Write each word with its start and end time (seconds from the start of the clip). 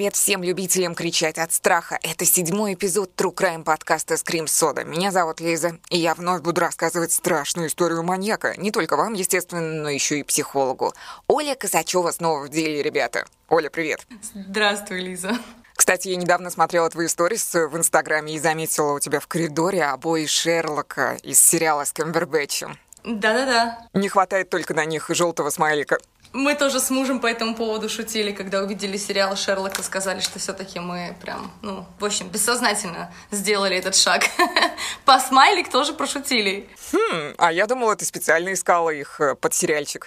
привет 0.00 0.16
всем 0.16 0.42
любителям 0.42 0.94
кричать 0.94 1.36
от 1.36 1.52
страха. 1.52 1.98
Это 2.00 2.24
седьмой 2.24 2.72
эпизод 2.72 3.10
True 3.18 3.34
Crime 3.34 3.64
подкаста 3.64 4.14
Scream 4.14 4.46
Soda. 4.46 4.82
Меня 4.82 5.10
зовут 5.10 5.40
Лиза, 5.40 5.78
и 5.90 5.98
я 5.98 6.14
вновь 6.14 6.40
буду 6.40 6.62
рассказывать 6.62 7.12
страшную 7.12 7.68
историю 7.68 8.02
маньяка. 8.02 8.54
Не 8.56 8.70
только 8.70 8.96
вам, 8.96 9.12
естественно, 9.12 9.60
но 9.60 9.90
еще 9.90 10.18
и 10.18 10.22
психологу. 10.22 10.94
Оля 11.26 11.54
Косачева 11.54 12.12
снова 12.12 12.46
в 12.46 12.48
деле, 12.48 12.82
ребята. 12.82 13.26
Оля, 13.50 13.68
привет. 13.68 14.06
Здравствуй, 14.32 15.02
Лиза. 15.02 15.36
Кстати, 15.74 16.08
я 16.08 16.16
недавно 16.16 16.48
смотрела 16.48 16.88
твои 16.88 17.06
сторис 17.06 17.52
в 17.52 17.76
Инстаграме 17.76 18.36
и 18.36 18.38
заметила 18.38 18.94
у 18.94 19.00
тебя 19.00 19.20
в 19.20 19.26
коридоре 19.26 19.84
обои 19.84 20.24
Шерлока 20.24 21.18
из 21.22 21.38
сериала 21.38 21.84
с 21.84 21.92
Камбербэтчем. 21.92 22.78
Да-да-да. 23.04 23.86
Не 23.92 24.08
хватает 24.08 24.48
только 24.48 24.72
на 24.72 24.86
них 24.86 25.10
желтого 25.10 25.50
смайлика. 25.50 25.98
Мы 26.32 26.54
тоже 26.54 26.78
с 26.78 26.90
мужем 26.90 27.18
по 27.18 27.26
этому 27.26 27.56
поводу 27.56 27.88
шутили, 27.88 28.30
когда 28.30 28.62
увидели 28.62 28.96
сериал 28.96 29.36
Шерлока, 29.36 29.82
сказали, 29.82 30.20
что 30.20 30.38
все-таки 30.38 30.78
мы 30.78 31.16
прям, 31.20 31.50
ну, 31.60 31.84
в 31.98 32.04
общем, 32.04 32.28
бессознательно 32.28 33.12
сделали 33.32 33.76
этот 33.76 33.96
шаг. 33.96 34.24
По 35.04 35.18
смайлик 35.18 35.70
тоже 35.70 35.92
прошутили. 35.92 36.68
Хм, 36.92 37.34
а 37.36 37.52
я 37.52 37.66
думала, 37.66 37.96
ты 37.96 38.04
специально 38.04 38.52
искала 38.52 38.90
их 38.90 39.20
э, 39.20 39.34
под 39.34 39.54
сериальчик. 39.54 40.06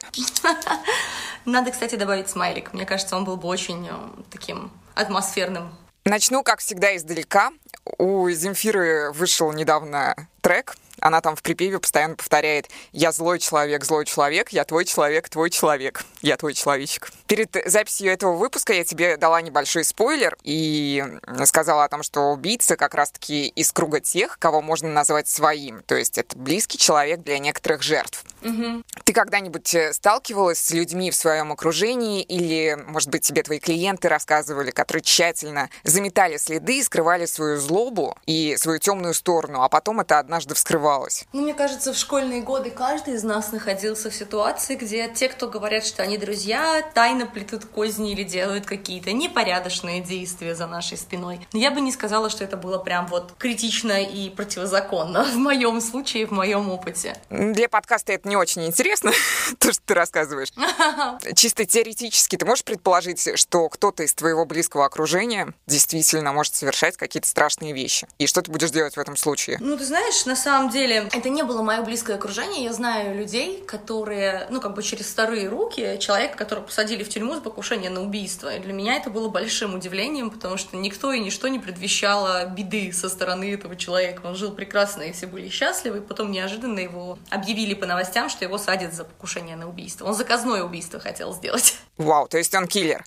Надо, 1.45 1.72
кстати, 1.72 1.95
добавить 1.95 2.30
смайлик. 2.30 2.73
Мне 2.73 2.86
кажется, 2.86 3.17
он 3.17 3.26
был 3.26 3.36
бы 3.36 3.50
очень 3.50 3.86
э, 3.90 3.92
таким 4.31 4.72
атмосферным. 4.95 5.76
Начну, 6.05 6.42
как 6.44 6.59
всегда, 6.59 6.95
издалека. 6.95 7.52
У 7.98 8.30
Земфиры 8.30 9.12
вышел 9.12 9.52
недавно 9.52 10.16
трек, 10.40 10.78
она 11.03 11.20
там 11.20 11.35
в 11.35 11.41
припеве 11.41 11.80
постоянно 11.80 12.16
повторяет 12.16 12.69
«Я 12.94 13.11
злой 13.11 13.39
человек, 13.39 13.83
злой 13.83 14.05
человек, 14.05 14.50
я 14.50 14.64
твой 14.64 14.86
человек, 14.86 15.28
твой 15.28 15.50
человек, 15.50 16.05
я 16.22 16.38
твой 16.38 16.53
человечек». 16.53 17.11
Перед 17.28 17.55
записью 17.66 18.11
этого 18.11 18.33
выпуска 18.33 18.73
я 18.73 18.86
тебе 18.86 19.17
дала 19.17 19.41
небольшой 19.41 19.83
спойлер 19.83 20.38
и 20.44 21.03
сказала 21.45 21.83
о 21.83 21.89
том, 21.89 22.03
что 22.03 22.31
убийца 22.31 22.78
как 22.78 22.95
раз-таки 22.95 23.47
из 23.47 23.72
круга 23.73 24.00
тех, 24.00 24.39
кого 24.39 24.61
можно 24.61 24.89
назвать 24.89 25.28
своим. 25.28 25.83
То 25.83 25.95
есть 25.95 26.17
это 26.17 26.38
близкий 26.38 26.78
человек 26.78 27.22
для 27.22 27.38
некоторых 27.38 27.83
жертв. 27.83 28.23
Угу. 28.41 28.83
Ты 29.03 29.13
когда-нибудь 29.13 29.75
э, 29.75 29.94
сталкивалась 29.94 30.59
с 30.59 30.72
людьми 30.72 31.11
в 31.11 31.16
своем 31.16 31.52
окружении 31.52 32.22
или, 32.22 32.78
может 32.88 33.09
быть, 33.09 33.23
тебе 33.23 33.44
твои 33.44 33.59
клиенты 33.59 34.08
рассказывали, 34.08 34.72
которые 34.72 35.03
тщательно 35.03 35.69
заметали 35.83 36.38
следы 36.38 36.78
и 36.78 36.83
скрывали 36.83 37.25
свою 37.25 37.58
злобу 37.58 38.17
и 38.25 38.56
свою 38.58 38.80
темную 38.80 39.13
сторону, 39.13 39.63
а 39.63 39.69
потом 39.69 40.00
это 40.00 40.19
однажды 40.19 40.56
вскрывалось? 40.94 41.25
Ну, 41.33 41.41
мне 41.41 41.53
кажется, 41.53 41.94
в 41.94 41.97
школьные 41.97 42.41
годы 42.41 42.69
каждый 42.69 43.16
из 43.16 43.23
нас 43.23 43.52
находился 43.52 44.09
в 44.09 44.16
ситуации, 44.16 44.75
где 44.75 45.08
те, 45.08 45.27
кто 45.30 45.47
говорят, 45.47 45.85
что 45.85 46.03
они 46.03 46.17
друзья, 46.17 46.81
тайно 46.94 47.25
плетут 47.25 47.66
козни 47.66 48.11
или 48.11 48.23
делают 48.23 48.66
какие-то 48.66 49.11
непорядочные 49.11 50.02
действия 50.02 50.55
за 50.55 50.67
нашей 50.67 50.97
спиной. 50.97 51.45
Но 51.53 51.59
я 51.59 51.72
бы 51.72 51.81
не 51.81 51.91
сказала, 51.91 52.30
что 52.30 52.44
это 52.44 52.58
было 52.58 52.77
прям 52.77 53.08
вот 53.08 53.33
критично 53.38 54.03
и 54.03 54.30
противозаконно 54.30 55.23
в 55.33 55.35
моем 55.35 55.81
случае, 55.81 56.27
в 56.27 56.31
моем 56.31 56.69
опыте. 56.69 57.16
Для 57.30 57.69
подкаста 57.69 58.13
это 58.13 58.28
не 58.28 58.35
очень 58.35 58.66
интересно, 58.66 59.11
то, 59.59 59.72
что 59.72 59.81
ты 59.85 59.94
рассказываешь. 59.94 60.50
Чисто 61.35 61.66
теоретически 61.66 62.38
ты 62.38 62.45
можешь 62.45 62.63
предположить, 62.63 63.38
что 63.39 63.69
кто-то 63.69 64.03
из 64.03 64.13
твоего 64.13 64.45
близкого 64.45 64.85
окружения 64.85 65.53
действительно 65.67 66.33
может 66.33 66.55
совершать 66.55 66.97
какие-то 66.97 67.28
страшные 67.28 67.73
вещи? 67.73 68.07
И 68.19 68.28
что 68.28 68.41
ты 68.41 68.52
будешь 68.52 68.72
делать 68.72 68.95
в 68.95 69.00
этом 69.00 69.16
случае? 69.17 69.57
Ну, 69.59 69.78
ты 69.78 69.85
знаешь, 69.85 70.25
на 70.25 70.35
самом 70.35 70.69
деле, 70.69 70.83
это 70.92 71.30
не 71.30 71.44
было 71.44 71.62
мое 71.62 71.81
близкое 71.81 72.16
окружение. 72.16 72.64
Я 72.64 72.73
знаю 72.73 73.17
людей, 73.17 73.64
которые, 73.66 74.48
ну, 74.50 74.62
как 74.62 74.73
бы 74.76 74.84
через 74.84 75.08
вторые 75.08 75.50
руки, 75.50 75.97
человека, 76.00 76.38
которого 76.38 76.66
посадили 76.66 77.03
в 77.03 77.09
тюрьму 77.09 77.35
за 77.35 77.41
покушение 77.41 77.90
на 77.90 78.02
убийство. 78.02 78.53
И 78.53 78.59
для 78.59 78.74
меня 78.74 78.96
это 78.96 79.09
было 79.09 79.30
большим 79.30 79.75
удивлением, 79.75 80.30
потому 80.30 80.57
что 80.57 80.78
никто 80.78 81.12
и 81.12 81.19
ничто 81.19 81.47
не 81.47 81.59
предвещало 81.59 82.46
беды 82.46 82.91
со 82.94 83.09
стороны 83.09 83.53
этого 83.53 83.75
человека. 83.75 84.22
Он 84.25 84.35
жил 84.35 84.52
прекрасно, 84.52 85.03
и 85.03 85.12
все 85.12 85.28
были 85.28 85.50
счастливы, 85.50 85.97
и 85.97 86.02
потом 86.02 86.31
неожиданно 86.31 86.80
его 86.80 87.18
объявили 87.30 87.74
по 87.74 87.86
новостям, 87.86 88.03
новостям, 88.03 88.30
что 88.30 88.46
его 88.46 88.57
садят 88.57 88.94
за 88.94 89.06
покушение 89.06 89.56
на 89.56 89.68
убийство. 89.68 90.06
Он 90.06 90.13
заказное 90.13 90.63
убийство 90.63 91.00
хотел 91.00 91.34
сделать. 91.34 91.78
Вау, 91.97 92.28
то 92.28 92.38
есть 92.38 92.53
он 92.53 92.68
киллер? 92.68 93.06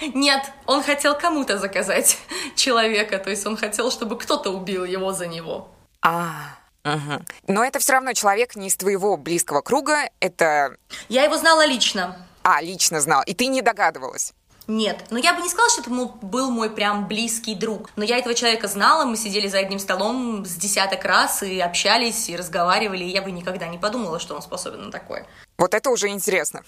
Нет, 0.14 0.42
он 0.66 0.82
хотел 0.82 1.16
кому-то 1.16 1.58
заказать 1.58 2.18
человека, 2.56 3.18
то 3.18 3.30
есть 3.30 3.46
он 3.46 3.56
хотел, 3.56 3.90
чтобы 3.90 4.18
кто-то 4.18 4.50
убил 4.50 4.84
его 4.84 5.12
за 5.12 5.26
него. 5.26 5.68
А, 6.02 6.56
угу. 6.94 7.24
Но 7.48 7.64
это 7.64 7.78
все 7.78 7.92
равно 7.92 8.12
человек 8.12 8.56
не 8.56 8.68
из 8.68 8.76
твоего 8.76 9.16
близкого 9.16 9.60
круга, 9.60 10.08
это... 10.20 10.76
Я 11.08 11.24
его 11.24 11.36
знала 11.36 11.66
лично. 11.66 12.16
А, 12.42 12.62
лично 12.62 13.00
знал, 13.00 13.22
и 13.26 13.34
ты 13.34 13.46
не 13.46 13.62
догадывалась? 13.62 14.32
Нет. 14.68 15.04
Но 15.10 15.18
я 15.18 15.32
бы 15.32 15.42
не 15.42 15.48
сказала, 15.48 15.70
что 15.70 15.82
это 15.82 15.90
был 15.90 16.50
мой 16.50 16.70
прям 16.70 17.06
близкий 17.06 17.54
друг. 17.54 17.90
Но 17.96 18.04
я 18.04 18.18
этого 18.18 18.34
человека 18.34 18.66
знала, 18.66 19.04
мы 19.04 19.16
сидели 19.16 19.46
за 19.46 19.58
одним 19.58 19.78
столом 19.78 20.44
с 20.44 20.54
десяток 20.56 21.04
раз 21.04 21.42
и 21.42 21.60
общались, 21.60 22.28
и 22.28 22.36
разговаривали, 22.36 23.04
и 23.04 23.10
я 23.10 23.22
бы 23.22 23.30
никогда 23.30 23.68
не 23.68 23.78
подумала, 23.78 24.18
что 24.18 24.34
он 24.34 24.42
способен 24.42 24.86
на 24.86 24.90
такое. 24.90 25.26
Вот 25.56 25.72
это 25.72 25.90
уже 25.90 26.08
интересно. 26.08 26.62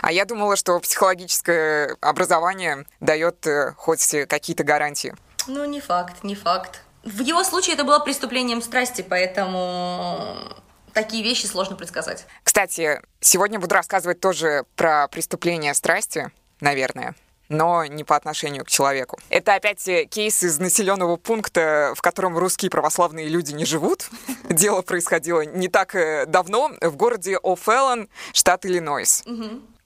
А 0.00 0.10
я 0.10 0.24
думала, 0.24 0.56
что 0.56 0.78
психологическое 0.80 1.96
образование 2.00 2.86
дает 2.98 3.46
э, 3.46 3.72
хоть 3.76 4.14
какие-то 4.28 4.64
гарантии. 4.64 5.14
Ну, 5.46 5.64
не 5.64 5.80
факт, 5.80 6.24
не 6.24 6.34
факт. 6.34 6.80
В 7.04 7.20
его 7.20 7.42
случае 7.44 7.74
это 7.74 7.84
было 7.84 7.98
преступлением 7.98 8.62
страсти, 8.62 9.04
поэтому 9.08 10.36
такие 10.92 11.24
вещи 11.24 11.46
сложно 11.46 11.76
предсказать. 11.76 12.26
Кстати, 12.44 13.00
сегодня 13.20 13.58
буду 13.58 13.74
рассказывать 13.74 14.20
тоже 14.20 14.64
про 14.76 15.08
преступление 15.08 15.74
страсти 15.74 16.30
наверное 16.62 17.14
но 17.48 17.84
не 17.84 18.02
по 18.02 18.16
отношению 18.16 18.64
к 18.64 18.68
человеку. 18.68 19.18
Это 19.28 19.54
опять 19.54 19.84
кейс 20.08 20.42
из 20.42 20.58
населенного 20.58 21.16
пункта, 21.16 21.92
в 21.94 22.00
котором 22.00 22.38
русские 22.38 22.70
православные 22.70 23.28
люди 23.28 23.52
не 23.52 23.66
живут. 23.66 24.08
Дело 24.48 24.80
происходило 24.80 25.42
не 25.42 25.68
так 25.68 25.94
э, 25.94 26.24
давно 26.24 26.70
в 26.80 26.96
городе 26.96 27.36
О'Феллон, 27.42 28.08
штат 28.32 28.64
Иллинойс. 28.64 29.22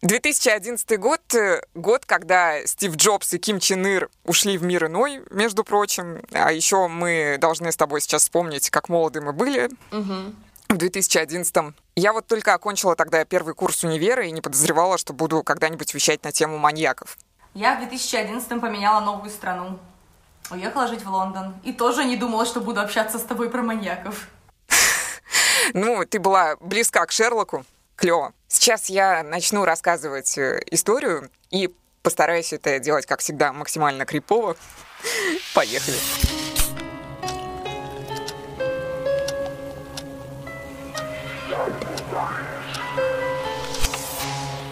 2011 0.06 0.98
год, 0.98 1.34
э, 1.34 1.62
год, 1.74 2.06
когда 2.06 2.64
Стив 2.66 2.96
Джобс 2.96 3.34
и 3.34 3.38
Ким 3.38 3.60
Чен 3.60 3.86
Ир 3.86 4.10
ушли 4.24 4.56
в 4.58 4.62
мир 4.62 4.86
иной, 4.86 5.22
между 5.30 5.64
прочим. 5.64 6.22
А 6.32 6.52
еще 6.52 6.88
мы 6.88 7.38
должны 7.40 7.72
с 7.72 7.76
тобой 7.76 8.00
сейчас 8.00 8.22
вспомнить, 8.22 8.70
как 8.70 8.88
молоды 8.88 9.20
мы 9.20 9.32
были. 9.32 9.70
Угу 9.92 10.34
в 10.68 10.74
2011-м. 10.74 11.74
Я 11.94 12.12
вот 12.12 12.26
только 12.26 12.54
окончила 12.54 12.96
тогда 12.96 13.24
первый 13.24 13.54
курс 13.54 13.84
универа 13.84 14.26
и 14.26 14.30
не 14.32 14.40
подозревала, 14.40 14.98
что 14.98 15.12
буду 15.12 15.42
когда-нибудь 15.42 15.94
вещать 15.94 16.24
на 16.24 16.32
тему 16.32 16.58
маньяков. 16.58 17.16
Я 17.54 17.76
в 17.76 17.82
2011-м 17.82 18.60
поменяла 18.60 19.00
новую 19.00 19.30
страну. 19.30 19.78
Уехала 20.50 20.86
жить 20.86 21.04
в 21.04 21.08
Лондон. 21.08 21.54
И 21.64 21.72
тоже 21.72 22.04
не 22.04 22.16
думала, 22.16 22.44
что 22.46 22.60
буду 22.60 22.80
общаться 22.80 23.18
с 23.18 23.22
тобой 23.22 23.50
про 23.50 23.62
маньяков. 23.62 24.28
Ну, 25.74 26.04
ты 26.04 26.20
была 26.20 26.56
близка 26.60 27.04
к 27.06 27.12
Шерлоку. 27.12 27.64
Клево. 27.96 28.34
Сейчас 28.46 28.90
я 28.90 29.22
начну 29.22 29.64
рассказывать 29.64 30.36
э, 30.36 30.60
историю 30.70 31.30
и 31.50 31.74
постараюсь 32.02 32.52
это 32.52 32.78
делать, 32.78 33.06
как 33.06 33.20
всегда, 33.20 33.54
максимально 33.54 34.04
крипово. 34.04 34.56
Поехали. 35.54 35.96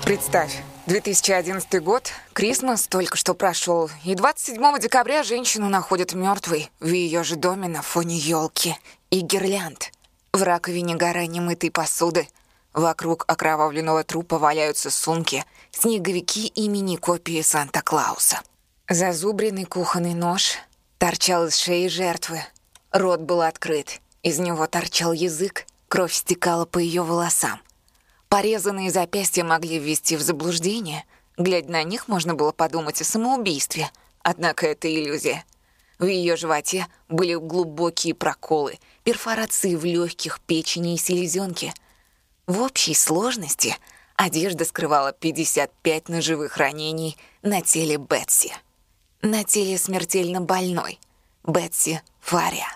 Представь, 0.04 0.62
2011 0.86 1.82
год, 1.82 2.12
Крисмас 2.34 2.86
только 2.88 3.16
что 3.16 3.32
прошел, 3.32 3.88
и 4.04 4.14
27 4.14 4.78
декабря 4.78 5.22
женщину 5.22 5.70
находят 5.70 6.12
мертвой 6.12 6.70
в 6.78 6.88
ее 6.88 7.24
же 7.24 7.36
доме 7.36 7.68
на 7.68 7.80
фоне 7.80 8.18
елки 8.18 8.76
и 9.08 9.20
гирлянд. 9.20 9.92
В 10.34 10.42
раковине 10.42 10.94
гора 10.96 11.24
немытой 11.24 11.70
посуды. 11.70 12.28
Вокруг 12.74 13.24
окровавленного 13.28 14.02
трупа 14.02 14.38
валяются 14.38 14.90
сумки, 14.90 15.44
снеговики 15.70 16.48
и 16.48 16.68
мини-копии 16.68 17.40
Санта-Клауса. 17.40 18.42
Зазубренный 18.88 19.64
кухонный 19.64 20.14
нож 20.14 20.58
торчал 20.98 21.46
из 21.46 21.56
шеи 21.56 21.86
жертвы. 21.86 22.40
Рот 22.90 23.20
был 23.20 23.42
открыт, 23.42 24.00
из 24.24 24.40
него 24.40 24.66
торчал 24.66 25.12
язык, 25.12 25.66
кровь 25.88 26.12
стекала 26.12 26.66
по 26.66 26.78
ее 26.78 27.02
волосам. 27.02 27.60
Порезанные 28.28 28.90
запястья 28.90 29.44
могли 29.44 29.78
ввести 29.78 30.16
в 30.16 30.20
заблуждение. 30.20 31.04
Глядя 31.36 31.70
на 31.70 31.84
них, 31.84 32.08
можно 32.08 32.34
было 32.34 32.50
подумать 32.50 33.00
о 33.00 33.04
самоубийстве. 33.04 33.90
Однако 34.22 34.66
это 34.66 34.92
иллюзия. 34.92 35.44
В 36.00 36.06
ее 36.06 36.34
животе 36.34 36.88
были 37.08 37.34
глубокие 37.34 38.14
проколы, 38.14 38.80
перфорации 39.04 39.76
в 39.76 39.84
легких, 39.84 40.40
печени 40.40 40.94
и 40.94 40.98
селезенке. 40.98 41.72
В 42.46 42.60
общей 42.60 42.94
сложности 42.94 43.74
одежда 44.16 44.66
скрывала 44.66 45.12
55 45.12 46.10
ножевых 46.10 46.58
ранений 46.58 47.16
на 47.42 47.62
теле 47.62 47.96
Бетси. 47.96 48.52
На 49.22 49.44
теле 49.44 49.78
смертельно 49.78 50.42
больной 50.42 50.98
Бетси 51.42 52.02
Фария. 52.20 52.68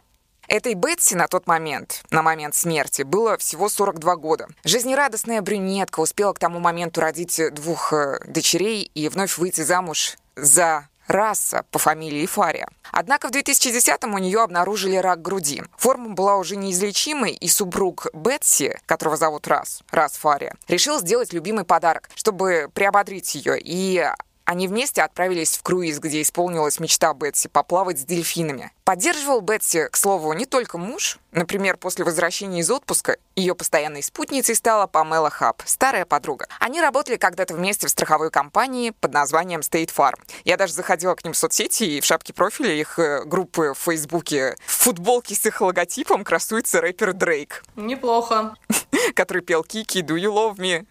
Этой 0.49 0.73
Бетси 0.73 1.12
на 1.12 1.29
тот 1.29 1.47
момент, 1.47 2.03
на 2.11 2.23
момент 2.23 2.55
смерти, 2.55 3.03
было 3.03 3.37
всего 3.37 3.69
42 3.69 4.17
года. 4.17 4.49
Жизнерадостная 4.65 5.43
брюнетка 5.43 6.00
успела 6.00 6.32
к 6.32 6.38
тому 6.38 6.61
моменту 6.61 7.03
родить 7.03 7.38
двух 7.53 7.93
э, 7.93 8.21
дочерей 8.26 8.91
и 8.94 9.11
вновь 9.11 9.37
выйти 9.37 9.61
замуж 9.61 10.17
за 10.35 10.88
Раса 11.08 11.64
по 11.70 11.78
фамилии 11.78 12.26
Фария. 12.26 12.69
Однако 12.93 13.28
в 13.28 13.32
2010-м 13.32 14.14
у 14.14 14.19
нее 14.19 14.43
обнаружили 14.43 14.96
рак 14.96 15.22
груди. 15.22 15.62
Форма 15.76 16.10
была 16.10 16.37
уже 16.37 16.56
неизлечимой, 16.56 17.32
и 17.32 17.49
супруг 17.49 18.06
Бетси, 18.12 18.78
которого 18.87 19.16
зовут 19.16 19.49
Рас, 19.49 19.82
Рас 19.90 20.16
Фария, 20.16 20.55
решил 20.69 21.00
сделать 21.00 21.32
любимый 21.32 21.64
подарок, 21.64 22.10
чтобы 22.14 22.70
приободрить 22.72 23.34
ее. 23.34 23.58
И 23.58 24.06
они 24.44 24.66
вместе 24.66 25.02
отправились 25.02 25.58
в 25.58 25.62
круиз, 25.62 25.99
где 25.99 26.22
исполнилась 26.22 26.81
мечта 26.81 27.12
Бетси 27.12 27.49
поплавать 27.49 28.00
с 28.00 28.04
дельфинами. 28.04 28.72
Поддерживал 28.88 29.43
Бетси, 29.43 29.87
к 29.90 29.99
слову, 29.99 30.32
не 30.32 30.46
только 30.46 30.79
муж. 30.79 31.19
Например, 31.31 31.76
после 31.76 32.06
возвращения 32.06 32.61
из 32.61 32.70
отпуска 32.70 33.19
ее 33.37 33.55
постоянной 33.55 34.02
спутницей 34.02 34.55
стала 34.55 34.87
Памела 34.87 35.29
Хаб, 35.29 35.61
старая 35.67 36.06
подруга. 36.06 36.46
Они 36.58 36.81
работали 36.81 37.17
когда-то 37.17 37.52
вместе 37.52 37.87
в 37.87 37.90
страховой 37.90 38.31
компании 38.31 38.94
под 38.99 39.12
названием 39.12 39.61
State 39.61 39.90
Farm. 39.94 40.19
Я 40.46 40.56
даже 40.56 40.73
заходила 40.73 41.14
к 41.14 41.23
ним 41.23 41.35
в 41.35 41.37
соцсети, 41.37 41.82
и 41.85 42.00
в 42.00 42.06
шапке 42.06 42.32
профиля 42.32 42.73
их 42.73 42.99
э, 42.99 43.25
группы 43.26 43.75
в 43.75 43.79
Фейсбуке 43.79 44.56
в 44.64 44.73
футболке 44.73 45.35
с 45.35 45.44
их 45.44 45.61
логотипом 45.61 46.25
красуется 46.25 46.81
рэпер 46.81 47.12
Дрейк. 47.12 47.64
Неплохо. 47.76 48.56
Который 49.14 49.43
пел 49.43 49.64
Кики, 49.64 50.00
Do 50.00 50.17
You 50.17 50.32
Love 50.32 50.56
Me? 50.56 50.87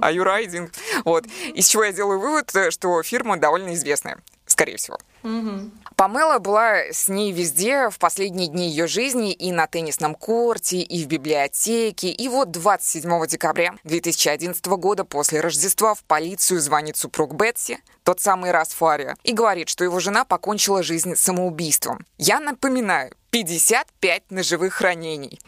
Are 0.00 0.12
You 0.12 0.24
Riding? 0.24 0.72
Вот. 1.04 1.26
Из 1.54 1.68
чего 1.68 1.84
я 1.84 1.92
делаю 1.92 2.18
вывод, 2.18 2.52
э, 2.56 2.72
что 2.72 3.00
фирма 3.04 3.36
довольно 3.36 3.72
известная 3.74 4.18
скорее 4.56 4.78
всего. 4.78 4.98
Угу. 5.22 5.70
Памела 5.96 6.38
была 6.38 6.76
с 6.90 7.08
ней 7.08 7.30
везде 7.30 7.90
в 7.90 7.98
последние 7.98 8.48
дни 8.48 8.70
ее 8.70 8.86
жизни 8.86 9.32
и 9.32 9.52
на 9.52 9.66
теннисном 9.66 10.14
корте, 10.14 10.78
и 10.78 11.04
в 11.04 11.08
библиотеке. 11.08 12.10
И 12.10 12.28
вот 12.28 12.52
27 12.52 13.26
декабря 13.26 13.74
2011 13.84 14.64
года 14.66 15.04
после 15.04 15.40
Рождества 15.40 15.94
в 15.94 16.02
полицию 16.04 16.60
звонит 16.60 16.96
супруг 16.96 17.34
Бетси, 17.34 17.80
тот 18.02 18.20
самый 18.20 18.50
Расфария, 18.50 19.16
и 19.24 19.34
говорит, 19.34 19.68
что 19.68 19.84
его 19.84 20.00
жена 20.00 20.24
покончила 20.24 20.82
жизнь 20.82 21.16
самоубийством. 21.16 22.06
Я 22.16 22.40
напоминаю, 22.40 23.12
55 23.30 24.30
ножевых 24.30 24.80
ранений. 24.80 25.38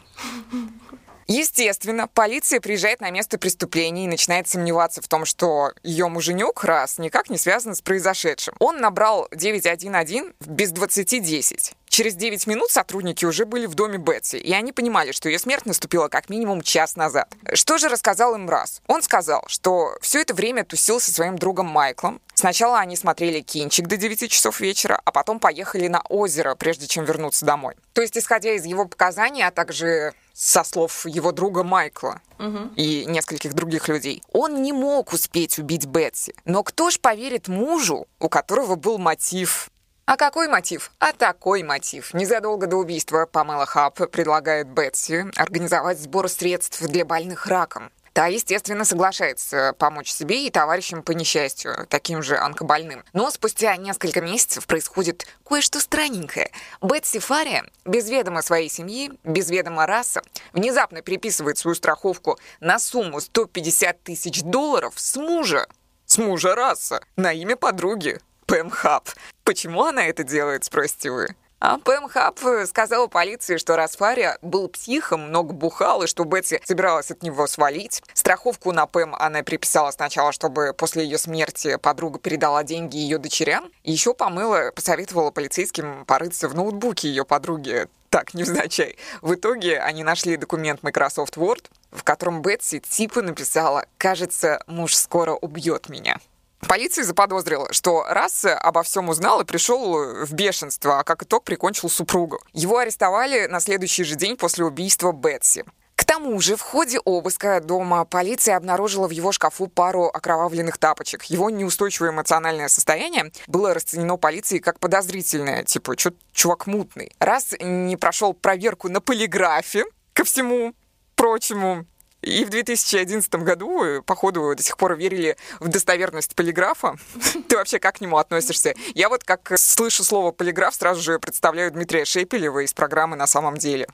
Естественно, 1.30 2.08
полиция 2.08 2.58
приезжает 2.58 3.02
на 3.02 3.10
место 3.10 3.38
преступления 3.38 4.06
и 4.06 4.08
начинает 4.08 4.48
сомневаться 4.48 5.02
в 5.02 5.08
том, 5.08 5.26
что 5.26 5.72
ее 5.82 6.08
муженек 6.08 6.64
раз 6.64 6.96
никак 6.96 7.28
не 7.28 7.36
связан 7.36 7.74
с 7.74 7.82
произошедшим. 7.82 8.54
Он 8.58 8.78
набрал 8.78 9.28
911 9.32 10.34
без 10.46 10.72
2010. 10.72 11.74
Через 11.98 12.14
9 12.14 12.46
минут 12.46 12.70
сотрудники 12.70 13.24
уже 13.24 13.44
были 13.44 13.66
в 13.66 13.74
доме 13.74 13.98
Бетси, 13.98 14.36
и 14.36 14.52
они 14.52 14.70
понимали, 14.70 15.10
что 15.10 15.28
ее 15.28 15.40
смерть 15.40 15.66
наступила 15.66 16.06
как 16.06 16.28
минимум 16.28 16.62
час 16.62 16.94
назад. 16.94 17.28
Что 17.54 17.76
же 17.76 17.88
рассказал 17.88 18.36
им 18.36 18.48
Раз? 18.48 18.82
Он 18.86 19.02
сказал, 19.02 19.42
что 19.48 19.96
все 20.00 20.20
это 20.20 20.32
время 20.32 20.64
тусил 20.64 21.00
со 21.00 21.10
своим 21.10 21.36
другом 21.36 21.66
Майклом. 21.66 22.20
Сначала 22.34 22.78
они 22.78 22.94
смотрели 22.94 23.40
кинчик 23.40 23.88
до 23.88 23.96
9 23.96 24.30
часов 24.30 24.60
вечера, 24.60 25.00
а 25.04 25.10
потом 25.10 25.40
поехали 25.40 25.88
на 25.88 26.00
озеро, 26.08 26.54
прежде 26.54 26.86
чем 26.86 27.04
вернуться 27.04 27.44
домой. 27.44 27.74
То 27.94 28.00
есть, 28.00 28.16
исходя 28.16 28.52
из 28.52 28.64
его 28.64 28.84
показаний, 28.84 29.42
а 29.42 29.50
также 29.50 30.14
со 30.32 30.62
слов 30.62 31.04
его 31.04 31.32
друга 31.32 31.64
Майкла 31.64 32.20
угу. 32.38 32.70
и 32.76 33.06
нескольких 33.06 33.54
других 33.54 33.88
людей. 33.88 34.22
Он 34.30 34.62
не 34.62 34.72
мог 34.72 35.12
успеть 35.12 35.58
убить 35.58 35.86
Бетси. 35.86 36.32
Но 36.44 36.62
кто 36.62 36.90
ж 36.90 37.00
поверит 37.00 37.48
мужу, 37.48 38.06
у 38.20 38.28
которого 38.28 38.76
был 38.76 38.98
мотив? 38.98 39.68
А 40.08 40.16
какой 40.16 40.48
мотив? 40.48 40.90
А 41.00 41.12
такой 41.12 41.62
мотив. 41.62 42.14
Незадолго 42.14 42.66
до 42.66 42.76
убийства 42.76 43.26
Памела 43.26 43.66
Хаб 43.66 44.10
предлагает 44.10 44.66
Бетси 44.66 45.26
организовать 45.36 46.00
сбор 46.00 46.30
средств 46.30 46.80
для 46.80 47.04
больных 47.04 47.44
раком. 47.44 47.90
Та, 48.14 48.24
естественно, 48.28 48.86
соглашается 48.86 49.74
помочь 49.78 50.10
себе 50.10 50.46
и 50.46 50.50
товарищам 50.50 51.02
по 51.02 51.12
несчастью, 51.12 51.86
таким 51.90 52.22
же 52.22 52.38
онкобольным. 52.38 53.04
Но 53.12 53.30
спустя 53.30 53.76
несколько 53.76 54.22
месяцев 54.22 54.66
происходит 54.66 55.26
кое-что 55.46 55.78
странненькое. 55.78 56.52
Бетси 56.80 57.18
Фария, 57.18 57.66
без 57.84 58.08
ведома 58.08 58.40
своей 58.40 58.70
семьи, 58.70 59.12
без 59.24 59.50
ведома 59.50 59.84
раса, 59.84 60.22
внезапно 60.54 61.02
переписывает 61.02 61.58
свою 61.58 61.74
страховку 61.74 62.38
на 62.60 62.78
сумму 62.78 63.20
150 63.20 64.04
тысяч 64.04 64.40
долларов 64.42 64.94
с 64.96 65.16
мужа. 65.16 65.66
С 66.06 66.16
мужа 66.16 66.54
раса. 66.54 67.02
На 67.16 67.34
имя 67.34 67.56
подруги. 67.56 68.18
Пэм 68.48 68.70
Хаб. 68.70 69.10
Почему 69.44 69.84
она 69.84 70.06
это 70.06 70.24
делает, 70.24 70.64
спросите 70.64 71.10
вы? 71.10 71.28
А 71.60 71.76
Пэм 71.76 72.08
Хаб 72.08 72.40
сказала 72.66 73.06
полиции, 73.06 73.58
что 73.58 73.76
Расфария 73.76 74.38
был 74.40 74.68
психом, 74.68 75.28
много 75.28 75.52
бухал, 75.52 76.02
и 76.02 76.06
что 76.06 76.24
Бетси 76.24 76.62
собиралась 76.64 77.10
от 77.10 77.22
него 77.22 77.46
свалить. 77.46 78.02
Страховку 78.14 78.72
на 78.72 78.86
Пэм 78.86 79.14
она 79.14 79.42
приписала 79.42 79.90
сначала, 79.90 80.32
чтобы 80.32 80.72
после 80.72 81.04
ее 81.04 81.18
смерти 81.18 81.76
подруга 81.76 82.18
передала 82.18 82.64
деньги 82.64 82.96
ее 82.96 83.18
дочерям. 83.18 83.70
Еще 83.84 84.14
помыла, 84.14 84.72
посоветовала 84.74 85.30
полицейским 85.30 86.06
порыться 86.06 86.48
в 86.48 86.54
ноутбуке 86.54 87.08
ее 87.08 87.26
подруги. 87.26 87.86
Так, 88.08 88.32
невзначай. 88.32 88.96
В 89.20 89.34
итоге 89.34 89.78
они 89.78 90.04
нашли 90.04 90.38
документ 90.38 90.82
Microsoft 90.82 91.36
Word, 91.36 91.66
в 91.90 92.02
котором 92.02 92.40
Бетси 92.40 92.80
типа 92.80 93.20
написала 93.20 93.84
«Кажется, 93.98 94.62
муж 94.66 94.94
скоро 94.94 95.34
убьет 95.34 95.90
меня». 95.90 96.18
Полиция 96.66 97.04
заподозрила, 97.04 97.72
что 97.72 98.04
раз 98.08 98.44
обо 98.44 98.82
всем 98.82 99.08
узнал 99.08 99.40
и 99.40 99.44
пришел 99.44 100.24
в 100.24 100.32
бешенство, 100.32 100.98
а 100.98 101.04
как 101.04 101.22
итог 101.22 101.44
прикончил 101.44 101.88
супругу. 101.88 102.40
Его 102.52 102.78
арестовали 102.78 103.46
на 103.46 103.60
следующий 103.60 104.04
же 104.04 104.16
день 104.16 104.36
после 104.36 104.64
убийства 104.64 105.12
Бетси. 105.12 105.64
К 105.94 106.04
тому 106.04 106.40
же 106.40 106.56
в 106.56 106.60
ходе 106.60 107.00
обыска 107.00 107.60
дома 107.60 108.04
полиция 108.04 108.56
обнаружила 108.56 109.08
в 109.08 109.10
его 109.10 109.32
шкафу 109.32 109.66
пару 109.66 110.04
окровавленных 110.04 110.78
тапочек. 110.78 111.24
Его 111.24 111.50
неустойчивое 111.50 112.10
эмоциональное 112.10 112.68
состояние 112.68 113.32
было 113.48 113.74
расценено 113.74 114.16
полицией 114.16 114.62
как 114.62 114.78
подозрительное, 114.78 115.64
типа, 115.64 115.98
что 115.98 116.12
чувак 116.32 116.68
мутный. 116.68 117.12
Раз 117.18 117.52
не 117.60 117.96
прошел 117.96 118.32
проверку 118.32 118.88
на 118.88 119.00
полиграфе, 119.00 119.84
ко 120.12 120.22
всему 120.22 120.72
прочему, 121.16 121.84
и 122.28 122.44
в 122.44 122.50
2011 122.50 123.34
году, 123.36 123.82
э, 123.84 124.02
походу, 124.02 124.54
до 124.54 124.62
сих 124.62 124.76
пор 124.76 124.96
верили 124.96 125.36
в 125.60 125.68
достоверность 125.68 126.34
полиграфа. 126.34 126.96
Ты 127.48 127.56
вообще 127.56 127.78
как 127.78 127.96
к 127.96 128.00
нему 128.00 128.18
относишься? 128.18 128.74
Я 128.94 129.08
вот 129.08 129.24
как 129.24 129.52
слышу 129.56 130.04
слово 130.04 130.32
полиграф, 130.32 130.74
сразу 130.74 131.00
же 131.00 131.18
представляю 131.18 131.70
Дмитрия 131.70 132.04
Шепелева 132.04 132.60
из 132.60 132.72
программы 132.72 133.16
«На 133.16 133.26
самом 133.26 133.56
деле». 133.56 133.88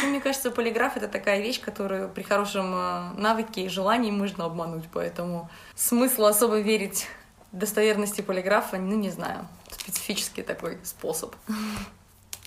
Ну, 0.00 0.08
мне 0.08 0.20
кажется, 0.20 0.50
полиграф— 0.50 0.96
это 0.98 1.06
такая 1.06 1.40
вещь, 1.40 1.60
которую 1.60 2.08
при 2.08 2.22
хорошем 2.22 2.74
э, 2.74 3.12
навыке 3.20 3.66
и 3.66 3.68
желании 3.68 4.10
можно 4.10 4.46
обмануть, 4.46 4.84
поэтому 4.92 5.50
смысла 5.76 6.30
особо 6.30 6.58
верить 6.58 7.06
достоверности 7.52 8.20
полиграфа, 8.22 8.78
ну, 8.78 8.96
не 8.96 9.10
знаю. 9.10 9.46
Специфический 9.70 10.42
такой 10.42 10.78
способ. 10.82 11.34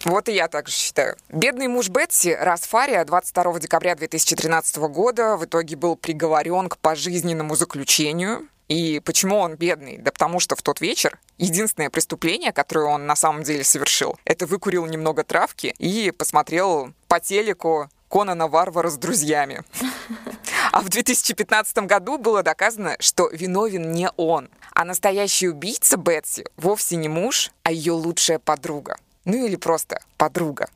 Вот 0.06 0.30
и 0.30 0.34
я 0.34 0.48
так 0.48 0.68
же 0.68 0.74
считаю. 0.74 1.18
Бедный 1.30 1.68
муж 1.68 1.90
Бетси, 1.90 2.38
Расфария, 2.40 3.04
22 3.04 3.60
декабря 3.60 3.96
2013 3.96 4.78
года 4.78 5.36
в 5.36 5.46
итоге 5.46 5.76
был 5.76 5.96
приговорен 5.96 6.70
к 6.70 6.78
пожизненному 6.78 7.56
заключению. 7.56 8.48
И 8.68 9.02
почему 9.04 9.38
он 9.38 9.56
бедный? 9.56 9.98
Да 9.98 10.12
потому 10.12 10.40
что 10.40 10.56
в 10.56 10.62
тот 10.62 10.80
вечер 10.80 11.20
единственное 11.40 11.90
преступление, 11.90 12.52
которое 12.52 12.86
он 12.86 13.08
на 13.08 13.16
самом 13.16 13.44
деле 13.44 13.64
совершил, 13.64 14.18
это 14.26 14.46
выкурил 14.46 14.86
немного 14.86 15.24
травки 15.24 15.74
и 15.80 16.12
посмотрел 16.12 16.94
по 17.08 17.20
телеку 17.20 17.90
Конана 18.08 18.48
Варвара 18.48 18.90
с 18.90 18.98
друзьями. 18.98 19.64
А 20.72 20.82
в 20.82 20.90
2015 20.90 21.78
году 21.80 22.18
было 22.18 22.44
доказано, 22.44 22.96
что 23.00 23.28
виновен 23.30 23.92
не 23.92 24.10
он, 24.18 24.50
а 24.74 24.86
настоящий 24.86 25.48
убийца 25.48 25.98
Бетси 25.98 26.46
вовсе 26.58 26.96
не 26.96 27.08
муж, 27.08 27.52
а 27.64 27.72
ее 27.72 27.94
лучшая 27.94 28.40
подруга. 28.40 28.98
Ну 29.26 29.46
или 29.46 29.56
просто 29.56 30.00
подруга. 30.18 30.70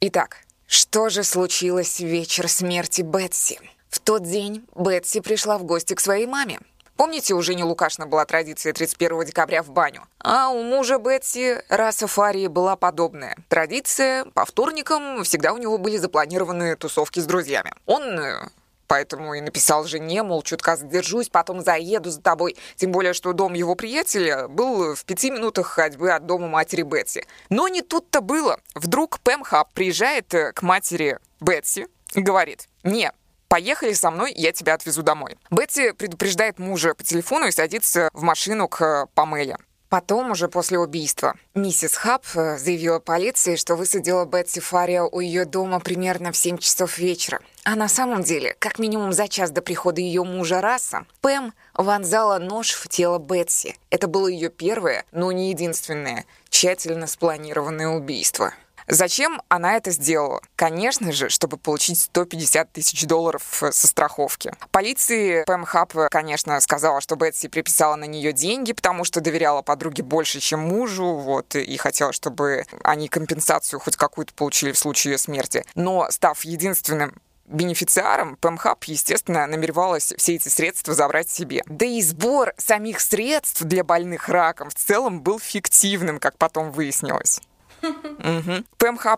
Итак, 0.00 0.38
что 0.66 1.08
же 1.08 1.22
случилось 1.24 2.00
в 2.00 2.04
вечер 2.04 2.48
смерти 2.48 3.02
Бетси? 3.02 3.60
В 3.90 4.00
тот 4.00 4.24
день 4.24 4.66
Бетси 4.74 5.20
пришла 5.20 5.58
в 5.58 5.64
гости 5.64 5.94
к 5.94 6.00
своей 6.00 6.26
маме. 6.26 6.58
Помните, 6.96 7.34
у 7.34 7.42
Жени 7.42 7.64
Лукашна 7.64 8.06
была 8.06 8.24
традиция 8.24 8.72
31 8.72 9.24
декабря 9.24 9.62
в 9.62 9.70
баню? 9.70 10.02
А 10.20 10.48
у 10.48 10.62
мужа 10.62 10.98
Бетси, 10.98 11.62
раса 11.68 12.06
Фарии, 12.06 12.46
была 12.46 12.76
подобная. 12.76 13.36
Традиция, 13.48 14.24
по 14.26 14.44
вторникам 14.44 15.22
всегда 15.24 15.52
у 15.52 15.58
него 15.58 15.76
были 15.76 15.96
запланированы 15.96 16.76
тусовки 16.76 17.20
с 17.20 17.26
друзьями. 17.26 17.72
Он 17.86 18.02
э, 18.02 18.48
Поэтому 18.86 19.34
и 19.34 19.40
написал 19.40 19.84
жене, 19.84 20.22
мол, 20.22 20.42
чутка 20.42 20.76
задержусь, 20.76 21.28
потом 21.28 21.62
заеду 21.62 22.10
за 22.10 22.20
тобой. 22.20 22.56
Тем 22.76 22.92
более, 22.92 23.12
что 23.12 23.32
дом 23.32 23.54
его 23.54 23.74
приятеля 23.74 24.48
был 24.48 24.94
в 24.94 25.04
пяти 25.04 25.30
минутах 25.30 25.66
ходьбы 25.66 26.10
от 26.10 26.26
дома 26.26 26.48
матери 26.48 26.82
Бетси. 26.82 27.26
Но 27.48 27.68
не 27.68 27.82
тут-то 27.82 28.20
было. 28.20 28.60
Вдруг 28.74 29.20
Пэм 29.20 29.42
Хаб 29.42 29.72
приезжает 29.72 30.32
э, 30.34 30.52
к 30.52 30.62
матери 30.62 31.18
Бетси 31.40 31.88
и 32.14 32.20
говорит, 32.20 32.68
«Не, 32.82 33.12
поехали 33.48 33.92
со 33.92 34.10
мной, 34.10 34.32
я 34.34 34.52
тебя 34.52 34.74
отвезу 34.74 35.02
домой». 35.02 35.36
Бетти 35.50 35.92
предупреждает 35.92 36.58
мужа 36.58 36.94
по 36.94 37.02
телефону 37.02 37.46
и 37.46 37.52
садится 37.52 38.08
в 38.12 38.22
машину 38.22 38.68
к 38.68 39.08
Памеле. 39.14 39.56
Потом, 39.94 40.32
уже 40.32 40.48
после 40.48 40.76
убийства, 40.76 41.36
миссис 41.54 41.94
Хаб 41.94 42.24
э, 42.34 42.58
заявила 42.58 42.98
полиции, 42.98 43.54
что 43.54 43.76
высадила 43.76 44.24
Бетси 44.24 44.58
Фарио 44.60 45.08
у 45.08 45.20
ее 45.20 45.44
дома 45.44 45.78
примерно 45.78 46.32
в 46.32 46.36
7 46.36 46.58
часов 46.58 46.98
вечера. 46.98 47.38
А 47.62 47.76
на 47.76 47.86
самом 47.86 48.24
деле, 48.24 48.56
как 48.58 48.80
минимум 48.80 49.12
за 49.12 49.28
час 49.28 49.52
до 49.52 49.62
прихода 49.62 50.00
ее 50.00 50.24
мужа 50.24 50.60
Раса, 50.60 51.06
Пэм 51.20 51.52
вонзала 51.74 52.40
нож 52.40 52.72
в 52.72 52.88
тело 52.88 53.18
Бетси. 53.18 53.76
Это 53.90 54.08
было 54.08 54.26
ее 54.26 54.48
первое, 54.48 55.04
но 55.12 55.30
не 55.30 55.50
единственное, 55.50 56.24
тщательно 56.48 57.06
спланированное 57.06 57.86
убийство. 57.86 58.52
Зачем 58.86 59.40
она 59.48 59.76
это 59.76 59.90
сделала? 59.90 60.40
Конечно 60.56 61.12
же, 61.12 61.28
чтобы 61.28 61.56
получить 61.56 62.00
150 62.00 62.72
тысяч 62.72 63.06
долларов 63.06 63.62
э, 63.62 63.72
со 63.72 63.86
страховки. 63.86 64.52
Полиции 64.70 65.44
Пэм 65.44 65.64
Хаб, 65.64 65.92
конечно, 66.10 66.60
сказала, 66.60 67.00
что 67.00 67.16
Бетси 67.16 67.48
приписала 67.48 67.96
на 67.96 68.04
нее 68.04 68.32
деньги, 68.32 68.72
потому 68.72 69.04
что 69.04 69.20
доверяла 69.20 69.62
подруге 69.62 70.02
больше, 70.02 70.40
чем 70.40 70.60
мужу, 70.60 71.14
вот, 71.14 71.54
и 71.54 71.76
хотела, 71.76 72.12
чтобы 72.12 72.64
они 72.82 73.08
компенсацию 73.08 73.80
хоть 73.80 73.96
какую-то 73.96 74.34
получили 74.34 74.72
в 74.72 74.78
случае 74.78 75.12
ее 75.12 75.18
смерти. 75.18 75.64
Но, 75.74 76.10
став 76.10 76.42
единственным 76.44 77.14
бенефициаром, 77.46 78.36
Пэмхаб, 78.36 78.84
естественно, 78.84 79.46
намеревалась 79.46 80.14
все 80.16 80.34
эти 80.34 80.48
средства 80.48 80.94
забрать 80.94 81.30
себе. 81.30 81.62
Да 81.66 81.86
и 81.86 82.00
сбор 82.00 82.54
самих 82.56 83.00
средств 83.00 83.62
для 83.62 83.84
больных 83.84 84.28
раком 84.28 84.70
в 84.70 84.74
целом 84.74 85.20
был 85.20 85.38
фиктивным, 85.38 86.18
как 86.18 86.38
потом 86.38 86.70
выяснилось. 86.70 87.40
Угу. 87.84 88.64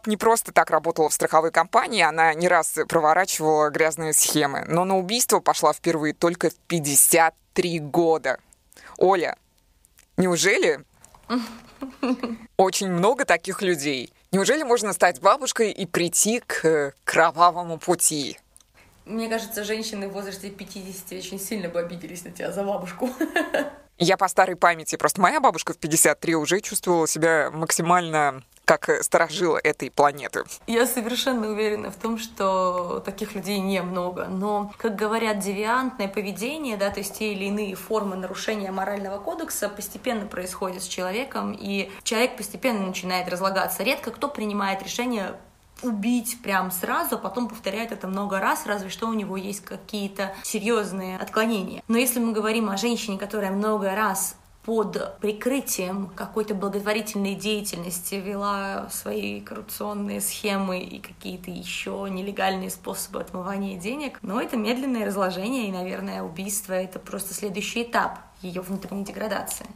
Не 0.07 0.17
просто 0.17 0.53
так 0.53 0.71
работала 0.71 1.09
в 1.09 1.13
страховой 1.13 1.51
компании, 1.51 2.03
она 2.03 2.35
не 2.35 2.49
раз 2.49 2.79
проворачивала 2.89 3.71
грязные 3.71 4.13
схемы, 4.13 4.65
но 4.69 4.85
на 4.85 4.97
убийство 4.97 5.41
пошла 5.41 5.73
впервые 5.73 6.15
только 6.15 6.51
в 6.51 6.55
53 6.69 7.81
года. 7.81 8.39
Оля, 8.99 9.37
неужели 10.17 10.81
очень 12.57 12.91
много 12.91 13.25
таких 13.25 13.63
людей? 13.63 14.13
Неужели 14.33 14.63
можно 14.63 14.93
стать 14.93 15.21
бабушкой 15.21 15.71
и 15.71 15.87
прийти 15.87 16.43
к 16.47 16.95
кровавому 17.05 17.79
пути? 17.79 18.39
Мне 19.05 19.29
кажется, 19.29 19.63
женщины 19.63 20.09
в 20.09 20.13
возрасте 20.13 20.51
50 20.51 21.13
очень 21.13 21.39
сильно 21.39 21.69
бы 21.69 21.79
обиделись 21.79 22.25
на 22.25 22.33
тебя 22.33 22.51
за 22.51 22.65
бабушку. 22.65 23.09
Я 23.99 24.17
по 24.17 24.29
старой 24.29 24.57
памяти, 24.57 24.97
просто 24.97 25.21
моя 25.21 25.41
бабушка 25.41 25.73
в 25.73 25.79
53 25.79 26.35
уже 26.35 26.61
чувствовала 26.61 27.07
себя 27.07 27.51
максимально 27.51 28.43
как 28.67 28.91
сторожила 29.03 29.59
этой 29.63 29.91
планеты. 29.91 30.45
Я 30.67 30.87
совершенно 30.87 31.49
уверена 31.49 31.91
в 31.91 31.97
том, 31.97 32.19
что 32.19 33.01
таких 33.05 33.35
людей 33.35 33.61
немного. 33.61 34.27
Но, 34.27 34.73
как 34.77 34.97
говорят, 34.97 35.39
девиантное 35.39 36.09
поведение, 36.09 36.77
да, 36.77 36.91
то 36.91 36.99
есть 36.99 37.19
те 37.19 37.33
или 37.33 37.45
иные 37.45 37.77
формы 37.77 38.17
нарушения 38.17 38.73
морального 38.73 39.19
кодекса 39.19 39.69
постепенно 39.69 40.27
происходят 40.27 40.83
с 40.83 40.87
человеком, 40.89 41.57
и 41.59 41.91
человек 42.03 42.37
постепенно 42.37 42.87
начинает 42.87 43.29
разлагаться. 43.29 43.85
Редко 43.85 44.11
кто 44.11 44.29
принимает 44.29 44.83
решение 44.83 45.37
убить 45.83 46.39
прям 46.43 46.71
сразу, 46.71 47.17
а 47.17 47.19
потом 47.19 47.49
повторяет 47.49 47.93
это 47.93 48.09
много 48.09 48.41
раз, 48.41 48.67
разве 48.67 48.89
что 48.89 49.07
у 49.07 49.13
него 49.13 49.37
есть 49.37 49.61
какие-то 49.65 50.35
серьезные 50.43 51.19
отклонения. 51.19 51.83
Но 51.87 51.99
если 51.99 52.19
мы 52.19 52.33
говорим 52.33 52.69
о 52.71 52.77
женщине, 52.77 53.19
которая 53.19 53.51
много 53.51 53.95
раз 53.95 54.37
под 54.67 55.21
прикрытием 55.21 56.09
какой-то 56.17 56.57
благотворительной 56.57 57.37
деятельности 57.37 58.17
вела 58.17 58.89
свои 58.91 59.41
коррупционные 59.41 60.21
схемы 60.21 60.81
и 60.81 60.99
какие-то 60.99 61.53
еще 61.53 62.09
нелегальные 62.11 62.71
способы 62.71 63.21
отмывания 63.21 63.79
денег. 63.79 64.19
Но 64.23 64.41
это 64.41 64.57
медленное 64.57 65.07
разложение, 65.07 65.69
и, 65.69 65.73
наверное, 65.73 66.25
убийство— 66.25 66.73
это 66.75 66.99
просто 66.99 67.33
следующий 67.33 67.85
этап 67.85 68.19
ее 68.43 68.61
внутренней 68.61 69.05
деградации. 69.05 69.67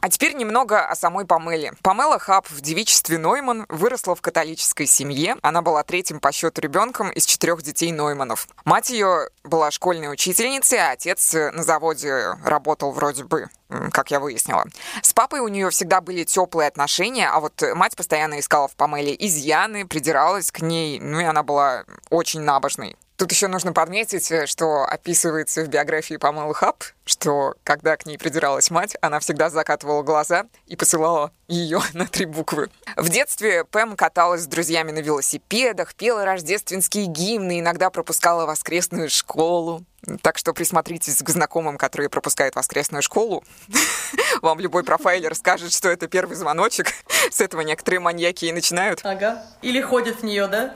А 0.00 0.08
теперь 0.08 0.34
немного 0.34 0.86
о 0.86 0.94
самой 0.94 1.26
Памеле. 1.26 1.74
Памела 1.82 2.18
Хаб 2.18 2.48
в 2.48 2.60
девичестве 2.62 3.18
Нойман 3.18 3.66
выросла 3.68 4.14
в 4.14 4.22
католической 4.22 4.86
семье. 4.86 5.36
Она 5.42 5.60
была 5.60 5.82
третьим 5.82 6.20
по 6.20 6.32
счету 6.32 6.62
ребенком 6.62 7.10
из 7.10 7.26
четырех 7.26 7.62
детей 7.62 7.92
Нойманов. 7.92 8.48
Мать 8.64 8.90
ее 8.90 9.28
была 9.44 9.70
школьной 9.70 10.10
учительницей, 10.10 10.78
а 10.78 10.92
отец 10.92 11.34
на 11.34 11.62
заводе 11.62 12.34
работал 12.44 12.92
вроде 12.92 13.24
бы 13.24 13.48
как 13.92 14.10
я 14.10 14.18
выяснила. 14.18 14.64
С 15.00 15.12
папой 15.12 15.38
у 15.38 15.46
нее 15.46 15.70
всегда 15.70 16.00
были 16.00 16.24
теплые 16.24 16.66
отношения, 16.66 17.28
а 17.28 17.38
вот 17.38 17.62
мать 17.74 17.94
постоянно 17.94 18.40
искала 18.40 18.66
в 18.66 18.74
Памеле 18.74 19.14
изъяны, 19.16 19.86
придиралась 19.86 20.50
к 20.50 20.60
ней, 20.60 20.98
ну 20.98 21.20
и 21.20 21.24
она 21.24 21.44
была 21.44 21.84
очень 22.08 22.40
набожной. 22.40 22.96
Тут 23.20 23.32
еще 23.32 23.48
нужно 23.48 23.74
подметить, 23.74 24.32
э, 24.32 24.46
что 24.46 24.84
описывается 24.84 25.62
в 25.62 25.68
биографии 25.68 26.16
Памелы 26.16 26.54
Хаб, 26.54 26.82
что 27.04 27.54
когда 27.64 27.98
к 27.98 28.06
ней 28.06 28.16
придиралась 28.16 28.70
мать, 28.70 28.96
она 29.02 29.20
всегда 29.20 29.50
закатывала 29.50 30.02
глаза 30.02 30.46
и 30.66 30.74
посылала 30.74 31.30
ее 31.46 31.82
на 31.92 32.06
три 32.06 32.24
буквы. 32.24 32.70
В 32.96 33.10
детстве 33.10 33.64
Пэм 33.64 33.94
каталась 33.94 34.44
с 34.44 34.46
друзьями 34.46 34.92
на 34.92 35.00
велосипедах, 35.00 35.94
пела 35.94 36.24
рождественские 36.24 37.04
гимны, 37.04 37.60
иногда 37.60 37.90
пропускала 37.90 38.46
воскресную 38.46 39.10
школу. 39.10 39.84
Так 40.22 40.38
что 40.38 40.54
присмотритесь 40.54 41.22
к 41.22 41.28
знакомым, 41.28 41.76
которые 41.76 42.08
пропускают 42.08 42.56
воскресную 42.56 43.02
школу. 43.02 43.44
Вам 44.40 44.60
любой 44.60 44.82
профайлер 44.82 45.34
скажет, 45.34 45.74
что 45.74 45.90
это 45.90 46.08
первый 46.08 46.36
звоночек. 46.36 46.86
С 47.30 47.42
этого 47.42 47.60
некоторые 47.60 48.00
маньяки 48.00 48.46
и 48.46 48.52
начинают. 48.52 49.00
Ага. 49.04 49.44
Или 49.60 49.82
ходят 49.82 50.20
в 50.20 50.22
нее, 50.22 50.46
да? 50.46 50.74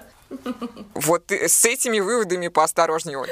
Вот 0.95 1.31
с 1.31 1.65
этими 1.65 2.01
выводами 2.01 2.49
поосторожнее. 2.49 3.25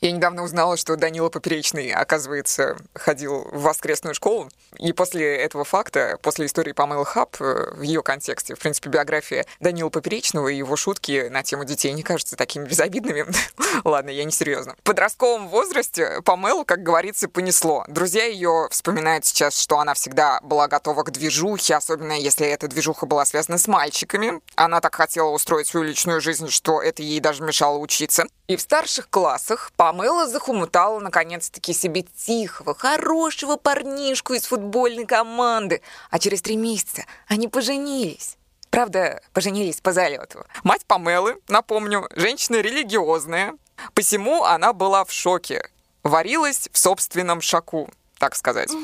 Я 0.00 0.12
недавно 0.12 0.44
узнала, 0.44 0.76
что 0.76 0.94
Данила 0.94 1.28
Поперечный, 1.28 1.90
оказывается, 1.90 2.76
ходил 2.94 3.48
в 3.50 3.62
воскресную 3.62 4.14
школу. 4.14 4.48
И 4.78 4.92
после 4.92 5.36
этого 5.36 5.64
факта, 5.64 6.18
после 6.22 6.46
истории 6.46 6.70
Памелы 6.72 7.04
Хаб, 7.04 7.36
э, 7.40 7.72
в 7.74 7.82
ее 7.82 8.02
контексте, 8.04 8.54
в 8.54 8.60
принципе, 8.60 8.90
биография 8.90 9.44
Данила 9.58 9.88
Поперечного 9.88 10.48
и 10.48 10.56
его 10.56 10.76
шутки 10.76 11.28
на 11.30 11.42
тему 11.42 11.64
детей 11.64 11.92
не 11.92 12.04
кажутся 12.04 12.36
такими 12.36 12.64
безобидными. 12.64 13.26
Ладно, 13.84 14.10
я 14.10 14.22
не 14.22 14.30
серьезно. 14.30 14.76
В 14.78 14.82
подростковом 14.82 15.48
возрасте 15.48 16.20
Памелу, 16.24 16.64
как 16.64 16.84
говорится, 16.84 17.28
понесло. 17.28 17.84
Друзья 17.88 18.24
ее 18.24 18.68
вспоминают 18.70 19.24
сейчас, 19.24 19.58
что 19.58 19.80
она 19.80 19.94
всегда 19.94 20.38
была 20.42 20.68
готова 20.68 21.02
к 21.02 21.10
движухе, 21.10 21.74
особенно 21.74 22.12
если 22.12 22.46
эта 22.46 22.68
движуха 22.68 23.06
была 23.06 23.24
связана 23.24 23.58
с 23.58 23.66
мальчиками. 23.66 24.40
Она 24.54 24.80
так 24.80 24.94
хотела 24.94 25.30
устроить 25.30 25.66
свою 25.66 25.86
личную 25.86 26.20
жизнь, 26.20 26.50
что 26.50 26.80
это 26.80 27.02
ей 27.02 27.18
даже 27.18 27.42
мешало 27.42 27.78
учиться. 27.78 28.26
И 28.46 28.56
в 28.56 28.60
старших 28.62 29.10
классах 29.10 29.72
Памела 29.88 30.26
захумутала 30.26 31.00
наконец-таки 31.00 31.72
себе 31.72 32.02
тихого, 32.02 32.74
хорошего 32.74 33.56
парнишку 33.56 34.34
из 34.34 34.44
футбольной 34.44 35.06
команды. 35.06 35.80
А 36.10 36.18
через 36.18 36.42
три 36.42 36.56
месяца 36.56 37.06
они 37.26 37.48
поженились. 37.48 38.36
Правда, 38.68 39.22
поженились 39.32 39.80
по 39.80 39.94
залету. 39.94 40.44
Мать 40.62 40.84
Памелы, 40.84 41.38
напомню, 41.48 42.06
женщина 42.14 42.56
религиозная. 42.56 43.54
Посему 43.94 44.44
она 44.44 44.74
была 44.74 45.06
в 45.06 45.10
шоке. 45.10 45.70
Варилась 46.02 46.68
в 46.70 46.76
собственном 46.76 47.40
шаку 47.40 47.88
так 48.18 48.34
сказать. 48.34 48.70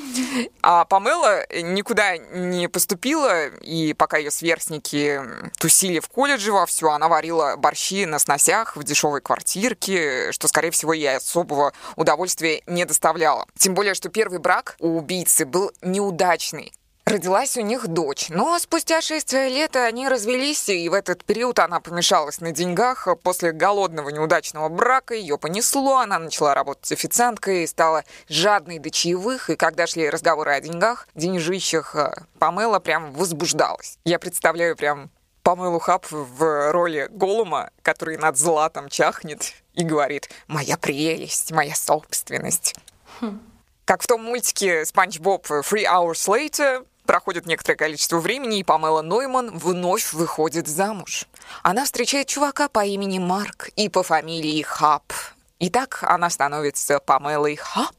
А 0.63 0.85
Памела 0.87 1.45
никуда 1.63 2.17
не 2.17 2.69
поступила, 2.69 3.49
и 3.49 3.93
пока 3.93 4.17
ее 4.17 4.31
сверстники 4.31 5.21
тусили 5.59 6.01
в 6.01 6.09
колледже 6.09 6.53
вовсю, 6.53 6.89
она 6.89 7.09
варила 7.09 7.57
борщи 7.57 8.07
на 8.07 8.19
сносях 8.19 8.77
в 8.77 8.83
дешевой 8.83 9.21
квартирке, 9.21 10.33
что, 10.33 10.49
скорее 10.49 10.71
всего, 10.71 10.95
ей 10.95 11.17
особого 11.17 11.73
удовольствия 11.97 12.63
не 12.67 12.87
доставляло. 12.87 13.47
Тем 13.59 13.75
более, 13.75 13.95
что 13.95 14.09
первый 14.09 14.39
брак 14.39 14.77
у 14.79 14.97
убийцы 14.97 15.45
был 15.45 15.71
неудачный. 15.83 16.73
Родилась 17.07 17.57
у 17.59 17.61
них 17.61 17.87
дочь, 17.87 18.31
но 18.31 18.59
спустя 18.59 19.03
шесть 19.03 19.35
лет 19.35 19.77
они 19.77 20.09
развелись, 20.09 20.71
и 20.71 20.89
в 20.89 20.95
этот 20.95 21.23
период 21.23 21.59
она 21.59 21.79
помешалась 21.79 22.41
на 22.41 22.51
деньгах. 22.51 23.07
После 23.23 23.53
голодного 23.53 24.09
неудачного 24.09 24.71
брака 24.71 25.15
ее 25.15 25.37
понесло, 25.37 25.99
она 25.99 26.19
начала 26.19 26.55
работать 26.55 26.91
официанткой, 26.93 27.69
стала 27.69 28.05
жадной 28.29 28.79
до 28.79 28.91
чаевых, 28.91 29.51
и 29.51 29.57
когда 29.57 29.87
шли 29.87 30.09
разговоры 30.09 30.53
о 30.53 30.61
деньгах, 30.63 31.07
деньжищах, 31.15 31.95
э, 31.95 32.15
Памела 32.39 32.79
прям 32.79 33.13
возбуждалась. 33.13 33.99
Я 34.07 34.19
представляю 34.19 34.75
прям 34.75 35.11
Памелу 35.43 35.81
Хаб 35.81 36.07
в 36.11 36.73
роли 36.73 37.09
Голума, 37.11 37.71
который 37.83 38.17
над 38.17 38.39
златом 38.39 38.89
чахнет 38.89 39.53
и 39.75 39.85
говорит 39.85 40.31
«Моя 40.47 40.79
прелесть, 40.79 41.53
моя 41.53 41.75
собственность». 41.75 42.75
Хм. 43.21 43.41
Как 43.85 44.01
в 44.01 44.07
том 44.07 44.25
мультике 44.25 44.87
«Спанч 44.87 45.19
Боб 45.19 45.47
Three 45.47 45.85
Hours 45.85 46.27
Later», 46.27 46.87
Проходит 47.07 47.45
некоторое 47.45 47.77
количество 47.77 48.19
времени, 48.19 48.61
и 48.61 48.65
Памела 48.65 49.03
Нойман 49.03 49.57
вновь 49.59 50.15
выходит 50.15 50.67
замуж. 50.67 51.27
Она 51.63 51.85
встречает 51.85 52.29
чувака 52.29 52.69
по 52.69 52.85
имени 52.85 53.19
Марк 53.19 53.69
и 53.77 53.91
по 53.91 54.03
фамилии 54.03 54.63
Хаб. 54.63 55.13
И 55.59 55.69
так 55.69 56.03
она 56.03 56.31
становится 56.31 57.01
Памелой 57.01 57.57
Хаб. 57.57 57.95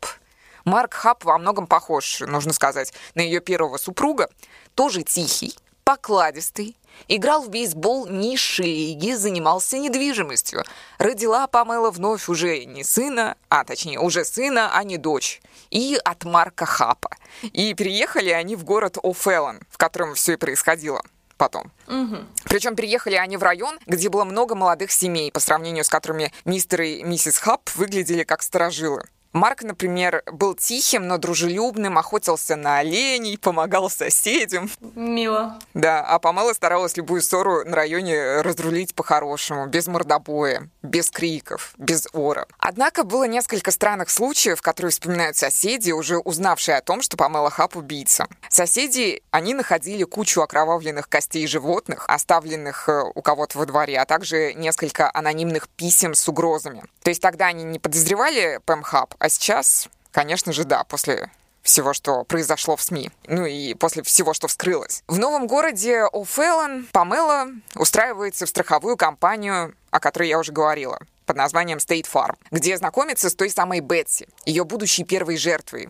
Марк 0.64 0.96
Хаб 0.96 1.24
во 1.24 1.38
многом 1.38 1.68
похож, 1.68 2.22
нужно 2.22 2.52
сказать, 2.52 2.94
на 3.14 3.22
ее 3.22 3.42
первого 3.42 3.78
супруга. 3.78 4.28
Тоже 4.74 5.04
тихий, 5.04 5.56
покладистый, 5.84 6.76
играл 7.08 7.44
в 7.44 7.50
бейсбол 7.50 8.08
низшей 8.08 8.66
лиги, 8.66 9.14
занимался 9.14 9.78
недвижимостью. 9.78 10.64
Родила 10.98 11.48
Памела 11.48 11.92
вновь 11.92 12.30
уже 12.30 12.66
не 12.66 12.84
сына, 12.84 13.36
а 13.50 13.64
точнее 13.64 14.00
уже 14.00 14.26
сына, 14.26 14.72
а 14.74 14.84
не 14.84 14.98
дочь. 14.98 15.42
И 15.70 15.98
от 16.04 16.24
Марка 16.24 16.66
Хапа. 16.66 17.10
И 17.42 17.74
переехали 17.74 18.30
они 18.30 18.56
в 18.56 18.64
город 18.64 18.98
О'Феллон, 18.98 19.62
в 19.70 19.78
котором 19.78 20.16
все 20.16 20.34
и 20.34 20.38
происходило 20.38 21.02
потом. 21.38 21.72
Угу. 21.88 22.18
Причем 22.46 22.76
переехали 22.76 23.16
они 23.16 23.38
в 23.38 23.44
район, 23.44 23.78
где 23.86 24.10
было 24.10 24.24
много 24.24 24.56
молодых 24.56 24.92
семей, 24.92 25.32
по 25.32 25.40
сравнению 25.40 25.84
с 25.84 25.90
которыми 25.90 26.32
мистер 26.46 26.82
и 26.82 27.04
миссис 27.04 27.38
Хаб 27.38 27.70
выглядели 27.76 28.24
как 28.24 28.42
сторожилы. 28.42 29.06
Марк, 29.36 29.64
например, 29.64 30.24
был 30.32 30.56
тихим, 30.56 31.08
но 31.08 31.18
дружелюбным, 31.18 31.98
охотился 31.98 32.56
на 32.56 32.78
оленей, 32.78 33.38
помогал 33.38 33.90
соседям. 33.90 34.72
Мило. 34.96 35.60
Да, 35.74 36.00
а 36.00 36.20
Памела 36.20 36.54
старалась 36.54 36.96
любую 36.96 37.22
ссору 37.22 37.66
на 37.66 37.76
районе 37.76 38.40
разрулить 38.40 38.96
по-хорошему, 38.96 39.68
без 39.68 39.88
мордобоя, 39.88 40.70
без 40.82 41.12
криков, 41.12 41.74
без 41.78 42.08
ора. 42.14 42.48
Однако 42.60 43.04
было 43.04 43.26
несколько 43.26 43.72
странных 43.72 44.10
случаев, 44.10 44.62
которые 44.62 44.92
вспоминают 44.92 45.36
соседи, 45.36 45.92
уже 45.92 46.18
узнавшие 46.18 46.78
о 46.78 46.82
том, 46.82 47.02
что 47.02 47.18
Памела 47.18 47.50
Хап 47.50 47.76
убийца. 47.76 48.28
Соседи, 48.48 49.22
они 49.32 49.54
находили 49.54 50.06
кучу 50.06 50.40
окровавленных 50.44 51.10
костей 51.10 51.46
животных, 51.46 52.06
оставленных 52.08 52.88
э, 52.88 53.04
у 53.14 53.22
кого-то 53.22 53.58
во 53.58 53.66
дворе, 53.66 54.00
а 54.00 54.06
также 54.06 54.54
несколько 54.54 55.12
анонимных 55.14 55.68
писем 55.68 56.14
с 56.14 56.26
угрозами. 56.30 56.86
То 57.04 57.10
есть 57.10 57.22
тогда 57.22 57.48
они 57.48 57.66
не 57.66 57.80
подозревали 57.80 58.62
Пэм 58.64 58.82
Хаб, 58.82 59.14
а 59.26 59.30
сейчас, 59.30 59.90
конечно 60.12 60.54
же, 60.54 60.66
да, 60.66 60.84
после 60.84 61.32
всего, 61.64 61.94
что 61.94 62.24
произошло 62.26 62.76
в 62.76 62.82
СМИ. 62.84 63.10
Ну 63.26 63.48
и 63.48 63.74
после 63.74 64.04
всего, 64.04 64.36
что 64.36 64.48
вскрылось. 64.48 65.02
В 65.08 65.18
новом 65.18 65.48
городе 65.48 66.04
О'Феллон 66.14 66.86
Памела 66.92 67.48
устраивается 67.74 68.46
в 68.46 68.50
страховую 68.50 68.98
компанию, 68.98 69.74
о 69.90 70.00
которой 70.00 70.30
я 70.30 70.38
уже 70.38 70.52
говорила 70.52 71.00
под 71.26 71.38
названием 71.38 71.80
State 71.80 72.06
Farm, 72.06 72.38
где 72.52 72.78
знакомится 72.78 73.32
с 73.32 73.36
той 73.36 73.50
самой 73.50 73.80
Бетси, 73.80 74.28
ее 74.46 74.64
будущей 74.64 75.04
первой 75.04 75.38
жертвой, 75.38 75.90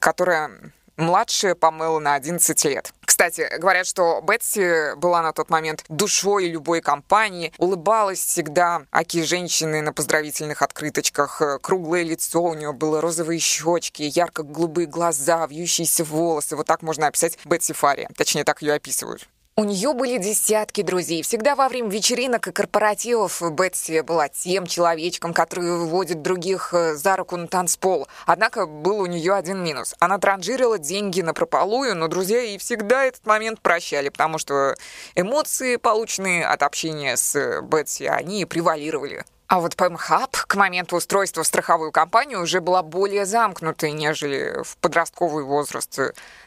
которая 0.00 0.50
младше 0.96 1.54
Памелы 1.54 2.00
на 2.00 2.14
11 2.14 2.64
лет. 2.66 2.92
Кстати, 3.04 3.48
говорят, 3.58 3.86
что 3.86 4.20
Бетси 4.22 4.96
была 4.96 5.22
на 5.22 5.32
тот 5.32 5.50
момент 5.50 5.84
душой 5.88 6.46
любой 6.46 6.80
компании, 6.80 7.52
улыбалась 7.58 8.24
всегда, 8.24 8.82
аки 8.90 9.22
женщины 9.22 9.82
на 9.82 9.92
поздравительных 9.92 10.62
открыточках, 10.62 11.42
круглое 11.60 12.02
лицо 12.02 12.42
у 12.42 12.54
нее 12.54 12.72
было, 12.72 13.00
розовые 13.00 13.38
щечки, 13.38 14.02
ярко-голубые 14.02 14.86
глаза, 14.86 15.46
вьющиеся 15.46 16.04
волосы. 16.04 16.56
Вот 16.56 16.66
так 16.66 16.82
можно 16.82 17.06
описать 17.06 17.38
Бетси 17.44 17.74
Фари. 17.74 18.08
Точнее, 18.16 18.44
так 18.44 18.62
ее 18.62 18.74
описывают. 18.74 19.28
У 19.54 19.64
нее 19.64 19.92
были 19.92 20.16
десятки 20.16 20.80
друзей. 20.80 21.22
Всегда 21.22 21.54
во 21.54 21.68
время 21.68 21.90
вечеринок 21.90 22.48
и 22.48 22.52
корпоративов 22.52 23.42
Бетси 23.52 24.00
была 24.00 24.30
тем 24.30 24.66
человечком, 24.66 25.34
который 25.34 25.76
выводит 25.76 26.22
других 26.22 26.72
э, 26.72 26.94
за 26.94 27.16
руку 27.16 27.36
на 27.36 27.46
танцпол. 27.46 28.08
Однако 28.24 28.64
был 28.64 29.00
у 29.00 29.04
нее 29.04 29.34
один 29.34 29.62
минус. 29.62 29.94
Она 29.98 30.16
транжирила 30.16 30.78
деньги 30.78 31.20
на 31.20 31.34
прополую, 31.34 31.94
но 31.94 32.08
друзья 32.08 32.40
ей 32.40 32.56
всегда 32.56 33.04
этот 33.04 33.26
момент 33.26 33.60
прощали, 33.60 34.08
потому 34.08 34.38
что 34.38 34.74
эмоции, 35.16 35.76
полученные 35.76 36.46
от 36.46 36.62
общения 36.62 37.18
с 37.18 37.60
Бетси, 37.60 38.04
они 38.04 38.46
превалировали. 38.46 39.22
А 39.52 39.60
вот 39.60 39.74
PMHub 39.74 40.30
к 40.46 40.54
моменту 40.54 40.96
устройства 40.96 41.42
в 41.42 41.46
страховую 41.46 41.92
компанию 41.92 42.40
уже 42.40 42.62
была 42.62 42.82
более 42.82 43.26
замкнутой, 43.26 43.92
нежели 43.92 44.62
в 44.62 44.78
подростковый 44.78 45.44
возраст. 45.44 46.00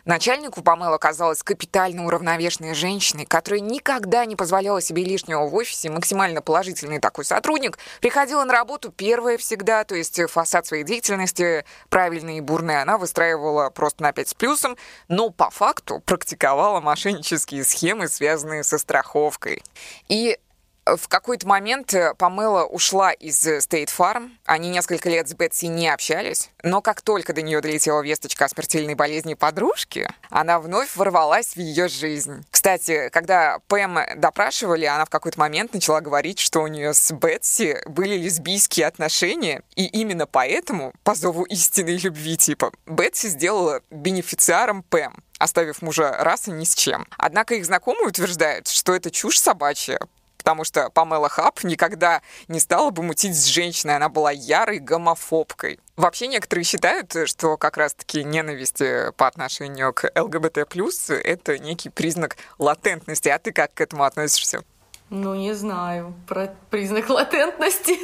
Начальнику 0.06 0.64
Памела 0.64 0.96
оказалась 0.96 1.44
капитально 1.44 2.08
уравновешенной 2.08 2.74
женщиной, 2.74 3.28
которая 3.28 3.60
никогда 3.60 4.26
не 4.26 4.36
позволяла 4.36 4.82
себе 4.82 5.04
лишнего 5.04 5.46
в 5.46 5.54
офисе, 5.54 5.92
максимально 5.92 6.42
положительный 6.42 6.98
такой 6.98 7.26
сотрудник, 7.26 7.78
приходила 8.02 8.44
на 8.44 8.54
работу 8.54 8.92
первая 8.92 9.38
всегда, 9.38 9.84
то 9.84 9.94
есть 9.94 10.20
фасад 10.28 10.66
своей 10.66 10.84
деятельности 10.84 11.64
правильный 11.90 12.40
и 12.40 12.42
бурный 12.42 12.82
она 12.82 12.98
выстраивала 12.98 13.70
просто 13.70 14.02
на 14.02 14.14
5 14.14 14.30
с 14.30 14.34
плюсом, 14.34 14.78
но 15.10 15.30
по 15.30 15.52
факту 15.52 16.02
практиковала 16.04 16.82
мошеннические 16.82 17.66
схемы, 17.66 18.08
связанные 18.08 18.64
со 18.64 18.80
страховкой. 18.80 19.62
И 20.08 20.40
в 20.86 21.08
какой-то 21.08 21.48
момент 21.48 21.94
э, 21.94 22.14
Памела 22.16 22.66
ушла 22.66 23.12
из 23.12 23.46
э, 23.46 23.58
State 23.58 23.90
Farm. 23.96 24.32
Они 24.46 24.70
несколько 24.70 25.10
лет 25.10 25.28
с 25.28 25.34
Бетси 25.34 25.66
не 25.66 25.90
общались. 25.90 26.52
Но 26.64 26.82
как 26.82 27.02
только 27.02 27.34
до 27.34 27.42
нее 27.42 27.60
долетела 27.62 28.02
весточка 28.02 28.46
о 28.46 28.50
смертельной 28.50 28.94
болезни 28.94 29.34
подружки, 29.34 30.08
она 30.30 30.60
вновь 30.60 30.96
ворвалась 30.96 31.56
в 31.56 31.60
ее 31.60 31.88
жизнь. 31.88 32.46
Кстати, 32.52 33.10
когда 33.12 33.60
Пэм 33.68 33.98
допрашивали, 34.18 34.86
она 34.86 35.06
в 35.06 35.10
какой-то 35.10 35.40
момент 35.40 35.74
начала 35.74 36.02
говорить, 36.02 36.40
что 36.40 36.62
у 36.62 36.68
нее 36.68 36.94
с 36.94 37.12
Бетси 37.12 37.82
были 37.88 38.16
лесбийские 38.16 38.86
отношения, 38.86 39.64
и 39.76 39.86
именно 39.86 40.28
поэтому, 40.28 40.94
по 41.04 41.16
зову 41.16 41.44
истинной 41.44 41.98
любви 41.98 42.38
типа, 42.38 42.72
Бетси 42.86 43.28
сделала 43.28 43.82
бенефициаром 43.90 44.84
Пэм 44.84 45.16
оставив 45.38 45.82
мужа 45.82 46.16
раз 46.20 46.48
и 46.48 46.52
ни 46.52 46.64
с 46.64 46.76
чем. 46.76 47.06
Однако 47.18 47.56
их 47.56 47.66
знакомые 47.66 48.08
утверждают, 48.08 48.68
что 48.68 48.96
это 48.96 49.12
чушь 49.12 49.40
собачья, 49.40 50.00
потому 50.46 50.64
что 50.64 50.92
Памела 50.92 51.28
Хаб 51.28 51.64
никогда 51.64 52.22
не 52.48 52.60
стала 52.60 52.92
бы 52.92 53.02
мутить 53.02 53.36
с 53.36 53.46
женщиной, 53.46 53.96
она 53.96 54.10
была 54.10 54.30
ярой 54.30 54.78
гомофобкой. 54.78 55.80
Вообще 55.96 56.28
некоторые 56.28 56.64
считают, 56.64 57.16
что 57.26 57.58
как 57.58 57.78
раз-таки 57.78 58.24
ненависть 58.24 58.80
э, 58.80 59.12
по 59.18 59.26
отношению 59.26 59.92
к 59.92 60.08
ЛГБТ+, 60.16 60.68
это 61.10 61.58
некий 61.58 61.90
признак 61.90 62.38
латентности. 62.60 63.28
А 63.30 63.40
ты 63.40 63.52
как 63.52 63.74
к 63.74 63.82
этому 63.82 64.04
относишься? 64.04 64.64
Ну, 65.10 65.34
не 65.34 65.54
знаю 65.54 66.14
про 66.28 66.54
признак 66.70 67.10
латентности. 67.10 67.98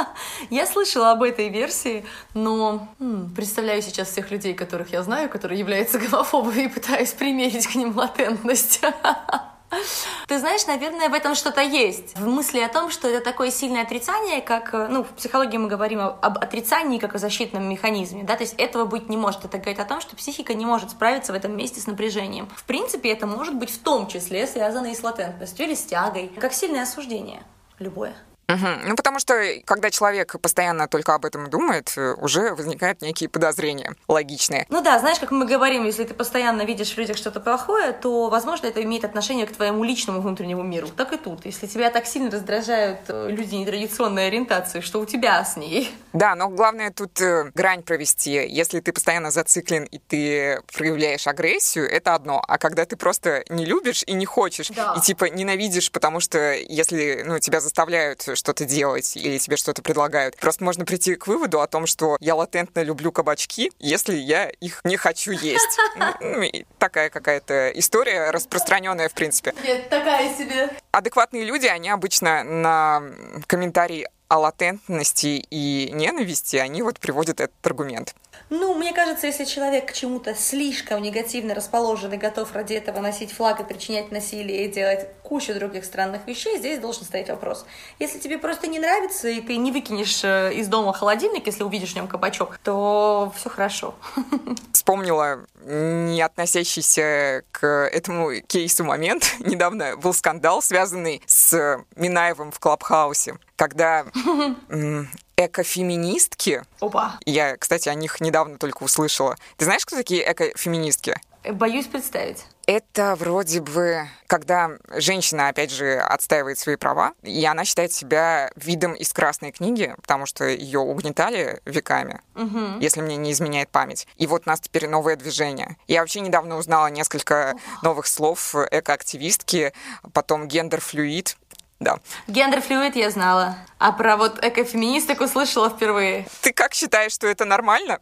я 0.50 0.66
слышала 0.66 1.10
об 1.10 1.22
этой 1.22 1.50
версии, 1.50 2.06
но 2.32 2.88
представляю 3.36 3.82
сейчас 3.82 4.08
всех 4.08 4.30
людей, 4.30 4.54
которых 4.54 4.92
я 4.92 5.02
знаю, 5.02 5.28
которые 5.28 5.58
являются 5.58 5.98
гомофобами, 5.98 6.62
и 6.64 6.68
пытаюсь 6.68 7.12
примерить 7.12 7.66
к 7.66 7.74
ним 7.74 7.94
латентность. 7.94 8.80
Ты 10.28 10.38
знаешь, 10.38 10.66
наверное, 10.66 11.08
в 11.08 11.14
этом 11.14 11.34
что-то 11.34 11.60
есть. 11.60 12.16
В 12.16 12.26
мысли 12.28 12.60
о 12.60 12.68
том, 12.68 12.90
что 12.90 13.08
это 13.08 13.24
такое 13.24 13.50
сильное 13.50 13.82
отрицание, 13.82 14.40
как, 14.40 14.74
э, 14.74 14.88
ну, 14.88 15.04
в 15.04 15.08
психологии 15.08 15.56
мы 15.56 15.68
говорим 15.68 16.00
об 16.00 16.38
отрицании 16.38 16.98
как 16.98 17.14
о 17.14 17.18
защитном 17.18 17.68
механизме, 17.68 18.24
да, 18.24 18.36
то 18.36 18.42
есть 18.42 18.54
этого 18.58 18.84
быть 18.84 19.08
не 19.08 19.16
может. 19.16 19.44
Это 19.44 19.58
говорит 19.58 19.80
о 19.80 19.84
том, 19.84 20.00
что 20.00 20.16
психика 20.16 20.54
не 20.54 20.66
может 20.66 20.90
справиться 20.90 21.32
в 21.32 21.36
этом 21.36 21.56
месте 21.56 21.80
с 21.80 21.86
напряжением. 21.86 22.48
В 22.54 22.64
принципе, 22.64 23.10
это 23.10 23.26
может 23.26 23.54
быть 23.54 23.70
в 23.70 23.78
том 23.82 24.06
числе 24.06 24.46
связано 24.46 24.86
и 24.86 24.94
с 24.94 25.02
латентностью 25.02 25.66
или 25.66 25.74
с 25.74 25.84
тягой, 25.84 26.30
как 26.38 26.52
сильное 26.52 26.82
осуждение 26.82 27.42
любое. 27.78 28.14
Угу. 28.52 28.88
Ну, 28.88 28.96
потому 28.96 29.18
что, 29.18 29.34
когда 29.64 29.90
человек 29.90 30.36
постоянно 30.40 30.88
только 30.88 31.14
об 31.14 31.24
этом 31.24 31.48
думает, 31.48 31.92
э, 31.96 32.14
уже 32.14 32.54
возникают 32.54 33.02
некие 33.02 33.28
подозрения 33.28 33.94
логичные. 34.08 34.66
Ну 34.68 34.82
да, 34.82 34.98
знаешь, 34.98 35.18
как 35.18 35.30
мы 35.30 35.46
говорим, 35.46 35.84
если 35.84 36.04
ты 36.04 36.14
постоянно 36.14 36.62
видишь 36.62 36.92
в 36.92 36.98
людях 36.98 37.16
что-то 37.16 37.40
плохое, 37.40 37.92
то, 37.92 38.28
возможно, 38.28 38.66
это 38.66 38.82
имеет 38.82 39.04
отношение 39.04 39.46
к 39.46 39.52
твоему 39.52 39.84
личному 39.84 40.20
внутреннему 40.20 40.62
миру. 40.62 40.88
Так 40.88 41.12
и 41.12 41.16
тут. 41.16 41.46
Если 41.46 41.66
тебя 41.66 41.90
так 41.90 42.06
сильно 42.06 42.30
раздражают 42.30 43.00
э, 43.08 43.28
люди 43.30 43.54
нетрадиционной 43.54 44.26
ориентации, 44.28 44.80
что 44.80 45.00
у 45.00 45.06
тебя 45.06 45.44
с 45.44 45.56
ней? 45.56 45.90
Да, 46.12 46.34
но 46.34 46.48
главное 46.48 46.90
тут 46.90 47.20
э, 47.20 47.50
грань 47.54 47.82
провести. 47.82 48.32
Если 48.32 48.80
ты 48.80 48.92
постоянно 48.92 49.30
зациклен 49.30 49.84
и 49.84 49.98
ты 49.98 50.60
проявляешь 50.72 51.26
агрессию, 51.26 51.90
это 51.90 52.14
одно. 52.14 52.42
А 52.46 52.58
когда 52.58 52.84
ты 52.84 52.96
просто 52.96 53.44
не 53.48 53.64
любишь 53.64 54.04
и 54.06 54.12
не 54.12 54.26
хочешь, 54.26 54.68
да. 54.68 54.94
и 54.96 55.00
типа 55.00 55.26
ненавидишь, 55.26 55.90
потому 55.90 56.20
что 56.20 56.52
если 56.52 57.22
ну, 57.24 57.38
тебя 57.38 57.60
заставляют 57.60 58.22
что-то 58.42 58.64
делать 58.64 59.16
или 59.16 59.38
тебе 59.38 59.56
что-то 59.56 59.82
предлагают. 59.82 60.36
Просто 60.36 60.64
можно 60.64 60.84
прийти 60.84 61.14
к 61.14 61.28
выводу 61.28 61.60
о 61.60 61.68
том, 61.68 61.86
что 61.86 62.16
я 62.18 62.34
латентно 62.34 62.82
люблю 62.82 63.12
кабачки, 63.12 63.70
если 63.78 64.16
я 64.16 64.48
их 64.48 64.80
не 64.82 64.96
хочу 64.96 65.30
есть. 65.30 65.78
Такая 66.78 67.08
какая-то 67.08 67.70
история 67.70 68.30
распространенная, 68.30 69.08
в 69.08 69.12
принципе. 69.12 69.54
Нет, 69.62 69.88
такая 69.88 70.34
себе. 70.34 70.70
Адекватные 70.90 71.44
люди, 71.44 71.66
они 71.66 71.88
обычно 71.88 72.42
на 72.42 73.02
комментарии 73.46 74.08
о 74.26 74.38
латентности 74.38 75.44
и 75.50 75.90
ненависти, 75.92 76.56
они 76.56 76.82
вот 76.82 76.98
приводят 76.98 77.40
этот 77.40 77.64
аргумент. 77.64 78.14
Ну, 78.48 78.74
мне 78.74 78.92
кажется, 78.92 79.26
если 79.26 79.44
человек 79.44 79.90
к 79.90 79.92
чему-то 79.92 80.34
слишком 80.34 81.00
негативно 81.02 81.54
расположен 81.54 82.12
и 82.12 82.16
готов 82.16 82.52
ради 82.54 82.74
этого 82.74 83.00
носить 83.00 83.32
флаг 83.32 83.60
и 83.60 83.64
причинять 83.64 84.10
насилие 84.10 84.66
и 84.66 84.72
делать 84.72 85.06
кучу 85.32 85.54
других 85.54 85.86
странных 85.86 86.26
вещей, 86.26 86.58
здесь 86.58 86.78
должен 86.78 87.04
стоять 87.04 87.30
вопрос. 87.30 87.64
Если 87.98 88.18
тебе 88.18 88.36
просто 88.36 88.66
не 88.66 88.78
нравится, 88.78 89.30
и 89.30 89.40
ты 89.40 89.56
не 89.56 89.72
выкинешь 89.72 90.22
э, 90.24 90.52
из 90.52 90.68
дома 90.68 90.92
холодильник, 90.92 91.46
если 91.46 91.62
увидишь 91.62 91.92
в 91.92 91.96
нем 91.96 92.06
кабачок, 92.06 92.58
то 92.58 93.32
все 93.34 93.48
хорошо. 93.48 93.94
Вспомнила 94.74 95.46
не 95.64 96.20
относящийся 96.20 97.44
к 97.50 97.66
этому 97.66 98.42
кейсу 98.46 98.84
момент. 98.84 99.36
Недавно 99.38 99.96
был 99.96 100.12
скандал, 100.12 100.60
связанный 100.60 101.22
с 101.24 101.82
Минаевым 101.96 102.52
в 102.52 102.60
Клабхаусе, 102.60 103.38
когда 103.56 104.04
экофеминистки. 105.38 106.62
Опа. 106.78 107.18
Я, 107.24 107.56
кстати, 107.56 107.88
о 107.88 107.94
них 107.94 108.20
недавно 108.20 108.58
только 108.58 108.82
услышала. 108.82 109.38
Ты 109.56 109.64
знаешь, 109.64 109.86
кто 109.86 109.96
такие 109.96 110.30
экофеминистки? 110.30 111.14
Боюсь 111.42 111.86
представить. 111.86 112.44
Это 112.72 113.16
вроде 113.16 113.60
бы, 113.60 114.08
когда 114.26 114.70
женщина, 114.96 115.48
опять 115.48 115.70
же, 115.70 115.98
отстаивает 115.98 116.58
свои 116.58 116.76
права, 116.76 117.12
и 117.22 117.44
она 117.44 117.66
считает 117.66 117.92
себя 117.92 118.50
видом 118.56 118.94
из 118.94 119.12
красной 119.12 119.52
книги, 119.52 119.94
потому 120.00 120.24
что 120.24 120.46
ее 120.46 120.78
угнетали 120.78 121.60
веками, 121.66 122.22
угу. 122.34 122.78
если 122.80 123.02
мне 123.02 123.16
не 123.16 123.32
изменяет 123.32 123.68
память. 123.68 124.08
И 124.16 124.26
вот 124.26 124.44
у 124.46 124.48
нас 124.48 124.58
теперь 124.58 124.88
новое 124.88 125.16
движение. 125.16 125.76
Я 125.86 126.00
вообще 126.00 126.20
недавно 126.20 126.56
узнала 126.56 126.86
несколько 126.86 127.56
новых 127.82 128.06
слов 128.06 128.54
экоактивистки, 128.54 129.74
потом 130.14 130.48
gender 130.48 130.92
fluid, 130.92 131.36
да. 131.78 131.98
Gender 132.26 132.64
fluid 132.64 132.96
я 132.96 133.10
знала, 133.10 133.58
а 133.78 133.92
про 133.92 134.16
вот 134.16 134.42
экофеминисток 134.42 135.20
услышала 135.20 135.68
впервые. 135.68 136.26
Ты 136.40 136.54
как 136.54 136.72
считаешь, 136.72 137.12
что 137.12 137.26
это 137.26 137.44
нормально? 137.44 137.98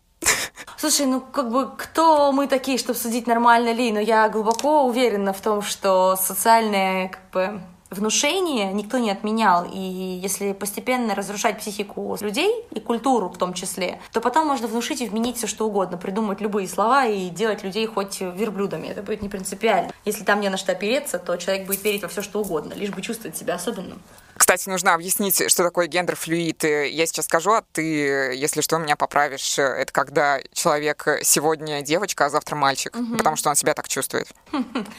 Слушай, 0.81 1.05
ну 1.05 1.21
как 1.21 1.51
бы 1.51 1.69
кто 1.77 2.33
мы 2.33 2.47
такие, 2.47 2.79
чтобы 2.79 2.99
судить, 2.99 3.27
нормально 3.27 3.71
ли? 3.71 3.93
Но 3.93 4.01
я 4.01 4.31
глубоко 4.31 4.87
уверена 4.87 5.35
в 5.35 5.41
том, 5.43 5.61
что 5.61 6.17
социальное 6.17 7.09
как 7.09 7.21
бы 7.35 7.61
внушение 7.91 8.73
никто 8.73 8.97
не 8.97 9.11
отменял. 9.11 9.67
И 9.71 9.79
если 9.79 10.55
постепенно 10.55 11.15
разрушать 11.15 11.59
психику 11.59 12.17
людей 12.23 12.65
и 12.71 12.81
культуру 12.81 13.29
в 13.29 13.37
том 13.37 13.53
числе, 13.53 14.01
то 14.11 14.23
потом 14.23 14.47
можно 14.47 14.69
внушить 14.69 15.03
и 15.03 15.07
вменить 15.07 15.37
все 15.37 15.47
что 15.47 15.67
угодно, 15.67 15.99
придумать 15.99 16.41
любые 16.41 16.67
слова 16.67 17.05
и 17.05 17.29
делать 17.29 17.63
людей 17.63 17.85
хоть 17.85 18.23
верблюдами. 18.23 18.87
Это 18.87 19.03
будет 19.03 19.21
не 19.21 19.29
принципиально. 19.29 19.93
Если 20.07 20.25
там 20.25 20.41
не 20.41 20.49
на 20.49 20.57
что 20.57 20.73
опереться, 20.73 21.19
то 21.19 21.37
человек 21.37 21.67
будет 21.67 21.85
верить 21.85 22.01
во 22.01 22.09
все 22.09 22.23
что 22.23 22.41
угодно, 22.41 22.73
лишь 22.73 22.89
бы 22.89 23.03
чувствовать 23.03 23.37
себя 23.37 23.57
особенным. 23.57 24.01
Кстати, 24.41 24.71
нужно 24.71 24.95
объяснить, 24.95 25.51
что 25.51 25.63
такое 25.63 25.87
гендер-флюид. 25.87 26.65
Я 26.65 27.07
сейчас 27.07 27.27
скажу, 27.27 27.53
а 27.53 27.63
ты, 27.73 27.83
если 28.35 28.63
что, 28.63 28.79
меня 28.79 28.97
поправишь. 28.97 29.59
Это 29.59 29.93
когда 29.93 30.39
человек 30.55 31.07
сегодня 31.23 31.83
девочка, 31.83 32.25
а 32.25 32.31
завтра 32.31 32.57
мальчик, 32.57 32.97
угу. 32.97 33.19
потому 33.19 33.37
что 33.37 33.51
он 33.51 33.55
себя 33.55 33.75
так 33.75 33.87
чувствует. 33.87 34.29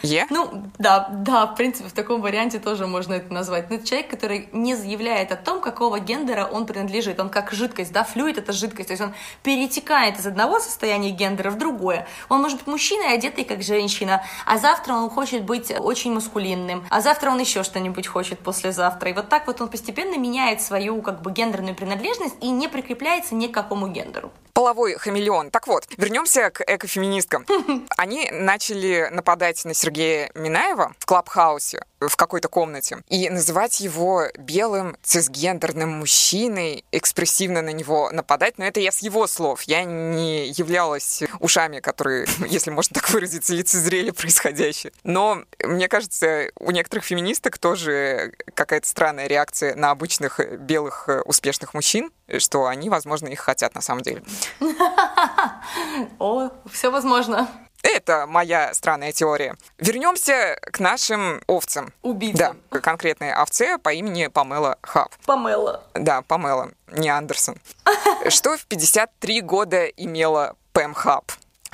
Е? 0.03 0.27
Ну, 0.29 0.67
да, 0.77 1.09
да, 1.11 1.47
в 1.47 1.55
принципе, 1.55 1.89
в 1.89 1.91
таком 1.91 2.21
варианте 2.21 2.59
тоже 2.59 2.85
можно 2.85 3.15
это 3.15 3.33
назвать. 3.33 3.69
Но 3.71 3.77
это 3.77 3.87
человек, 3.87 4.11
который 4.11 4.47
не 4.53 4.75
заявляет 4.75 5.31
о 5.31 5.35
том, 5.35 5.59
какого 5.59 5.99
гендера 5.99 6.45
он 6.45 6.67
принадлежит. 6.67 7.19
Он 7.19 7.29
как 7.29 7.51
жидкость, 7.51 7.91
да, 7.91 8.03
флюид— 8.03 8.37
это 8.37 8.53
жидкость. 8.53 8.89
То 8.89 8.93
есть 8.93 9.01
он 9.01 9.15
перетекает 9.41 10.19
из 10.19 10.27
одного 10.27 10.59
состояния 10.59 11.09
гендера 11.09 11.49
в 11.49 11.57
другое. 11.57 12.07
Он 12.29 12.41
может 12.41 12.59
быть 12.59 12.67
мужчиной, 12.67 13.15
одетый 13.15 13.43
как 13.43 13.63
женщина, 13.63 14.23
а 14.45 14.59
завтра 14.59 14.93
он 14.93 15.09
хочет 15.09 15.43
быть 15.43 15.71
очень 15.71 16.13
маскулинным, 16.13 16.85
а 16.91 17.01
завтра 17.01 17.31
он 17.31 17.39
еще 17.39 17.63
что-нибудь 17.63 18.05
хочет 18.05 18.37
послезавтра. 18.39 19.09
И 19.09 19.13
вот 19.13 19.30
так 19.31 19.47
вот 19.47 19.61
он 19.61 19.69
постепенно 19.69 20.17
меняет 20.17 20.61
свою 20.61 21.01
как 21.01 21.21
бы 21.21 21.31
гендерную 21.31 21.73
принадлежность 21.73 22.35
и 22.41 22.49
не 22.49 22.67
прикрепляется 22.67 23.33
ни 23.33 23.47
к 23.47 23.53
какому 23.53 23.87
гендеру. 23.87 24.33
Половой 24.51 24.95
хамелеон. 24.95 25.49
Так 25.49 25.67
вот, 25.67 25.87
вернемся 25.95 26.49
к 26.49 26.61
экофеминисткам. 26.67 27.45
Они 27.97 28.29
начали 28.31 29.07
нападать 29.09 29.63
на 29.63 29.73
Сергея 29.73 30.29
Минаева 30.35 30.93
в 30.99 31.05
Клабхаусе 31.05 31.85
в 32.01 32.15
какой-то 32.17 32.49
комнате 32.49 32.97
и 33.09 33.29
называть 33.29 33.79
его 33.79 34.25
белым 34.37 34.97
цисгендерным 35.03 35.89
мужчиной, 35.89 36.83
экспрессивно 36.91 37.61
на 37.61 37.69
него 37.69 38.09
нападать. 38.11 38.57
Но 38.57 38.65
это 38.65 38.79
я 38.79 38.91
с 38.91 38.99
его 38.99 39.27
слов. 39.27 39.61
Я 39.63 39.83
не 39.83 40.47
являлась 40.49 41.23
ушами, 41.39 41.79
которые, 41.79 42.27
если 42.47 42.71
можно 42.71 42.95
так 42.95 43.09
выразиться, 43.11 43.53
лицезрели 43.53 44.11
происходящее. 44.11 44.91
Но 45.03 45.43
мне 45.63 45.87
кажется, 45.87 46.49
у 46.59 46.71
некоторых 46.71 47.05
феминисток 47.05 47.57
тоже 47.57 48.33
какая-то 48.53 48.87
странная 48.87 49.10
реакция 49.19 49.75
на 49.75 49.91
обычных 49.91 50.39
белых 50.59 51.09
успешных 51.25 51.73
мужчин, 51.73 52.11
что 52.37 52.65
они, 52.65 52.89
возможно, 52.89 53.27
их 53.27 53.39
хотят 53.39 53.75
на 53.75 53.81
самом 53.81 54.01
деле. 54.01 54.23
О, 56.19 56.49
все 56.71 56.89
возможно. 56.89 57.47
Это 57.83 58.27
моя 58.27 58.73
странная 58.73 59.11
теория. 59.11 59.55
Вернемся 59.77 60.57
к 60.61 60.79
нашим 60.79 61.41
овцам. 61.47 61.93
Убийцам. 62.03 62.59
Да, 62.69 62.79
конкретной 62.79 63.33
овце 63.33 63.77
по 63.77 63.91
имени 63.91 64.27
Памела 64.27 64.77
Хаб. 64.81 65.11
Памела. 65.25 65.83
Да, 65.95 66.21
Памела, 66.21 66.71
не 66.91 67.09
Андерсон. 67.09 67.57
Что 68.29 68.55
в 68.57 68.65
53 68.65 69.41
года 69.41 69.85
имела 69.85 70.55
Пэм 70.73 70.93
Хаб? 70.93 71.31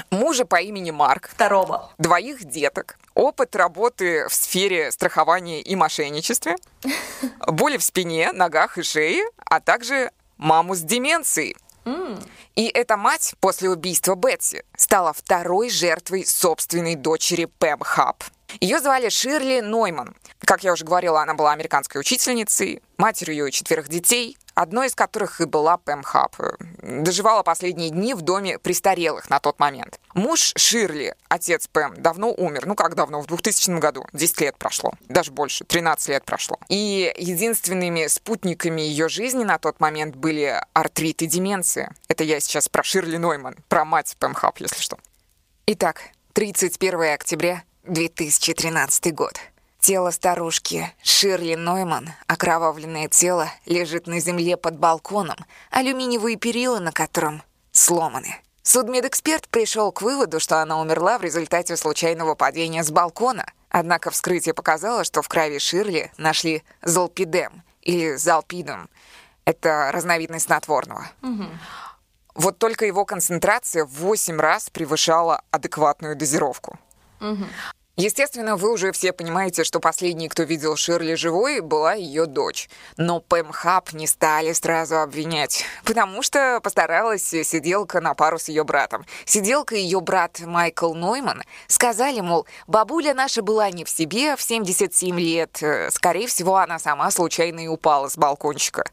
Мужа 0.09 0.45
по 0.45 0.61
имени 0.61 0.91
Марк. 0.91 1.29
Второго. 1.33 1.91
Двоих 1.97 2.45
деток. 2.45 2.97
Опыт 3.17 3.55
работы 3.55 4.27
в 4.29 4.33
сфере 4.35 4.91
страхования 4.91 5.59
и 5.59 5.75
мошенничестве. 5.75 6.55
Боли 7.47 7.77
в 7.77 7.83
спине, 7.83 8.31
ногах 8.31 8.77
и 8.77 8.83
шее, 8.83 9.25
а 9.43 9.59
также 9.59 10.11
маму 10.37 10.75
с 10.75 10.81
деменцией. 10.81 11.57
И 12.55 12.67
эта 12.67 12.95
мать 12.95 13.33
после 13.39 13.71
убийства 13.71 14.13
Бетси 14.13 14.63
стала 14.75 15.13
второй 15.13 15.71
жертвой 15.71 16.27
собственной 16.27 16.93
дочери 16.93 17.45
Пэм 17.45 17.79
Хаб. 17.79 18.23
Ее 18.61 18.79
звали 18.79 19.09
Ширли 19.09 19.61
Нойман. 19.61 20.15
Как 20.41 20.63
я 20.63 20.71
уже 20.71 20.85
говорила, 20.85 21.19
она 21.19 21.33
была 21.33 21.53
американской 21.53 21.99
учительницей, 21.99 22.83
матерью 22.97 23.49
четверых 23.49 23.87
детей, 23.89 24.37
одной 24.57 24.87
из 24.87 24.95
которых 24.95 25.39
и 25.39 25.45
была 25.45 25.77
Пэм 25.77 26.01
Хаб. 26.01 26.35
Доживала 26.81 27.43
последние 27.43 27.91
дни 27.91 28.15
в 28.15 28.21
доме 28.21 28.57
престарелых 28.57 29.29
на 29.29 29.39
тот 29.39 29.59
момент. 29.59 29.99
Муж 30.15 30.51
Ширли, 30.57 31.15
отец 31.29 31.67
Пэм, 31.67 31.93
давно 32.01 32.33
умер. 32.33 32.65
Ну 32.65 32.73
как 32.75 32.95
давно? 32.95 33.21
В 33.21 33.27
2000 33.27 33.79
году. 33.79 34.05
10 34.13 34.41
лет 34.41 34.57
прошло. 34.57 34.93
Даже 35.07 35.31
больше. 35.31 35.63
13 35.63 36.09
лет 36.09 36.25
прошло. 36.25 36.57
И 36.69 37.13
единственными 37.17 38.07
спутниками 38.07 38.81
ее 38.81 39.09
жизни 39.09 39.43
на 39.43 39.59
тот 39.59 39.79
момент 39.79 40.15
были 40.15 40.59
артрит 40.73 41.21
и 41.21 41.27
деменция. 41.27 41.93
Это 42.07 42.23
я 42.23 42.39
сейчас 42.39 42.67
про 42.67 42.81
Ширли 42.81 43.17
Нойман, 43.17 43.57
про 43.69 43.85
мать 43.85 44.15
Пэм 44.19 44.33
Хаб, 44.33 44.57
если 44.57 44.81
что. 44.81 44.97
Итак, 45.67 46.01
31 46.33 47.13
октября 47.13 47.63
2013 47.83 49.13
год. 49.13 49.33
Тело 49.79 50.11
старушки 50.11 50.91
Ширли 51.03 51.55
Нойман, 51.55 52.09
окровавленное 52.27 53.07
тело, 53.07 53.47
лежит 53.65 54.07
на 54.07 54.19
земле 54.19 54.57
под 54.57 54.77
балконом, 54.77 55.37
алюминиевые 55.71 56.35
перила 56.35 56.79
на 56.79 56.91
котором 56.91 57.43
сломаны. 57.71 58.35
Судмедэксперт 58.63 59.47
пришел 59.47 59.93
к 59.93 60.01
выводу, 60.01 60.41
что 60.41 60.61
она 60.61 60.81
умерла 60.81 61.17
в 61.17 61.23
результате 61.23 61.77
случайного 61.77 62.35
падения 62.35 62.83
с 62.83 62.91
балкона. 62.91 63.45
Однако 63.69 64.11
вскрытие 64.11 64.53
показало, 64.53 65.05
что 65.05 65.21
в 65.21 65.29
крови 65.29 65.57
Ширли 65.57 66.11
нашли 66.17 66.63
золпидем 66.81 67.63
или 67.81 68.15
залпидом. 68.15 68.89
Это 69.45 69.91
разновидность 69.93 70.47
снотворного. 70.47 71.07
Угу. 71.21 71.45
Вот 72.35 72.57
только 72.57 72.85
его 72.85 73.05
концентрация 73.05 73.85
в 73.85 73.91
8 73.91 74.37
раз 74.37 74.69
превышала 74.69 75.41
адекватную 75.51 76.17
дозировку. 76.17 76.77
Угу. 77.21 77.45
Естественно, 77.99 78.57
вы 78.57 78.71
уже 78.71 78.91
все 78.91 79.11
понимаете, 79.11 79.63
что 79.63 79.79
последний, 79.79 80.29
кто 80.29 80.43
видел 80.43 80.75
Ширли 80.75 81.15
живой, 81.15 81.61
была 81.61 81.95
ее 81.95 82.27
дочь. 82.27 82.69
Но 82.95 83.21
Пэм 83.21 83.51
Хаб 83.51 83.91
не 83.93 84.05
стали 84.05 84.53
сразу 84.53 84.99
обвинять, 84.99 85.65
потому 85.83 86.21
что 86.21 86.59
постаралась 86.61 87.23
сиделка 87.23 87.99
на 87.99 88.13
пару 88.13 88.37
с 88.37 88.49
ее 88.49 88.63
братом. 88.63 89.03
Сиделка 89.25 89.75
и 89.75 89.79
ее 89.79 89.99
брат 89.99 90.39
Майкл 90.41 90.93
Нойман 90.93 91.41
сказали, 91.65 92.19
мол, 92.19 92.45
бабуля 92.67 93.15
наша 93.15 93.41
была 93.41 93.71
не 93.71 93.83
в 93.83 93.89
себе 93.89 94.35
в 94.35 94.43
77 94.43 95.19
лет. 95.19 95.59
Скорее 95.89 96.27
всего, 96.27 96.57
она 96.57 96.77
сама 96.77 97.09
случайно 97.09 97.61
и 97.61 97.67
упала 97.67 98.09
с 98.09 98.15
балкончика. 98.15 98.83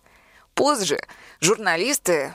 Позже 0.54 0.98
журналисты 1.40 2.32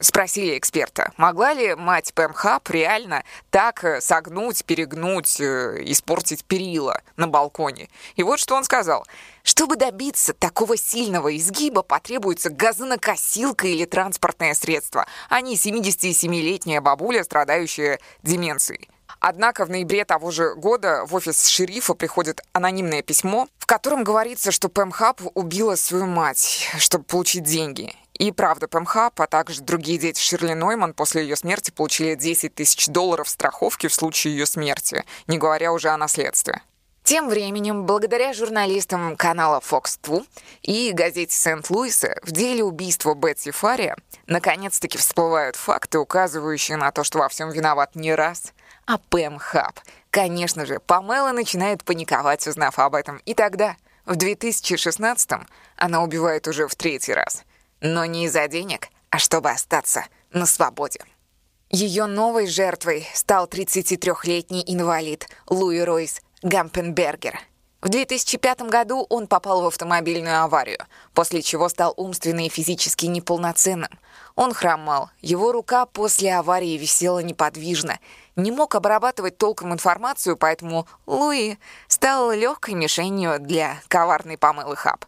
Спросили 0.00 0.56
эксперта, 0.56 1.12
могла 1.18 1.52
ли 1.52 1.74
мать 1.74 2.14
Пэм 2.14 2.32
Хаб 2.32 2.70
реально 2.70 3.22
так 3.50 3.84
э, 3.84 4.00
согнуть, 4.00 4.64
перегнуть, 4.64 5.38
э, 5.38 5.82
испортить 5.84 6.42
перила 6.46 7.02
на 7.16 7.28
балконе. 7.28 7.90
И 8.16 8.22
вот 8.22 8.40
что 8.40 8.54
он 8.54 8.64
сказал. 8.64 9.06
Чтобы 9.42 9.76
добиться 9.76 10.32
такого 10.32 10.78
сильного 10.78 11.36
изгиба, 11.36 11.82
потребуется 11.82 12.48
газонокосилка 12.48 13.66
или 13.66 13.84
транспортное 13.84 14.54
средство, 14.54 15.06
а 15.28 15.42
не 15.42 15.56
77-летняя 15.56 16.80
бабуля, 16.80 17.22
страдающая 17.22 18.00
деменцией. 18.22 18.88
Однако 19.18 19.66
в 19.66 19.70
ноябре 19.70 20.06
того 20.06 20.30
же 20.30 20.54
года 20.54 21.04
в 21.04 21.14
офис 21.14 21.46
шерифа 21.46 21.92
приходит 21.92 22.40
анонимное 22.54 23.02
письмо, 23.02 23.48
в 23.58 23.66
котором 23.66 24.02
говорится, 24.02 24.50
что 24.50 24.70
Пэм 24.70 24.92
Хаб 24.92 25.20
убила 25.34 25.76
свою 25.76 26.06
мать, 26.06 26.70
чтобы 26.78 27.04
получить 27.04 27.44
деньги. 27.44 27.94
И 28.20 28.32
правда, 28.32 28.68
ПМХ, 28.68 28.96
а 29.16 29.26
также 29.26 29.62
другие 29.62 29.96
дети 29.96 30.20
Ширли 30.20 30.52
Нойман 30.52 30.92
после 30.92 31.22
ее 31.22 31.36
смерти 31.36 31.70
получили 31.70 32.14
10 32.14 32.54
тысяч 32.54 32.86
долларов 32.86 33.30
страховки 33.30 33.86
в 33.86 33.94
случае 33.94 34.36
ее 34.36 34.44
смерти, 34.44 35.04
не 35.26 35.38
говоря 35.38 35.72
уже 35.72 35.88
о 35.88 35.96
наследстве. 35.96 36.60
Тем 37.02 37.30
временем, 37.30 37.86
благодаря 37.86 38.34
журналистам 38.34 39.16
канала 39.16 39.62
Fox 39.66 39.98
2 40.02 40.20
и 40.60 40.92
газете 40.92 41.34
Сент-Луиса, 41.34 42.14
в 42.22 42.30
деле 42.32 42.62
убийства 42.62 43.14
Бетси 43.14 43.52
Фария 43.52 43.96
наконец-таки 44.26 44.98
всплывают 44.98 45.56
факты, 45.56 45.98
указывающие 45.98 46.76
на 46.76 46.92
то, 46.92 47.04
что 47.04 47.20
во 47.20 47.28
всем 47.30 47.48
виноват 47.48 47.94
не 47.94 48.14
раз, 48.14 48.52
а 48.84 48.98
Пэм 48.98 49.38
Хаб. 49.38 49.80
Конечно 50.10 50.66
же, 50.66 50.78
Памела 50.78 51.32
начинает 51.32 51.84
паниковать, 51.84 52.46
узнав 52.46 52.78
об 52.78 52.96
этом. 52.96 53.16
И 53.24 53.32
тогда, 53.32 53.76
в 54.04 54.12
2016-м, 54.12 55.48
она 55.76 56.02
убивает 56.02 56.46
уже 56.48 56.68
в 56.68 56.74
третий 56.74 57.14
раз— 57.14 57.44
но 57.80 58.04
не 58.04 58.26
из-за 58.26 58.48
денег, 58.48 58.88
а 59.10 59.18
чтобы 59.18 59.50
остаться 59.50 60.04
на 60.32 60.46
свободе. 60.46 61.00
Ее 61.70 62.06
новой 62.06 62.46
жертвой 62.46 63.06
стал 63.14 63.46
33-летний 63.46 64.64
инвалид 64.66 65.28
Луи 65.48 65.80
Ройс 65.80 66.20
Гампенбергер. 66.42 67.38
В 67.80 67.88
2005 67.88 68.62
году 68.62 69.06
он 69.08 69.26
попал 69.26 69.62
в 69.62 69.66
автомобильную 69.66 70.42
аварию, 70.42 70.80
после 71.14 71.40
чего 71.40 71.68
стал 71.70 71.94
умственно 71.96 72.44
и 72.44 72.50
физически 72.50 73.06
неполноценным. 73.06 73.88
Он 74.36 74.52
хромал, 74.52 75.10
его 75.22 75.52
рука 75.52 75.86
после 75.86 76.34
аварии 76.34 76.76
висела 76.76 77.20
неподвижно, 77.20 77.98
не 78.36 78.50
мог 78.50 78.74
обрабатывать 78.74 79.38
толком 79.38 79.72
информацию, 79.72 80.36
поэтому 80.36 80.86
Луи 81.06 81.56
стал 81.88 82.32
легкой 82.32 82.74
мишенью 82.74 83.38
для 83.38 83.80
коварной 83.88 84.36
помылы 84.36 84.76
Хаб. 84.76 85.06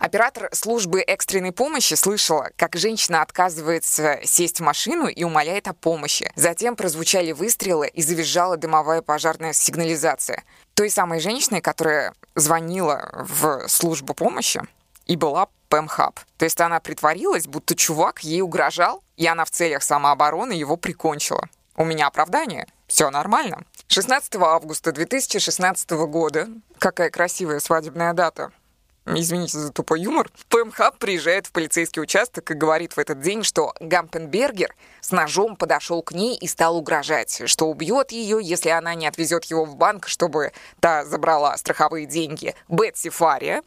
Оператор 0.00 0.48
службы 0.52 1.00
экстренной 1.00 1.52
помощи 1.52 1.94
слышала, 1.94 2.50
как 2.56 2.76
женщина 2.76 3.22
отказывается 3.22 4.18
сесть 4.24 4.60
в 4.60 4.62
машину 4.62 5.06
и 5.06 5.24
умоляет 5.24 5.68
о 5.68 5.74
помощи. 5.74 6.32
Затем 6.36 6.76
прозвучали 6.76 7.32
выстрелы 7.32 7.88
и 7.88 8.02
завизжала 8.02 8.56
дымовая 8.56 9.02
пожарная 9.02 9.52
сигнализация. 9.52 10.44
Той 10.74 10.90
самой 10.90 11.20
женщиной, 11.20 11.60
которая 11.60 12.14
звонила 12.34 13.26
в 13.28 13.68
службу 13.68 14.14
помощи, 14.14 14.62
и 15.06 15.16
была 15.16 15.48
Пэм. 15.68 15.88
То 15.88 16.44
есть 16.44 16.60
она 16.60 16.80
притворилась, 16.80 17.46
будто 17.46 17.74
чувак 17.74 18.20
ей 18.22 18.42
угрожал, 18.42 19.02
и 19.16 19.26
она 19.26 19.44
в 19.44 19.50
целях 19.50 19.82
самообороны 19.82 20.52
его 20.52 20.76
прикончила. 20.76 21.48
У 21.76 21.84
меня 21.84 22.06
оправдание. 22.06 22.66
Все 22.86 23.10
нормально. 23.10 23.64
16 23.88 24.36
августа 24.36 24.92
2016 24.92 25.90
года. 25.90 26.48
Какая 26.78 27.10
красивая 27.10 27.58
свадебная 27.58 28.12
дата 28.12 28.52
извините 29.06 29.58
за 29.58 29.72
тупой 29.72 30.02
юмор, 30.02 30.30
ПМХ 30.48 30.94
приезжает 30.98 31.46
в 31.46 31.52
полицейский 31.52 32.02
участок 32.02 32.50
и 32.50 32.54
говорит 32.54 32.94
в 32.94 32.98
этот 32.98 33.20
день, 33.20 33.42
что 33.42 33.74
Гампенбергер 33.80 34.74
с 35.00 35.10
ножом 35.12 35.56
подошел 35.56 36.02
к 36.02 36.12
ней 36.12 36.36
и 36.36 36.46
стал 36.46 36.76
угрожать, 36.76 37.42
что 37.46 37.66
убьет 37.68 38.12
ее, 38.12 38.38
если 38.42 38.70
она 38.70 38.94
не 38.94 39.06
отвезет 39.06 39.44
его 39.44 39.64
в 39.64 39.76
банк, 39.76 40.08
чтобы 40.08 40.52
та 40.80 41.04
забрала 41.04 41.56
страховые 41.56 42.06
деньги 42.06 42.54
Бетси 42.68 43.10
Фария. 43.10 43.62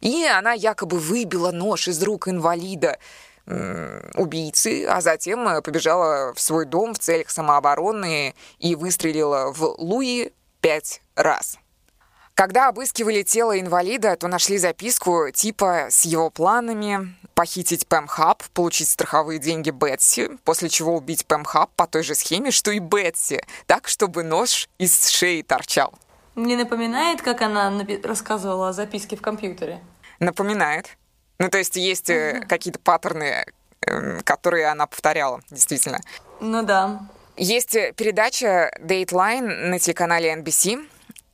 И 0.00 0.24
она 0.24 0.52
якобы 0.52 0.98
выбила 0.98 1.50
нож 1.52 1.88
из 1.88 2.02
рук 2.02 2.28
инвалида 2.28 2.98
убийцы, 4.14 4.86
а 4.86 5.00
затем 5.00 5.62
побежала 5.62 6.34
в 6.34 6.40
свой 6.40 6.66
дом 6.66 6.94
в 6.94 6.98
целях 6.98 7.30
самообороны 7.30 8.34
и 8.58 8.74
выстрелила 8.74 9.52
в 9.52 9.76
Луи 9.78 10.32
пять 10.60 11.00
раз. 11.14 11.58
Когда 12.36 12.68
обыскивали 12.68 13.22
тело 13.22 13.58
инвалида, 13.58 14.14
то 14.16 14.28
нашли 14.28 14.58
записку 14.58 15.30
типа 15.32 15.86
с 15.88 16.04
его 16.04 16.28
планами 16.28 17.16
похитить 17.32 17.86
Пэм 17.86 18.06
Хаб, 18.06 18.42
получить 18.52 18.88
страховые 18.88 19.38
деньги 19.38 19.70
Бетси, 19.70 20.36
после 20.44 20.68
чего 20.68 20.96
убить 20.96 21.24
Пэм 21.26 21.44
Хаб 21.44 21.70
по 21.76 21.86
той 21.86 22.02
же 22.02 22.14
схеме, 22.14 22.50
что 22.50 22.72
и 22.72 22.78
Бетси, 22.78 23.42
так, 23.64 23.88
чтобы 23.88 24.22
нож 24.22 24.68
из 24.76 25.08
шеи 25.08 25.40
торчал. 25.40 25.94
Мне 26.34 26.58
напоминает, 26.58 27.22
как 27.22 27.40
она 27.40 27.72
рассказывала 28.04 28.68
о 28.68 28.72
записке 28.74 29.16
в 29.16 29.22
компьютере? 29.22 29.80
Напоминает. 30.18 30.98
Ну, 31.38 31.48
то 31.48 31.56
есть 31.56 31.76
есть 31.76 32.10
uh-huh. 32.10 32.44
какие-то 32.46 32.78
паттерны, 32.80 33.46
эм, 33.80 34.20
которые 34.20 34.66
она 34.66 34.86
повторяла, 34.86 35.40
действительно. 35.50 36.00
Ну 36.40 36.62
да. 36.62 37.00
Есть 37.38 37.72
передача 37.96 38.70
Dateline 38.78 39.68
на 39.68 39.78
телеканале 39.78 40.34
NBC, 40.34 40.86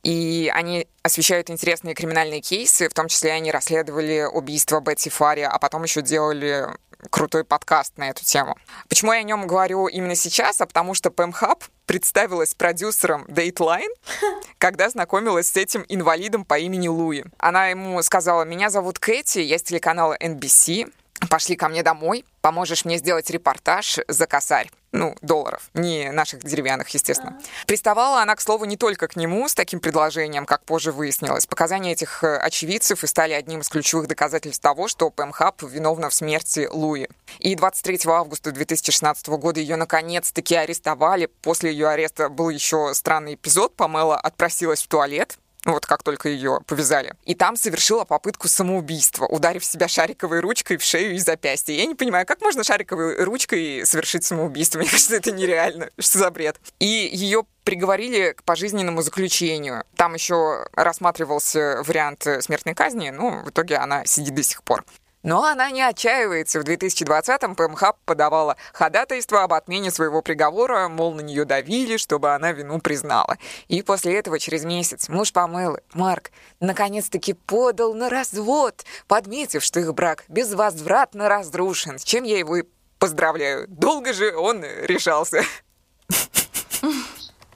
и 0.03 0.51
они 0.53 0.87
освещают 1.01 1.49
интересные 1.49 1.95
криминальные 1.95 2.41
кейсы, 2.41 2.89
в 2.89 2.93
том 2.93 3.07
числе 3.07 3.31
они 3.31 3.51
расследовали 3.51 4.27
убийство 4.31 4.79
Бетси 4.81 5.09
Фари, 5.09 5.41
а 5.41 5.57
потом 5.59 5.83
еще 5.83 6.01
делали 6.01 6.67
крутой 7.09 7.43
подкаст 7.43 7.97
на 7.97 8.09
эту 8.09 8.23
тему. 8.23 8.57
Почему 8.87 9.13
я 9.13 9.19
о 9.19 9.23
нем 9.23 9.47
говорю 9.47 9.87
именно 9.87 10.15
сейчас? 10.15 10.61
А 10.61 10.65
потому 10.65 10.93
что 10.93 11.11
Хаб 11.31 11.63
представилась 11.85 12.53
продюсером 12.53 13.23
Dateline, 13.25 13.93
когда 14.57 14.89
знакомилась 14.89 15.51
с 15.51 15.57
этим 15.57 15.85
инвалидом 15.87 16.45
по 16.45 16.57
имени 16.57 16.87
Луи. 16.87 17.23
Она 17.37 17.67
ему 17.67 18.01
сказала, 18.03 18.43
меня 18.43 18.69
зовут 18.69 18.99
Кэти, 18.99 19.39
я 19.39 19.57
с 19.57 19.63
телеканала 19.63 20.17
NBC, 20.19 20.91
пошли 21.29 21.55
ко 21.55 21.69
мне 21.69 21.83
домой, 21.83 22.25
поможешь 22.41 22.85
мне 22.85 22.97
сделать 22.97 23.29
репортаж 23.29 23.99
за 24.07 24.27
косарь. 24.27 24.69
Ну, 24.93 25.15
долларов, 25.23 25.71
не 25.73 26.11
наших 26.11 26.43
деревянных, 26.43 26.87
естественно. 26.89 27.39
Приставала 27.65 28.21
она, 28.21 28.35
к 28.35 28.41
слову, 28.41 28.65
не 28.65 28.77
только 28.77 29.07
к 29.07 29.15
нему 29.15 29.49
с 29.49 29.55
таким 29.55 29.79
предложением, 29.79 30.45
как 30.45 30.63
позже 30.65 30.91
выяснилось. 30.91 31.47
Показания 31.47 31.93
этих 31.93 32.23
э, 32.23 32.37
очевидцев 32.37 33.03
и 33.03 33.07
стали 33.07 33.33
одним 33.33 33.61
из 33.61 33.69
ключевых 33.69 34.07
доказательств 34.07 34.61
того, 34.61 34.87
что 34.87 35.09
Пэм 35.09 35.31
Хаб 35.31 35.63
виновна 35.63 36.11
в 36.11 36.13
смерти 36.13 36.69
Луи. 36.71 37.07
И 37.39 37.55
23 37.55 38.01
августа 38.05 38.51
2016 38.51 39.29
года 39.29 39.59
ее 39.59 39.77
наконец-таки 39.77 40.53
арестовали. 40.53 41.25
После 41.41 41.71
ее 41.71 41.87
ареста 41.87 42.29
был 42.29 42.49
еще 42.49 42.91
странный 42.93 43.33
эпизод. 43.33 43.75
Памела 43.75 44.19
отпросилась 44.19 44.83
в 44.83 44.87
туалет, 44.87 45.39
вот 45.65 45.85
как 45.85 46.03
только 46.03 46.29
ее 46.29 46.59
повязали. 46.67 47.13
И 47.25 47.35
там 47.35 47.55
совершила 47.55 48.05
попытку 48.05 48.47
самоубийства, 48.47 49.25
ударив 49.25 49.63
себя 49.63 49.87
шариковой 49.87 50.39
ручкой 50.39 50.77
в 50.77 50.83
шею 50.83 51.15
и 51.15 51.19
запястье. 51.19 51.75
Я 51.75 51.85
не 51.85 51.95
понимаю, 51.95 52.25
как 52.25 52.41
можно 52.41 52.63
шариковой 52.63 53.23
ручкой 53.23 53.85
совершить 53.85 54.23
самоубийство? 54.23 54.79
Мне 54.83 54.89
кажется, 54.89 55.15
это 55.15 55.31
нереально. 55.31 55.89
Что 55.99 56.19
за 56.19 56.31
бред? 56.31 56.59
И 56.79 57.09
ее 57.13 57.43
приговорили 57.63 58.33
к 58.33 58.43
пожизненному 58.43 59.01
заключению. 59.01 59.83
Там 59.95 60.13
еще 60.15 60.67
рассматривался 60.73 61.81
вариант 61.85 62.27
смертной 62.41 62.75
казни, 62.75 63.09
но 63.09 63.43
в 63.43 63.49
итоге 63.49 63.77
она 63.77 64.05
сидит 64.05 64.35
до 64.35 64.43
сих 64.43 64.63
пор. 64.63 64.83
Но 65.23 65.45
она 65.45 65.71
не 65.71 65.81
отчаивается. 65.81 66.59
В 66.59 66.63
2020-м 66.63 67.55
ПМХ 67.55 67.95
подавала 68.05 68.57
ходатайство 68.73 69.43
об 69.43 69.53
отмене 69.53 69.89
своего 69.89 70.21
приговора, 70.21 70.89
мол, 70.89 71.13
на 71.13 71.21
нее 71.21 71.45
давили, 71.45 71.95
чтобы 71.95 72.33
она 72.33 72.51
вину 72.51 72.79
признала. 72.79 73.37
И 73.69 73.81
после 73.81 74.15
этого 74.19 74.37
через 74.37 74.65
месяц 74.65 75.07
муж 75.07 75.31
Памелы, 75.31 75.81
Марк, 75.93 76.31
наконец-таки 76.59 77.33
подал 77.33 77.93
на 77.93 78.09
развод, 78.09 78.83
подметив, 79.07 79.63
что 79.63 79.79
их 79.79 79.93
брак 79.93 80.25
безвозвратно 80.27 81.29
разрушен, 81.29 81.99
с 81.99 82.03
чем 82.03 82.25
я 82.25 82.37
его 82.37 82.57
и 82.57 82.63
поздравляю. 82.99 83.65
Долго 83.69 84.11
же 84.11 84.35
он 84.35 84.63
решался. 84.63 85.43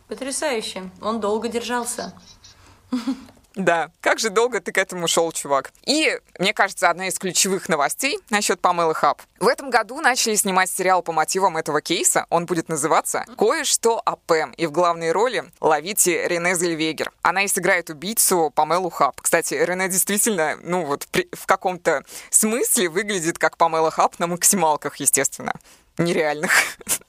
Потрясающе. 0.08 0.90
Он 1.02 1.20
долго 1.20 1.50
держался. 1.50 2.14
Да, 3.58 3.90
как 4.02 4.20
же 4.20 4.30
долго 4.30 4.62
ты 4.62 4.72
к 4.72 4.78
этому 4.78 5.08
шел, 5.08 5.32
чувак. 5.32 5.72
И, 5.84 6.20
мне 6.38 6.54
кажется, 6.54 6.92
одна 6.92 7.08
из 7.08 7.18
ключевых 7.18 7.68
новостей 7.70 8.20
насчет 8.30 8.62
Памелы 8.62 8.94
Хаб. 8.94 9.20
В 9.40 9.48
этом 9.48 9.72
году 9.72 10.00
начали 10.00 10.36
снимать 10.36 10.70
сериал 10.70 11.02
по 11.02 11.12
мотивам 11.12 11.58
этого 11.58 11.82
кейса. 11.82 12.28
Он 12.30 12.46
будет 12.46 12.70
называться 12.70 13.26
«Кое-что 13.36 14.00
о 14.06 14.16
Пэм». 14.16 14.52
И 14.52 14.68
в 14.68 14.72
главной 14.72 15.12
роли 15.12 15.44
ловите 15.60 16.28
Рене 16.28 16.54
Зельвегер. 16.54 17.12
Она 17.24 17.44
и 17.44 17.48
сыграет 17.48 17.90
убийцу 17.90 18.52
Памелу 18.54 18.92
Хаб. 18.92 19.20
Кстати, 19.20 19.56
Рене 19.56 19.90
действительно, 19.90 20.60
ну 20.62 20.86
вот, 20.86 21.08
при, 21.08 21.28
в 21.32 21.48
каком-то 21.48 22.04
смысле 22.30 22.90
выглядит 22.90 23.40
как 23.40 23.58
Памела 23.58 23.90
Хаб 23.90 24.20
на 24.20 24.28
максималках, 24.28 24.98
естественно. 24.98 25.54
Нереальных. 25.98 26.52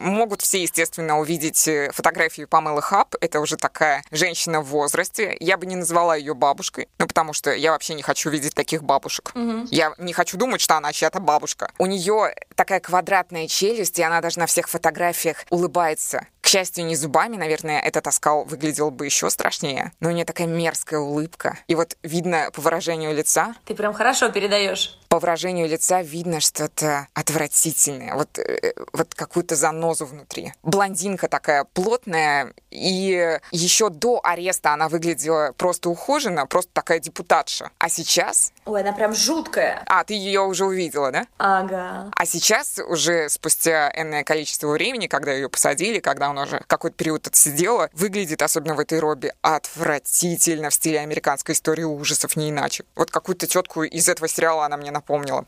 Могут 0.00 0.42
все, 0.42 0.62
естественно, 0.62 1.18
увидеть 1.18 1.66
э, 1.68 1.90
фотографию 1.92 2.48
Памелы 2.48 2.82
Хаб. 2.82 3.14
Это 3.20 3.40
уже 3.40 3.56
такая 3.56 4.02
женщина 4.10 4.60
в 4.60 4.66
возрасте. 4.66 5.36
Я 5.40 5.56
бы 5.56 5.66
не 5.66 5.76
назвала 5.76 6.16
ее 6.16 6.34
бабушкой, 6.34 6.88
ну, 6.98 7.06
потому 7.06 7.32
что 7.32 7.52
я 7.52 7.72
вообще 7.72 7.94
не 7.94 8.02
хочу 8.02 8.30
видеть 8.30 8.54
таких 8.54 8.82
бабушек. 8.82 9.32
Угу. 9.34 9.68
Я 9.70 9.92
не 9.98 10.12
хочу 10.12 10.36
думать, 10.36 10.60
что 10.60 10.76
она 10.76 10.92
чья-то 10.92 11.20
бабушка. 11.20 11.70
У 11.78 11.86
нее 11.86 12.34
такая 12.54 12.80
квадратная 12.80 13.48
челюсть, 13.48 13.98
и 13.98 14.02
она 14.02 14.20
даже 14.20 14.38
на 14.38 14.46
всех 14.46 14.68
фотографиях 14.68 15.44
улыбается. 15.50 16.26
К 16.42 16.48
счастью, 16.48 16.84
не 16.86 16.96
зубами, 16.96 17.36
наверное, 17.36 17.80
этот 17.80 18.06
оскал 18.08 18.44
выглядел 18.44 18.90
бы 18.90 19.06
еще 19.06 19.30
страшнее. 19.30 19.92
Но 20.00 20.08
у 20.08 20.12
нее 20.12 20.24
такая 20.24 20.48
мерзкая 20.48 20.98
улыбка. 20.98 21.58
И 21.68 21.74
вот 21.76 21.96
видно 22.02 22.50
по 22.52 22.60
выражению 22.60 23.14
лица... 23.14 23.54
Ты 23.64 23.74
прям 23.74 23.94
хорошо 23.94 24.28
передаешь. 24.28 24.98
По 25.12 25.18
выражению 25.18 25.68
лица 25.68 26.00
видно 26.00 26.40
что-то 26.40 27.06
отвратительное. 27.12 28.14
Вот, 28.14 28.38
э, 28.38 28.72
вот 28.94 29.14
какую-то 29.14 29.56
занозу 29.56 30.06
внутри. 30.06 30.54
Блондинка 30.62 31.28
такая 31.28 31.64
плотная. 31.64 32.54
И 32.70 33.38
еще 33.50 33.90
до 33.90 34.22
ареста 34.24 34.72
она 34.72 34.88
выглядела 34.88 35.52
просто 35.58 35.90
ухоженно, 35.90 36.46
просто 36.46 36.70
такая 36.72 36.98
депутатша. 36.98 37.72
А 37.76 37.90
сейчас... 37.90 38.54
Ой, 38.64 38.80
она 38.80 38.94
прям 38.94 39.14
жуткая. 39.14 39.82
А, 39.84 40.02
ты 40.02 40.14
ее 40.14 40.40
уже 40.40 40.64
увидела, 40.64 41.12
да? 41.12 41.26
Ага. 41.36 42.10
А 42.16 42.24
сейчас, 42.24 42.78
уже 42.78 43.28
спустя 43.28 43.92
энное 43.94 44.24
количество 44.24 44.68
времени, 44.68 45.08
когда 45.08 45.32
ее 45.32 45.50
посадили, 45.50 45.98
когда 45.98 46.28
она 46.28 46.44
уже 46.44 46.64
какой-то 46.66 46.96
период 46.96 47.26
отсидела, 47.26 47.90
выглядит, 47.92 48.40
особенно 48.40 48.74
в 48.74 48.80
этой 48.80 48.98
робе, 48.98 49.34
отвратительно 49.42 50.70
в 50.70 50.74
стиле 50.74 51.00
американской 51.00 51.54
истории 51.54 51.84
ужасов, 51.84 52.34
не 52.34 52.48
иначе. 52.48 52.84
Вот 52.96 53.10
какую-то 53.10 53.46
тетку 53.46 53.82
из 53.82 54.08
этого 54.08 54.26
сериала 54.26 54.64
она 54.64 54.78
мне 54.78 54.90
напомнила. 54.90 55.01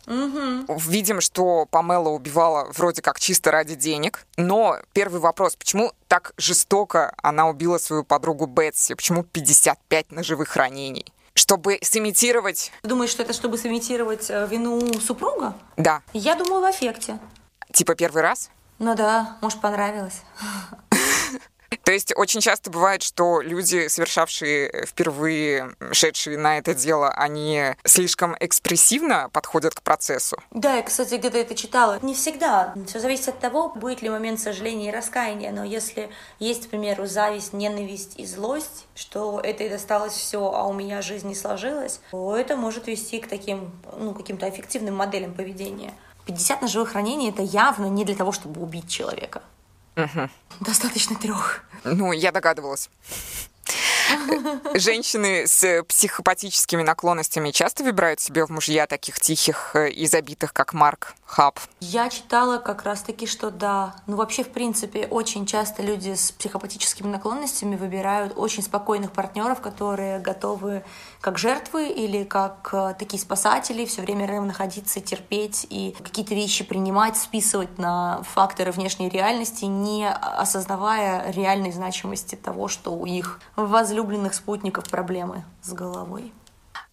Угу. 0.07 0.79
Видим, 0.89 1.21
что 1.21 1.67
Памела 1.71 2.09
убивала 2.09 2.69
вроде 2.73 3.03
как 3.03 3.21
чисто 3.21 3.51
ради 3.51 3.75
денег, 3.75 4.27
но 4.37 4.79
первый 4.93 5.21
вопрос, 5.21 5.57
почему 5.57 5.93
так 6.09 6.33
жестоко 6.37 7.15
она 7.23 7.49
убила 7.49 7.79
свою 7.79 8.05
подругу 8.05 8.47
Бетси? 8.47 8.95
Почему 8.95 9.23
55 9.25 10.13
ножевых 10.13 10.57
ранений? 10.57 11.07
чтобы 11.37 11.81
сымитировать... 11.83 12.71
Думаешь, 12.85 13.11
что 13.11 13.25
это 13.25 13.33
чтобы 13.33 13.59
сымитировать 13.59 14.31
э, 14.31 14.47
вину 14.49 14.81
супруга? 15.01 15.55
Да. 15.77 16.01
Я 16.13 16.37
думаю, 16.37 16.61
в 16.61 16.65
аффекте. 16.65 17.19
Типа 17.73 17.97
первый 17.97 18.23
раз? 18.23 18.51
Ну 18.79 18.95
да, 18.95 19.37
может, 19.41 19.61
понравилось. 19.61 20.23
То 21.83 21.93
есть 21.93 22.13
очень 22.17 22.41
часто 22.41 22.71
бывает, 22.71 23.03
что 23.03 23.41
люди, 23.41 23.89
совершавшие 23.89 24.87
впервые, 24.87 25.71
шедшие 25.93 26.39
на 26.39 26.59
это 26.59 26.75
дело, 26.75 27.11
они 27.11 27.75
слишком 27.85 28.37
экспрессивно 28.41 29.29
подходят 29.33 29.75
к 29.75 29.83
процессу. 29.83 30.37
Да, 30.51 30.75
я, 30.75 30.83
кстати, 30.83 31.15
где-то 31.15 31.39
это 31.39 31.55
читала. 31.55 31.99
Не 32.03 32.15
всегда. 32.15 32.75
Все 32.87 33.01
зависит 33.01 33.29
от 33.29 33.41
того, 33.41 33.69
будет 33.69 34.03
ли 34.03 34.11
момент 34.11 34.41
сожаления 34.41 34.89
и 34.89 34.93
раскаяния. 34.93 35.53
Но 35.53 35.65
если 35.65 36.11
есть, 36.39 36.67
к 36.67 36.71
примеру, 36.71 37.07
зависть, 37.07 37.53
ненависть 37.53 38.15
и 38.19 38.27
злость, 38.27 38.87
что 38.95 39.41
это 39.43 39.65
и 39.65 39.69
досталось 39.69 40.15
все, 40.15 40.53
а 40.53 40.65
у 40.65 40.73
меня 40.73 41.03
жизнь 41.03 41.29
не 41.29 41.35
сложилась, 41.35 42.01
то 42.11 42.37
это 42.37 42.57
может 42.57 42.87
вести 42.87 43.21
к 43.21 43.29
таким, 43.29 43.73
ну, 43.97 44.15
каким-то 44.15 44.49
эффективным 44.49 44.97
моделям 44.97 45.35
поведения. 45.35 45.95
50 46.27 46.63
ножевых 46.63 46.95
ранений 46.95 47.29
это 47.29 47.43
явно 47.43 47.87
не 47.87 48.05
для 48.05 48.15
того, 48.15 48.33
чтобы 48.33 48.63
убить 48.63 48.89
человека. 48.89 49.43
Угу. 49.97 50.29
Достаточно 50.61 51.17
трех. 51.17 51.65
Ну, 51.85 52.13
я 52.13 52.33
догадывалась. 52.33 52.91
Женщины 54.75 55.47
с 55.47 55.83
психопатическими 55.85 56.83
наклонностями 56.83 57.51
часто 57.51 57.85
выбирают 57.85 58.21
себе 58.21 58.45
в 58.45 58.51
мужья 58.51 58.87
таких 58.87 59.21
тихих 59.21 59.73
э, 59.75 59.91
и 59.91 60.07
забитых, 60.07 60.53
как 60.53 60.73
Марк 60.73 61.15
Хаб? 61.27 61.59
Я 61.81 62.09
читала 62.09 62.59
как 62.59 62.85
раз-таки, 62.85 63.27
что 63.27 63.51
да. 63.51 63.97
Ну, 64.07 64.17
вообще, 64.17 64.45
в 64.45 64.51
принципе, 64.51 65.07
очень 65.07 65.47
часто 65.47 65.83
люди 65.83 66.15
с 66.15 66.31
психопатическими 66.33 67.09
наклонностями 67.09 67.77
выбирают 67.77 68.35
очень 68.37 68.63
спокойных 68.63 69.13
партнеров, 69.13 69.61
которые 69.61 70.19
готовы 70.19 70.85
как 71.21 71.39
жертвы 71.39 71.89
или 71.89 72.25
как 72.25 72.71
э, 72.73 72.95
такие 72.99 73.21
спасатели 73.21 73.85
все 73.85 74.03
время 74.03 74.27
рядом 74.27 74.47
находиться, 74.47 75.01
терпеть 75.01 75.67
и 75.71 75.97
какие-то 76.03 76.35
вещи 76.35 76.65
принимать, 76.65 77.17
списывать 77.17 77.79
на 77.79 78.23
факторы 78.23 78.71
внешней 78.73 79.09
реальности, 79.09 79.65
не 79.65 80.09
осознавая 80.09 81.33
реальной 81.33 81.73
значимости 81.73 82.35
того, 82.35 82.69
что 82.69 82.93
у 82.93 83.07
их 83.07 83.41
возлюбленных 83.57 84.04
спутников 84.35 84.89
проблемы 84.89 85.45
с 85.63 85.73
головой. 85.73 86.33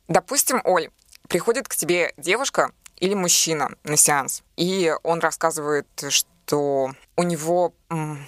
Допустим, 0.08 0.62
Оль, 0.64 0.90
приходит 1.28 1.68
к 1.68 1.76
тебе 1.76 2.14
девушка 2.18 2.72
или 2.98 3.14
мужчина 3.14 3.70
на 3.84 3.98
сеанс, 3.98 4.44
и 4.58 4.94
он 5.04 5.20
рассказывает, 5.20 5.88
что 6.10 6.92
у 7.16 7.24
него 7.24 7.74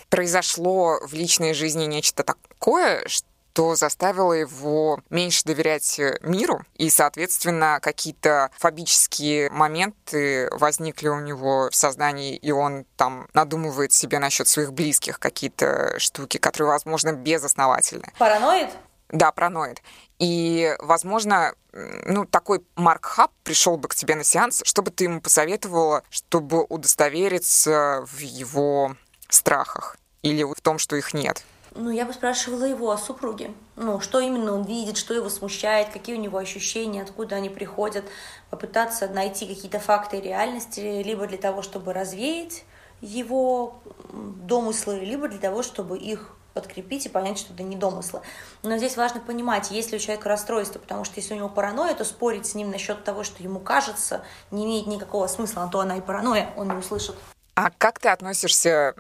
произошло 0.10 1.00
в 1.06 1.14
личной 1.14 1.54
жизни 1.54 1.86
нечто 1.86 2.24
такое, 2.24 3.08
что 3.08 3.28
то 3.54 3.76
заставило 3.76 4.34
его 4.34 5.00
меньше 5.10 5.44
доверять 5.46 6.00
э, 6.00 6.20
миру, 6.22 6.64
и, 6.76 6.90
соответственно, 6.90 7.80
какие-то 7.82 8.50
фобические 8.58 9.50
моменты 9.52 10.50
возникли 10.52 11.08
у 11.08 11.20
него 11.20 11.70
в 11.72 11.76
сознании, 11.76 12.36
и 12.36 12.52
он 12.52 12.86
там 12.98 13.28
надумывает 13.34 13.94
себе 13.94 14.20
насчет 14.20 14.48
своих 14.48 14.74
близких 14.74 15.20
какие-то 15.20 16.00
штуки, 16.00 16.38
которые, 16.38 16.72
возможно, 16.72 17.14
безосновательны. 17.14 18.12
Параноид? 18.18 18.70
Да, 19.10 19.32
параноид. 19.32 19.82
И, 20.18 20.76
возможно, 20.80 21.54
ну, 21.72 22.26
такой 22.26 22.66
Марк 22.76 23.06
Хаб 23.06 23.32
пришел 23.44 23.78
бы 23.78 23.88
к 23.88 23.96
тебе 23.96 24.16
на 24.16 24.24
сеанс, 24.24 24.62
чтобы 24.66 24.90
ты 24.90 25.04
ему 25.06 25.22
посоветовала, 25.22 26.04
чтобы 26.10 26.64
удостовериться 26.64 28.06
в 28.08 28.20
его 28.20 28.96
страхах 29.30 29.98
или 30.22 30.44
в 30.44 30.60
том, 30.62 30.80
что 30.80 30.96
их 30.96 31.14
нет. 31.14 31.44
Ну, 31.76 31.90
я 31.90 32.06
бы 32.06 32.14
спрашивала 32.14 32.66
его 32.66 32.92
о 32.92 32.98
супруге. 32.98 33.52
Ну, 33.76 34.00
что 34.00 34.20
именно 34.20 34.54
он 34.54 34.64
видит, 34.64 34.98
что 34.98 35.14
его 35.14 35.30
смущает, 35.30 35.90
какие 35.90 36.16
у 36.16 36.20
него 36.20 36.38
ощущения, 36.38 37.02
откуда 37.02 37.38
они 37.38 37.50
приходят. 37.50 38.06
Попытаться 38.52 39.08
найти 39.08 39.48
какие-то 39.48 39.80
факты 39.80 40.22
реальности, 40.22 40.80
либо 41.04 41.26
для 41.26 41.40
того, 41.40 41.64
чтобы 41.64 41.94
развеять 41.94 42.64
его 43.02 43.82
домыслы, 44.12 45.00
либо 45.00 45.28
для 45.28 45.40
того, 45.40 45.64
чтобы 45.64 45.98
их 45.98 46.36
подкрепить 46.54 47.08
и 47.08 47.10
понять, 47.10 47.40
что 47.40 47.54
это 47.54 47.64
не 47.64 47.76
домыслы. 47.76 48.22
Но 48.62 48.78
здесь 48.78 48.96
важно 48.96 49.20
понимать, 49.20 49.72
есть 49.72 49.92
ли 49.92 49.98
у 49.98 50.00
человека 50.00 50.30
расстройство, 50.30 50.80
потому 50.80 51.04
что 51.04 51.16
если 51.20 51.34
у 51.34 51.38
него 51.38 51.50
паранойя, 51.50 51.96
то 51.96 52.06
спорить 52.06 52.46
с 52.46 52.54
ним 52.54 52.70
насчет 52.70 53.04
того, 53.04 53.24
что 53.24 53.42
ему 53.42 53.60
кажется, 53.60 54.24
не 54.52 54.66
имеет 54.66 54.86
никакого 54.86 55.26
смысла, 55.26 55.64
а 55.64 55.68
то 55.68 55.80
она 55.80 55.98
и 55.98 56.02
паранойя, 56.02 56.54
он 56.56 56.70
не 56.70 56.76
услышит. 56.76 57.16
А 57.56 57.72
как 57.72 58.00
ты 58.00 58.10
относишься 58.10 58.96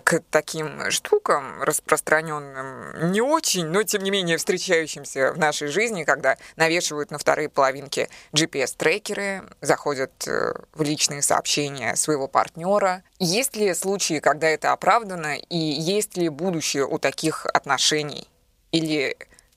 к 0.00 0.20
таким 0.30 0.90
штукам 0.90 1.62
распространенным, 1.62 3.12
не 3.12 3.20
очень, 3.20 3.66
но 3.66 3.82
тем 3.82 4.02
не 4.02 4.10
менее 4.10 4.36
встречающимся 4.36 5.32
в 5.32 5.38
нашей 5.38 5.68
жизни, 5.68 6.04
когда 6.04 6.36
навешивают 6.56 7.10
на 7.10 7.18
вторые 7.18 7.48
половинки 7.48 8.08
GPS-трекеры, 8.32 9.42
заходят 9.60 10.12
э, 10.26 10.54
в 10.72 10.82
личные 10.82 11.22
сообщения 11.22 11.96
своего 11.96 12.28
партнера. 12.28 13.02
Есть 13.18 13.56
ли 13.56 13.74
случаи, 13.74 14.20
когда 14.20 14.48
это 14.48 14.72
оправдано, 14.72 15.36
и 15.36 15.58
есть 15.58 16.16
ли 16.16 16.28
будущее 16.28 16.86
у 16.86 16.98
таких 16.98 17.46
отношений? 17.46 18.28
Или, 18.72 19.16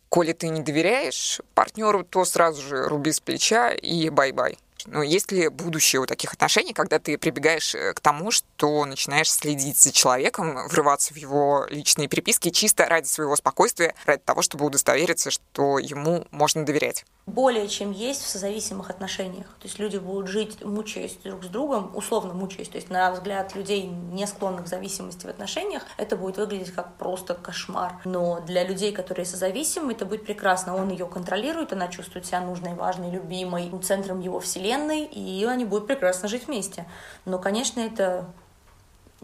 коли 0.10 0.34
ты 0.34 0.50
не 0.50 0.62
доверяешь 0.62 1.42
партнеру, 1.56 2.04
то 2.04 2.26
сразу 2.26 2.62
же 2.62 2.88
руби 2.88 3.12
с 3.12 3.20
плеча 3.20 3.72
и 3.72 4.10
bye-bye. 4.10 4.58
Но 4.86 5.04
есть 5.04 5.32
ли 5.32 5.50
будущее 5.50 6.02
у 6.02 6.06
таких 6.06 6.34
отношений, 6.34 6.74
когда 6.74 7.00
ты 7.00 7.18
прибегаешь 7.18 7.76
э, 7.76 7.94
к 7.94 8.00
тому, 8.00 8.32
что 8.32 8.86
начинаешь 8.86 9.32
следить 9.32 9.78
за 9.80 9.92
человеком, 9.92 10.68
врываться 10.68 11.14
в 11.14 11.18
его 11.18 11.66
личные 11.70 12.08
переписки 12.08 12.50
чисто 12.50 12.86
ради 12.86 13.08
своего 13.08 13.36
спокойствия, 13.36 13.96
ради 14.06 14.22
того, 14.24 14.42
чтобы 14.42 14.66
удостовериться, 14.66 15.32
что 15.32 15.80
ему 15.80 16.28
можно 16.32 16.66
доверять? 16.66 17.06
Более 17.28 17.68
чем 17.68 17.92
есть 17.92 18.24
в 18.24 18.28
созависимых 18.28 18.90
отношениях. 18.90 19.48
То 19.60 19.68
есть 19.68 19.80
люди 19.80 19.98
будут 19.98 20.28
жить, 20.28 20.64
мучаясь 20.64 21.18
друг 21.24 21.44
с 21.44 21.48
другом, 21.48 21.92
условно 21.94 22.34
мучаясь. 22.34 22.70
То 22.70 22.78
есть 22.78 22.90
на 22.90 23.12
взгляд 23.12 23.54
людей, 23.54 23.84
не 23.86 24.26
склонных 24.26 24.64
к 24.64 24.68
зависимости 24.68 25.26
в 25.26 25.30
отношениях, 25.30 25.84
это 25.98 26.16
будет 26.16 26.38
выглядеть 26.38 26.72
как 26.72 26.96
просто 26.96 27.36
кошмар. 27.36 28.00
Но 28.06 28.40
для 28.40 28.64
людей, 28.64 28.94
которые 28.94 29.26
созависимы, 29.26 29.92
это 29.92 30.06
будет 30.06 30.26
прекрасно. 30.26 30.76
Он 30.76 30.90
ее 30.90 31.06
контролирует, 31.06 31.74
она 31.74 31.90
чувствует 31.90 32.26
себя 32.26 32.40
нужной, 32.40 32.76
важной, 32.76 33.12
любимой, 33.12 33.70
центром 33.84 34.22
его 34.22 34.40
вселенной, 34.40 35.04
и 35.04 35.44
они 35.44 35.66
будут 35.66 35.88
прекрасно 35.88 36.30
жить 36.30 36.48
вместе. 36.48 36.86
Но, 37.26 37.40
конечно, 37.40 37.82
это 37.82 38.26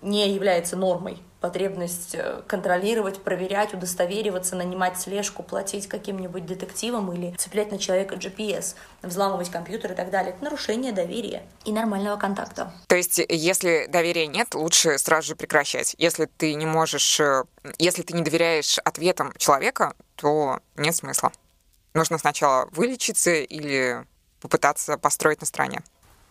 не 0.02 0.30
является 0.30 0.76
нормой. 0.76 1.22
Потребность 1.44 2.16
э, 2.16 2.42
контролировать, 2.48 3.22
проверять, 3.22 3.74
удостовериваться, 3.74 4.56
нанимать 4.56 4.98
слежку, 4.98 5.44
платить 5.44 5.88
каким-нибудь 5.88 6.46
детективам 6.46 7.12
или 7.12 7.36
цеплять 7.36 7.70
на 7.70 7.78
человека 7.78 8.16
GPS, 8.16 8.76
взламывать 9.02 9.50
компьютер 9.50 9.92
и 9.92 9.96
так 9.96 10.10
далее. 10.10 10.34
Это 10.34 10.42
нарушение 10.42 10.94
доверия 10.94 11.44
и 11.66 11.74
нормального 11.74 12.16
контакта. 12.16 12.72
То 12.88 12.96
есть, 12.96 13.20
если 13.28 13.88
доверия 13.90 14.28
нет, 14.28 14.56
лучше 14.56 14.98
сразу 14.98 15.28
же 15.28 15.36
прекращать. 15.36 15.96
Если 15.98 16.28
ты 16.28 16.54
не 16.54 16.66
можешь, 16.66 17.20
э, 17.20 17.44
если 17.78 18.04
ты 18.04 18.14
не 18.14 18.22
доверяешь 18.22 18.80
ответам 18.80 19.34
человека, 19.38 19.96
то 20.16 20.62
нет 20.78 20.96
смысла. 20.96 21.34
Нужно 21.94 22.20
сначала 22.20 22.70
вылечиться 22.72 23.34
или 23.34 24.06
попытаться 24.40 24.98
построить 24.98 25.42
на 25.42 25.46
стороне. 25.46 25.82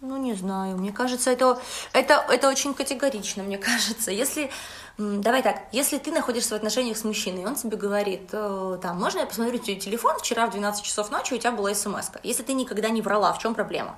Ну, 0.02 0.16
не 0.16 0.34
знаю. 0.34 0.76
Мне 0.78 0.90
кажется, 0.90 1.30
это, 1.30 1.60
это, 1.92 2.26
это 2.28 2.48
очень 2.48 2.74
категорично, 2.74 3.44
мне 3.44 3.56
кажется. 3.70 4.10
Если, 4.10 4.50
давай 4.98 5.42
так, 5.42 5.62
если 5.70 5.98
ты 5.98 6.10
находишься 6.10 6.54
в 6.54 6.56
отношениях 6.56 6.96
с 6.96 7.04
мужчиной, 7.04 7.42
и 7.42 7.46
он 7.46 7.54
тебе 7.54 7.76
говорит, 7.76 8.30
э, 8.32 8.78
там, 8.82 8.98
можно 8.98 9.20
я 9.20 9.26
посмотрю 9.26 9.60
твой 9.60 9.76
телефон, 9.76 10.18
вчера 10.18 10.48
в 10.48 10.50
12 10.50 10.84
часов 10.84 11.12
ночи 11.12 11.34
у 11.34 11.38
тебя 11.38 11.52
была 11.52 11.72
смс 11.72 12.10
-ка. 12.10 12.18
Если 12.24 12.42
ты 12.42 12.52
никогда 12.52 12.88
не 12.88 13.00
врала, 13.00 13.32
в 13.32 13.38
чем 13.38 13.54
проблема? 13.54 13.94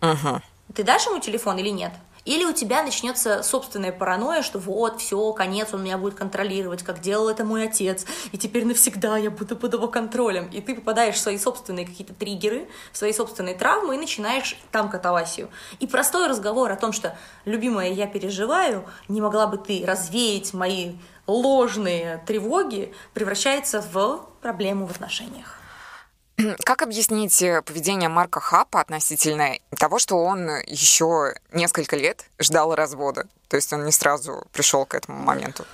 Угу. 0.00 0.40
Ты 0.74 0.82
дашь 0.84 1.06
ему 1.06 1.20
телефон 1.20 1.58
или 1.58 1.68
нет? 1.70 1.92
Или 2.26 2.44
у 2.44 2.52
тебя 2.52 2.82
начнется 2.82 3.42
собственная 3.42 3.92
паранойя, 3.92 4.42
что 4.42 4.58
вот, 4.58 5.00
все, 5.00 5.32
конец, 5.32 5.72
он 5.72 5.84
меня 5.84 5.96
будет 5.96 6.14
контролировать, 6.14 6.82
как 6.82 7.00
делал 7.00 7.28
это 7.28 7.44
мой 7.44 7.64
отец, 7.64 8.04
и 8.32 8.36
теперь 8.38 8.66
навсегда 8.66 9.16
я 9.16 9.30
буду 9.30 9.56
под 9.56 9.74
его 9.74 9.86
контролем. 9.86 10.48
И 10.48 10.60
ты 10.60 10.74
попадаешь 10.74 11.14
в 11.14 11.20
свои 11.20 11.38
собственные 11.38 11.86
какие-то 11.86 12.14
триггеры, 12.14 12.68
в 12.92 12.98
свои 12.98 13.12
собственные 13.12 13.54
травмы 13.54 13.94
и 13.94 13.98
начинаешь 13.98 14.58
там 14.72 14.90
катавасию. 14.90 15.48
И 15.78 15.86
простой 15.86 16.26
разговор 16.26 16.70
о 16.72 16.76
том, 16.76 16.92
что, 16.92 17.16
любимая, 17.44 17.92
я 17.92 18.08
переживаю, 18.08 18.84
не 19.06 19.20
могла 19.20 19.46
бы 19.46 19.56
ты 19.56 19.84
развеять 19.86 20.52
мои 20.52 20.94
ложные 21.28 22.22
тревоги, 22.26 22.92
превращается 23.14 23.80
в 23.80 24.26
проблему 24.42 24.86
в 24.86 24.90
отношениях. 24.90 25.60
Как 26.64 26.82
объяснить 26.82 27.40
э, 27.40 27.62
поведение 27.62 28.08
Марка 28.08 28.40
Хапа 28.40 28.80
относительно 28.80 29.56
того, 29.78 29.98
что 29.98 30.16
он 30.16 30.48
еще 30.66 31.34
несколько 31.52 31.96
лет 31.96 32.26
ждал 32.38 32.74
развода? 32.74 33.26
То 33.48 33.56
есть 33.56 33.72
он 33.72 33.84
не 33.84 33.92
сразу 33.92 34.46
пришел 34.52 34.84
к 34.84 34.94
этому 34.94 35.18
моменту. 35.18 35.64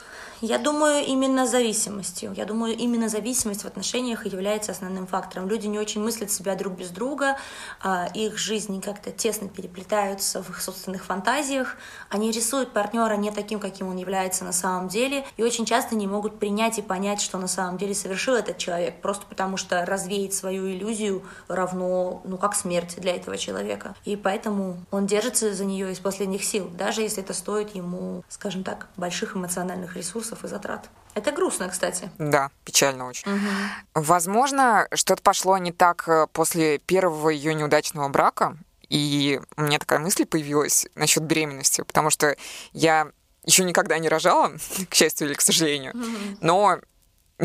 Я 0.43 0.59
думаю, 0.59 1.05
именно 1.05 1.47
зависимостью. 1.47 2.34
Я 2.36 2.47
думаю, 2.47 2.76
именно 2.76 3.09
зависимость 3.09 3.62
в 3.62 3.66
отношениях 3.66 4.26
является 4.26 4.72
основным 4.72 5.07
фактором. 5.07 5.49
Люди 5.49 5.68
не 5.68 5.78
очень 5.78 6.03
мыслят 6.03 6.32
себя 6.32 6.57
друг 6.57 6.74
без 6.74 6.88
друга, 6.88 7.36
а, 7.80 8.09
их 8.12 8.38
жизни 8.38 8.80
как-то 8.80 9.12
тесно 9.12 9.49
переплетаются 9.49 10.43
в 10.43 10.51
их 10.51 10.61
собственных 10.61 11.05
фантазиях. 11.05 11.76
Они 12.11 12.32
рисуют 12.32 12.72
партнера 12.72 13.14
не 13.14 13.30
таким, 13.30 13.61
каким 13.61 13.86
он 13.86 13.99
является 13.99 14.43
на 14.43 14.51
самом 14.51 14.88
деле, 14.88 15.24
и 15.36 15.45
очень 15.45 15.64
часто 15.64 15.95
не 15.95 16.09
могут 16.09 16.40
принять 16.40 16.76
и 16.76 16.82
понять, 16.82 17.20
что 17.20 17.38
на 17.38 17.47
самом 17.47 17.78
деле 17.78 17.95
совершил 17.95 18.34
этот 18.34 18.59
человек, 18.59 19.01
просто 19.01 19.24
потому 19.26 19.57
что 19.57 19.86
развеять 19.86 20.34
свою 20.34 20.68
иллюзию 20.68 21.22
равно, 21.47 22.20
ну, 22.24 22.36
как 22.36 22.57
смерть 22.57 22.97
для 22.99 23.14
этого 23.14 23.38
человека. 23.38 23.95
И 24.05 24.16
поэтому 24.16 24.78
он 24.90 25.07
держится 25.07 25.55
за 25.55 25.64
нее 25.64 25.93
из 25.93 26.01
последних 26.01 26.43
сил, 26.43 26.68
даже 26.76 27.03
если 27.03 27.22
это 27.22 27.32
стоит 27.32 27.76
ему, 27.76 28.24
скажем 28.28 28.64
так, 28.64 28.88
больших 28.97 29.36
эмоциональных 29.36 29.97
ресурсов 29.97 30.32
ресурсов 30.33 30.45
и 30.45 30.49
затрат. 30.49 30.89
Это 31.14 31.33
грустно, 31.33 31.68
кстати. 31.68 32.11
Да, 32.18 32.51
печально 32.64 33.07
очень. 33.07 33.30
Угу. 33.30 34.05
Возможно, 34.05 34.89
что-то 34.95 35.22
пошло 35.22 35.59
не 35.59 35.72
так 35.72 36.09
э, 36.09 36.26
после 36.33 36.78
первого 36.78 37.30
ее 37.30 37.55
неудачного 37.55 38.09
брака, 38.09 38.57
и 38.89 39.41
у 39.57 39.62
меня 39.62 39.78
такая 39.78 39.99
мысль 39.99 40.24
появилась 40.24 40.87
насчет 40.95 41.22
беременности, 41.22 41.83
потому 41.83 42.11
что 42.11 42.37
я 42.72 43.09
еще 43.45 43.64
никогда 43.64 43.99
не 43.99 44.09
рожала, 44.09 44.53
к 44.89 44.95
счастью 44.95 45.28
или 45.28 45.35
к 45.35 45.41
сожалению, 45.41 45.95
но 46.41 46.78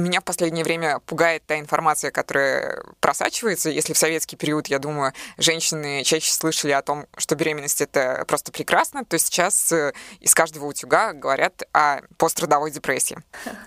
меня 0.02 0.22
в 0.22 0.24
последнее 0.24 0.64
время 0.64 1.00
пугает 1.00 1.43
та 1.45 1.60
информация, 1.60 2.12
которая 2.12 2.84
просачивается. 3.00 3.70
Если 3.70 3.93
в 3.93 3.98
советский 3.98 4.36
период, 4.36 4.68
я 4.68 4.80
думаю, 4.80 5.14
женщины 5.38 6.04
чаще 6.04 6.32
слышали 6.32 6.72
о 6.72 6.82
том, 6.82 7.06
что 7.18 7.36
беременность 7.36 7.82
это 7.82 8.24
просто 8.28 8.52
прекрасно, 8.52 9.06
то 9.06 9.18
сейчас 9.18 9.72
э, 9.72 9.93
из 10.20 10.34
каждого 10.36 10.66
утюга 10.66 11.14
говорят 11.14 11.64
о 11.74 12.02
пострадовой 12.18 12.72
депрессии. 12.72 13.18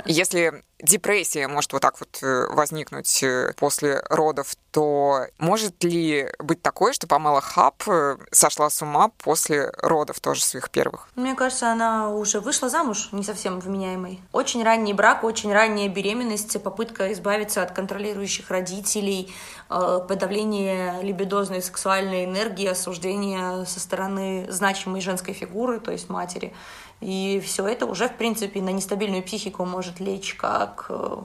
Если 0.05 0.63
депрессия 0.83 1.49
может 1.49 1.73
вот 1.73 1.83
так 1.83 1.99
вот 2.01 2.19
э, 2.23 2.47
возникнуть 2.51 3.23
э, 3.23 3.53
после 3.57 4.03
родов, 4.09 4.55
то 4.71 5.27
может 5.39 5.83
ли 5.85 6.29
быть 6.39 6.63
такое, 6.63 6.93
что 6.93 7.07
Памела 7.07 7.41
Хаб 7.41 7.83
э, 7.87 8.17
сошла 8.31 8.71
с 8.71 8.83
ума 8.83 9.11
после 9.19 9.71
родов 9.79 10.21
тоже 10.21 10.43
своих 10.43 10.71
первых? 10.71 11.09
Мне 11.17 11.35
кажется, 11.35 11.71
она 11.71 12.11
уже 12.11 12.41
вышла 12.41 12.69
замуж, 12.69 13.09
не 13.13 13.25
совсем 13.25 13.61
вменяемой. 13.61 14.21
Очень 14.33 14.63
ранний 14.63 14.95
брак, 14.95 15.25
очень 15.25 15.53
ранняя 15.53 15.89
беременность, 15.89 16.63
попытка 16.63 17.13
избавиться 17.13 17.63
от 17.63 17.73
контролирующих 17.73 18.51
родителей, 18.51 19.33
подавление 19.69 21.03
либидозной 21.03 21.63
сексуальной 21.63 22.25
энергии, 22.25 22.67
осуждение 22.67 23.67
со 23.67 23.81
стороны 23.81 24.47
значимой 24.51 25.01
женской 25.01 25.35
фигуры, 25.35 25.81
то 25.81 25.93
есть 25.93 26.09
матери. 26.09 26.53
И 27.01 27.41
все 27.45 27.67
это 27.67 27.87
уже, 27.87 28.09
в 28.09 28.17
принципе, 28.17 28.61
на 28.61 28.71
нестабильную 28.71 29.23
психику 29.23 29.65
может 29.65 30.01
лечь 30.01 30.35
как 30.35 30.87
э, 30.91 31.17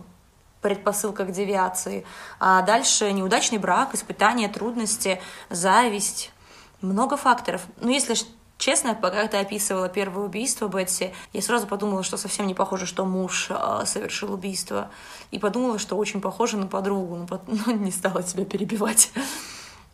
предпосылка 0.61 1.25
к 1.25 1.31
девиации. 1.31 2.05
А 2.39 2.61
дальше 2.61 3.11
неудачный 3.11 3.57
брак, 3.57 3.93
испытания, 3.93 4.47
трудности, 4.47 5.21
зависть, 5.49 6.31
много 6.81 7.17
факторов. 7.17 7.61
Ну, 7.81 7.89
если 7.89 8.15
честно, 8.57 8.95
пока 8.95 9.27
ты 9.27 9.37
описывала 9.37 9.89
первое 9.89 10.25
убийство 10.25 10.67
Бетси, 10.67 11.13
я 11.33 11.41
сразу 11.41 11.67
подумала, 11.67 12.03
что 12.03 12.17
совсем 12.17 12.47
не 12.47 12.53
похоже, 12.53 12.85
что 12.85 13.05
муж 13.05 13.47
э, 13.49 13.83
совершил 13.85 14.33
убийство. 14.33 14.89
И 15.31 15.39
подумала, 15.39 15.77
что 15.77 15.97
очень 15.97 16.21
похоже 16.21 16.57
на 16.57 16.67
подругу, 16.67 17.27
но, 17.29 17.41
но 17.65 17.73
не 17.73 17.91
стала 17.91 18.23
тебя 18.23 18.45
перебивать. 18.45 19.11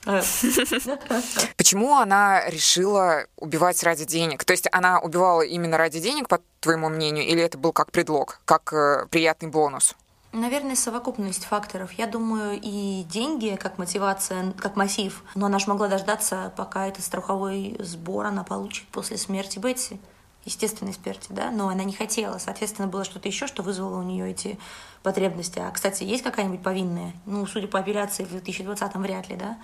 Почему 1.58 1.96
она 1.96 2.50
решила 2.50 3.26
убивать 3.38 3.84
ради 3.84 4.06
денег? 4.06 4.44
То 4.44 4.54
есть 4.54 4.68
она 4.72 5.00
убивала 5.00 5.42
именно 5.42 5.78
ради 5.78 6.00
денег, 6.00 6.28
по 6.28 6.40
твоему 6.60 6.90
мнению, 6.90 7.26
или 7.26 7.42
это 7.42 7.58
был 7.58 7.72
как 7.72 7.92
предлог, 7.92 8.40
как 8.46 8.74
э, 8.74 9.06
приятный 9.10 9.50
бонус? 9.50 9.96
Наверное, 10.32 10.76
совокупность 10.76 11.44
факторов. 11.44 11.92
Я 11.94 12.08
думаю, 12.08 12.58
и 12.62 13.04
деньги 13.04 13.58
как 13.62 13.78
мотивация, 13.78 14.54
как 14.54 14.78
массив. 14.78 15.24
Но 15.36 15.48
она 15.48 15.60
же 15.60 15.68
могла 15.68 15.90
дождаться, 15.90 16.54
пока 16.56 16.88
этот 16.88 17.04
страховой 17.04 17.76
сбор 17.80 18.28
она 18.28 18.44
получит 18.44 18.88
после 18.88 19.18
смерти 19.18 19.60
Бетси 19.60 20.00
естественной 20.46 20.94
смерти, 20.94 21.28
да, 21.30 21.52
но 21.52 21.70
она 21.70 21.84
не 21.84 21.94
хотела. 21.94 22.38
Соответственно, 22.38 22.88
было 22.88 23.04
что-то 23.04 23.28
еще, 23.28 23.48
что 23.48 23.64
вызвало 23.64 24.00
у 24.00 24.04
нее 24.04 24.32
эти 24.32 24.58
потребности. 25.04 25.60
А, 25.60 25.70
кстати, 25.72 26.04
есть 26.04 26.24
какая-нибудь 26.24 26.64
повинная? 26.64 27.14
Ну, 27.26 27.46
судя 27.46 27.68
по 27.68 27.80
операции 27.80 28.24
в 28.24 28.34
2020-м, 28.34 29.02
вряд 29.02 29.30
ли, 29.30 29.36
да? 29.36 29.58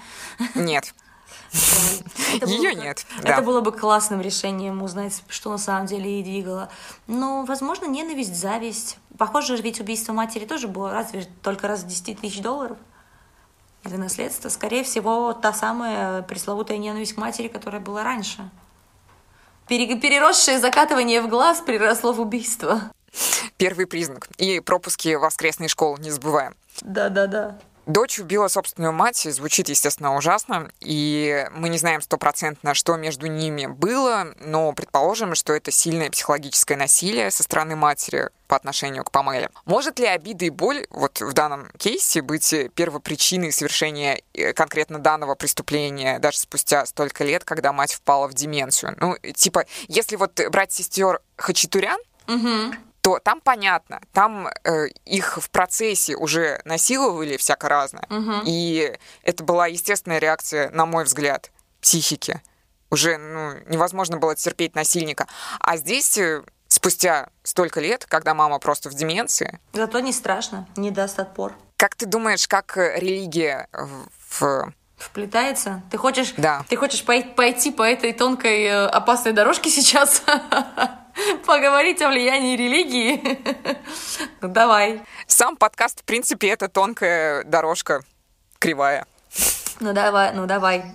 Нет. 0.56 0.94
Ее 2.46 2.76
нет. 2.76 3.06
Это 3.24 3.42
было 3.42 3.62
бы 3.62 3.72
классным 3.72 4.22
решением 4.22 4.82
узнать, 4.84 5.24
что 5.28 5.52
на 5.52 5.58
самом 5.58 5.88
деле 5.88 6.10
ей 6.10 6.24
двигало. 6.24 6.70
Но, 7.08 7.44
возможно, 7.46 7.86
ненависть, 7.86 8.36
зависть. 8.36 8.98
Похоже, 9.18 9.58
ведь 9.58 9.80
убийство 9.80 10.14
матери 10.14 10.46
тоже 10.46 10.68
было 10.68 10.92
разве 10.92 11.28
только 11.42 11.68
раз 11.68 11.82
в 11.82 11.88
10 11.88 12.20
тысяч 12.22 12.42
долларов 12.42 12.78
за 13.84 13.98
наследство. 13.98 14.50
Скорее 14.50 14.84
всего, 14.84 15.34
та 15.34 15.54
самая 15.54 16.22
пресловутая 16.22 16.78
ненависть 16.78 17.14
к 17.14 17.18
матери, 17.18 17.48
которая 17.48 17.82
была 17.82 18.04
раньше. 18.04 18.50
Переросшее 19.68 20.60
закатывание 20.60 21.22
в 21.22 21.28
глаз 21.28 21.62
переросло 21.62 22.14
в 22.14 22.22
убийство. 22.22 22.82
Первый 23.58 23.88
признак. 23.88 24.28
И 24.38 24.60
пропуски 24.60 25.16
воскресной 25.16 25.68
школы, 25.68 26.00
не 26.00 26.12
забываем. 26.12 26.56
Да-да-да. 26.82 27.58
Дочь 27.88 28.20
убила 28.20 28.50
собственную 28.50 28.92
мать, 28.92 29.16
звучит, 29.18 29.70
естественно, 29.70 30.14
ужасно, 30.18 30.70
и 30.82 31.48
мы 31.56 31.70
не 31.70 31.78
знаем 31.78 32.02
стопроцентно, 32.02 32.74
что 32.74 32.98
между 32.98 33.28
ними 33.28 33.66
было, 33.66 34.28
но 34.42 34.74
предположим, 34.74 35.36
что 35.36 35.54
это 35.54 35.72
сильное 35.72 36.12
психологическое 36.12 36.76
насилие 36.76 37.32
со 37.32 37.44
стороны 37.44 37.78
матери 37.78 38.30
по 38.50 38.58
отношению 38.58 39.06
к 39.06 39.12
Памеле. 39.12 39.50
Может 39.64 40.00
ли 40.00 40.06
обида 40.06 40.44
и 40.44 40.50
боль 40.50 40.86
вот 40.90 41.22
в 41.22 41.32
данном 41.32 41.70
кейсе 41.78 42.22
быть 42.22 42.54
первопричиной 42.76 43.54
совершения 43.54 44.22
э, 44.34 44.52
конкретно 44.52 45.00
данного 45.00 45.36
преступления 45.36 46.20
даже 46.20 46.40
спустя 46.40 46.86
столько 46.86 47.24
лет, 47.24 47.46
когда 47.46 47.72
мать 47.72 47.94
впала 47.94 48.28
в 48.28 48.34
деменцию? 48.34 48.98
Ну, 49.00 49.16
типа, 49.34 49.66
если 49.88 50.18
вот 50.18 50.42
брать 50.52 50.74
сестер 50.74 51.22
Хачатурян, 51.38 52.00
угу 52.28 52.76
то 53.08 53.20
там 53.20 53.40
понятно, 53.40 54.02
там 54.12 54.50
э, 54.66 54.88
их 55.06 55.38
в 55.38 55.50
процессе 55.50 56.18
уже 56.18 56.60
насиловали 56.66 57.38
всяко 57.38 57.70
разное. 57.70 58.06
Угу. 58.10 58.42
И 58.46 58.98
это 59.24 59.46
была 59.46 59.68
естественная 59.68 60.20
реакция, 60.20 60.70
на 60.72 60.86
мой 60.86 61.06
взгляд, 61.06 61.50
психики. 61.80 62.42
Уже 62.90 63.18
ну, 63.18 63.54
невозможно 63.68 64.18
было 64.18 64.36
терпеть 64.36 64.76
насильника. 64.76 65.26
А 65.62 65.78
здесь 65.78 66.18
э, 66.18 66.44
спустя 66.68 67.30
столько 67.44 67.80
лет, 67.80 68.06
когда 68.06 68.34
мама 68.34 68.60
просто 68.60 68.90
в 68.90 68.94
деменции. 68.94 69.58
Зато 69.72 70.02
не 70.02 70.12
страшно, 70.12 70.68
не 70.76 70.92
даст 70.92 71.18
отпор. 71.18 71.54
Как 71.78 71.96
ты 71.96 72.08
думаешь, 72.08 72.46
как 72.46 72.76
религия 72.76 73.70
в 74.30 74.74
Вплетается? 74.98 75.84
Ты 75.92 75.98
хочешь, 75.98 76.34
да. 76.38 76.66
ты 76.68 76.76
хочешь 76.76 77.06
пойти 77.06 77.72
по 77.72 77.84
этой 77.84 78.12
тонкой 78.12 78.64
э, 78.64 78.88
опасной 78.88 79.32
дорожке 79.32 79.70
сейчас? 79.70 80.24
Поговорить 81.46 82.02
о 82.02 82.10
влиянии 82.10 82.56
религии? 82.56 83.40
Ну, 84.42 84.50
давай. 84.50 85.02
Сам 85.26 85.58
подкаст, 85.58 86.02
в 86.02 86.04
принципе, 86.04 86.50
это 86.50 86.70
тонкая 86.70 87.44
дорожка, 87.44 88.02
кривая. 88.60 89.06
Ну 89.80 89.94
давай, 89.94 90.34
ну 90.34 90.48
давай. 90.48 90.86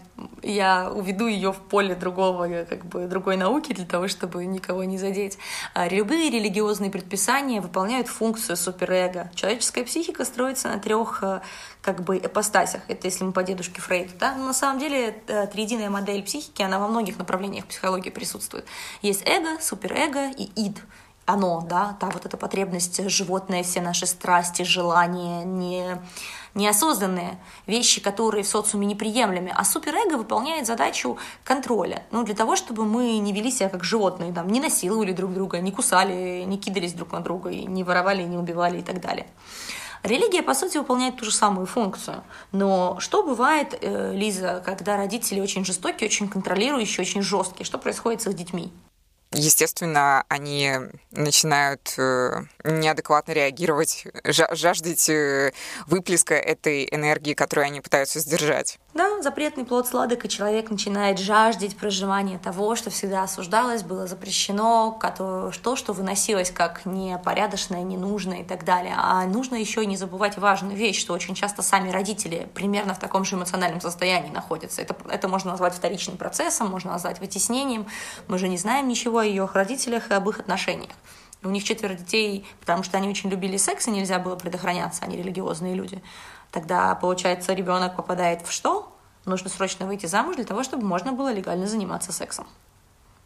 Я 0.43 0.91
уведу 0.91 1.29
ее 1.29 1.53
в 1.53 1.59
поле 1.59 1.95
другого, 1.95 2.65
как 2.65 2.85
бы 2.85 3.07
другой 3.07 3.37
науки 3.37 3.73
для 3.73 3.87
того, 3.87 4.09
чтобы 4.09 4.45
никого 4.45 4.83
не 4.83 4.99
задеть. 4.99 5.39
А 5.73 5.89
любые 5.89 6.31
религиозные 6.31 6.91
предписания 6.91 7.61
выполняют 7.61 8.09
функцию 8.09 8.57
суперэго. 8.57 9.31
Человеческая 9.35 9.85
психика 9.85 10.25
строится 10.25 10.69
на 10.69 10.79
трех 10.79 11.23
э, 11.23 11.41
как 11.81 12.03
бы 12.03 12.19
эпостасях. 12.19 12.83
Это 12.89 13.07
если 13.07 13.25
мы 13.25 13.33
по 13.33 13.45
дедушке 13.45 13.81
Фрейду, 13.81 14.13
да? 14.19 14.35
Но 14.35 14.47
на 14.47 14.55
самом 14.55 14.81
деле 14.81 15.23
э, 15.29 15.47
триединая 15.47 15.91
модель 15.91 16.23
психики, 16.25 16.63
она 16.63 16.81
во 16.81 16.89
многих 16.89 17.19
направлениях 17.19 17.67
психологии 17.67 18.11
присутствует. 18.11 18.67
Есть 19.01 19.23
эго, 19.27 19.61
суперэго 19.61 20.31
и 20.31 20.45
ид 20.57 20.79
оно, 21.27 21.61
да, 21.69 21.97
та 22.01 22.11
вот 22.11 22.27
эта 22.27 22.37
потребность 22.37 23.09
животная, 23.09 23.63
все 23.63 23.81
наши 23.81 24.07
страсти, 24.07 24.63
желания, 24.63 25.45
не, 25.45 25.99
неосознанные 26.55 27.39
вещи, 27.67 28.01
которые 28.01 28.45
в 28.45 28.49
социуме 28.49 28.87
неприемлемы. 28.87 29.51
А 29.55 29.65
суперэго 29.65 30.17
выполняет 30.17 30.67
задачу 30.67 31.19
контроля. 31.45 32.03
Ну, 32.11 32.25
для 32.25 32.35
того, 32.35 32.57
чтобы 32.57 32.85
мы 32.85 33.19
не 33.19 33.33
вели 33.33 33.51
себя 33.51 33.69
как 33.69 33.85
животные, 33.85 34.33
там, 34.33 34.49
не 34.49 34.61
насиловали 34.61 35.13
друг 35.13 35.33
друга, 35.33 35.61
не 35.61 35.73
кусали, 35.73 36.45
не 36.47 36.59
кидались 36.59 36.93
друг 36.93 37.13
на 37.13 37.21
друга, 37.21 37.51
и 37.51 37.65
не 37.67 37.85
воровали, 37.85 38.23
не 38.23 38.37
убивали 38.37 38.81
и 38.81 38.83
так 38.83 39.01
далее. 39.01 39.27
Религия, 40.03 40.43
по 40.43 40.55
сути, 40.55 40.79
выполняет 40.79 41.17
ту 41.17 41.25
же 41.25 41.31
самую 41.31 41.67
функцию. 41.67 42.25
Но 42.51 42.97
что 42.99 43.23
бывает, 43.23 43.79
э, 43.81 44.13
Лиза, 44.13 44.61
когда 44.67 44.97
родители 44.97 45.41
очень 45.41 45.65
жестокие, 45.65 46.09
очень 46.09 46.29
контролирующие, 46.29 47.03
очень 47.03 47.23
жесткие? 47.23 47.65
Что 47.65 47.79
происходит 47.79 48.21
с 48.23 48.27
их 48.27 48.35
детьми? 48.35 48.73
Естественно, 49.33 50.25
они 50.29 50.79
начинают 51.11 51.95
э, 51.99 52.45
неадекватно 52.65 53.33
реагировать, 53.33 54.07
жаждать 54.25 55.09
э, 55.09 55.53
выплеска 55.87 56.35
этой 56.35 56.89
энергии, 56.91 57.35
которую 57.35 57.67
они 57.67 57.81
пытаются 57.81 58.21
сдержать. 58.21 58.79
Да, 58.95 59.23
запретный 59.23 59.65
плод 59.65 59.89
сладок, 59.89 60.27
и 60.27 60.29
человек 60.29 60.71
начинает 60.71 61.19
жаждеть 61.19 61.79
проживания 61.79 62.39
того, 62.39 62.77
что 62.77 62.91
всегда 62.91 63.23
осуждалось, 63.23 63.83
было 63.83 64.07
запрещено, 64.07 65.01
то, 65.63 65.77
что 65.77 65.95
выносилось 65.95 66.51
как 66.51 66.85
непорядочное, 66.85 67.83
ненужное 67.85 68.41
и 68.41 68.45
так 68.45 68.67
далее. 68.67 68.95
А 68.99 69.25
нужно 69.25 69.55
еще 69.55 69.87
не 69.87 69.97
забывать 69.97 70.37
важную 70.37 70.77
вещь, 70.77 71.01
что 71.01 71.15
очень 71.15 71.35
часто 71.35 71.63
сами 71.63 71.89
родители 71.89 72.49
примерно 72.53 72.93
в 72.93 72.99
таком 72.99 73.25
же 73.25 73.37
эмоциональном 73.37 73.81
состоянии 73.81 74.31
находятся. 74.31 74.83
Это, 74.83 74.95
это 75.09 75.27
можно 75.27 75.53
назвать 75.53 75.73
вторичным 75.73 76.19
процессом, 76.19 76.71
можно 76.71 76.93
назвать 76.93 77.19
вытеснением. 77.19 77.87
Мы 78.29 78.37
же 78.37 78.47
не 78.47 78.59
знаем 78.59 78.89
ничего 78.89 79.21
о 79.21 79.25
ее 79.25 79.49
родителях 79.55 80.11
и 80.11 80.15
об 80.15 80.29
их 80.29 80.39
отношениях. 80.39 80.93
У 81.45 81.49
них 81.49 81.65
четверо 81.65 81.95
детей, 81.95 82.47
потому 82.61 82.83
что 82.83 82.99
они 82.99 83.09
очень 83.09 83.31
любили 83.31 83.57
секс, 83.57 83.89
и 83.89 83.91
нельзя 83.91 84.19
было 84.19 84.37
предохраняться, 84.37 85.03
они 85.05 85.17
религиозные 85.17 85.75
люди. 85.75 86.01
Тогда, 86.53 86.95
получается, 86.95 87.55
ребенок 87.55 87.97
попадает 87.97 88.47
в 88.47 88.53
что? 88.53 88.95
Нужно 89.25 89.49
срочно 89.49 89.87
выйти 89.87 90.07
замуж 90.07 90.37
для 90.37 90.45
того, 90.45 90.63
чтобы 90.63 90.87
можно 90.87 91.13
было 91.13 91.33
легально 91.33 91.67
заниматься 91.67 92.13
сексом. 92.13 92.47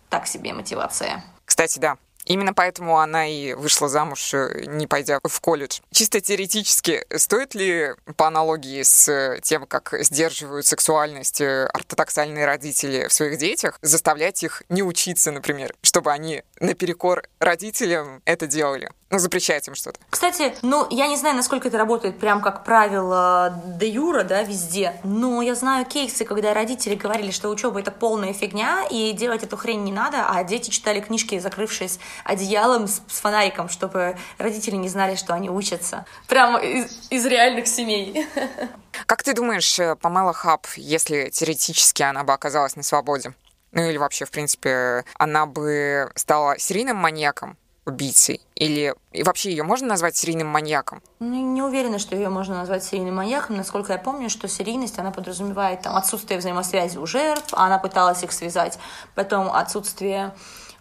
Так 0.09 0.27
себе 0.27 0.53
мотивация. 0.55 1.25
Кстати, 1.45 1.79
да, 1.81 1.99
Именно 2.27 2.53
поэтому 2.55 2.99
она 2.99 3.27
и 3.29 3.55
вышла 3.55 3.89
замуж, 3.89 4.35
э, 4.35 4.65
не 4.67 4.89
пойдя 4.89 5.21
в 5.23 5.41
колледж. 5.41 5.79
Чисто 5.93 6.21
теоретически, 6.21 7.05
стоит 7.17 7.55
ли 7.55 7.95
по 8.17 8.27
аналогии 8.27 8.83
с 8.83 9.39
тем, 9.43 9.65
как 9.65 9.95
сдерживают 10.01 10.67
сексуальность 10.67 11.41
э, 11.41 11.67
ортодоксальные 11.67 12.45
родители 12.45 13.07
в 13.07 13.13
своих 13.13 13.39
детях, 13.39 13.79
заставлять 13.81 14.43
их 14.43 14.65
не 14.69 14.83
учиться, 14.83 15.31
например, 15.31 15.75
чтобы 15.83 16.11
они 16.11 16.43
наперекор 16.61 17.29
родителям 17.39 18.23
это 18.25 18.47
делали? 18.47 18.91
Ну, 19.09 19.21
запрещать 19.21 19.69
им 19.69 19.77
что-то. 19.77 20.01
Кстати, 20.11 20.53
ну, 20.63 20.87
я 20.91 21.07
не 21.07 21.17
знаю, 21.17 21.37
насколько 21.37 21.69
это 21.69 21.79
работает 21.79 22.19
прям 22.19 22.43
как 22.43 22.65
правило 22.65 23.63
де 23.79 23.89
юра, 23.89 24.25
да, 24.25 24.43
везде, 24.43 25.01
но 25.05 25.43
я 25.43 25.55
знаю 25.55 25.87
кейсы, 25.87 26.25
когда 26.25 26.53
родители 26.53 26.97
говорили, 26.97 27.31
что 27.31 27.49
учеба 27.49 27.79
это 27.79 27.93
полная 27.93 28.33
фигня, 28.33 28.85
и 28.91 29.13
делать 29.13 29.45
эту 29.45 29.57
хрень 29.57 29.85
не 29.85 29.93
надо, 29.93 30.27
а 30.29 30.43
дети 30.43 30.71
читали 30.71 31.01
книжки, 31.01 31.39
закрывшись 31.39 32.01
одеялом 32.25 32.89
с, 32.89 33.01
с 33.07 33.21
фонариком, 33.21 33.69
чтобы 33.69 34.17
родители 34.39 34.75
не 34.75 34.89
знали, 34.89 35.15
что 35.15 35.35
они 35.35 35.51
учатся. 35.51 36.05
Прямо 36.27 36.59
из, 36.59 37.07
из 37.11 37.25
реальных 37.27 37.69
семей. 37.69 38.27
Как 39.07 39.23
ты 39.23 39.35
думаешь, 39.35 39.79
э, 39.79 39.95
Памела 39.95 40.33
Хаб, 40.33 40.67
если 40.77 41.29
теоретически 41.31 42.03
она 42.03 42.25
бы 42.25 42.33
оказалась 42.33 42.75
на 42.75 42.83
свободе, 42.83 43.35
ну 43.77 43.83
или 43.83 43.99
вообще, 43.99 44.25
в 44.25 44.31
принципе, 44.31 45.05
она 45.19 45.45
бы 45.45 46.11
стала 46.15 46.59
серийным 46.59 46.97
маньяком, 46.97 47.59
убийцей? 47.85 48.41
Или 48.55 48.95
и 49.13 49.23
вообще 49.23 49.51
ее 49.51 49.65
можно 49.65 49.87
назвать 49.87 50.17
серийным 50.17 50.47
маньяком? 50.47 51.03
Не, 51.21 51.43
не 51.43 51.61
уверена, 51.61 51.99
что 51.99 52.17
ее 52.17 52.31
можно 52.31 52.57
назвать 52.57 52.85
серийным 52.85 53.17
маньяком. 53.17 53.59
Насколько 53.59 53.93
я 53.93 53.99
помню, 53.99 54.31
что 54.31 54.49
серийность, 54.49 54.99
она 54.99 55.11
подразумевает 55.11 55.83
там, 55.83 55.95
отсутствие 55.95 56.39
взаимосвязи 56.39 56.97
у 56.97 57.05
жертв, 57.05 57.53
а 57.53 57.67
она 57.67 57.77
пыталась 57.79 58.23
их 58.23 58.33
связать. 58.33 58.79
Потом 59.15 59.53
отсутствие 59.53 60.35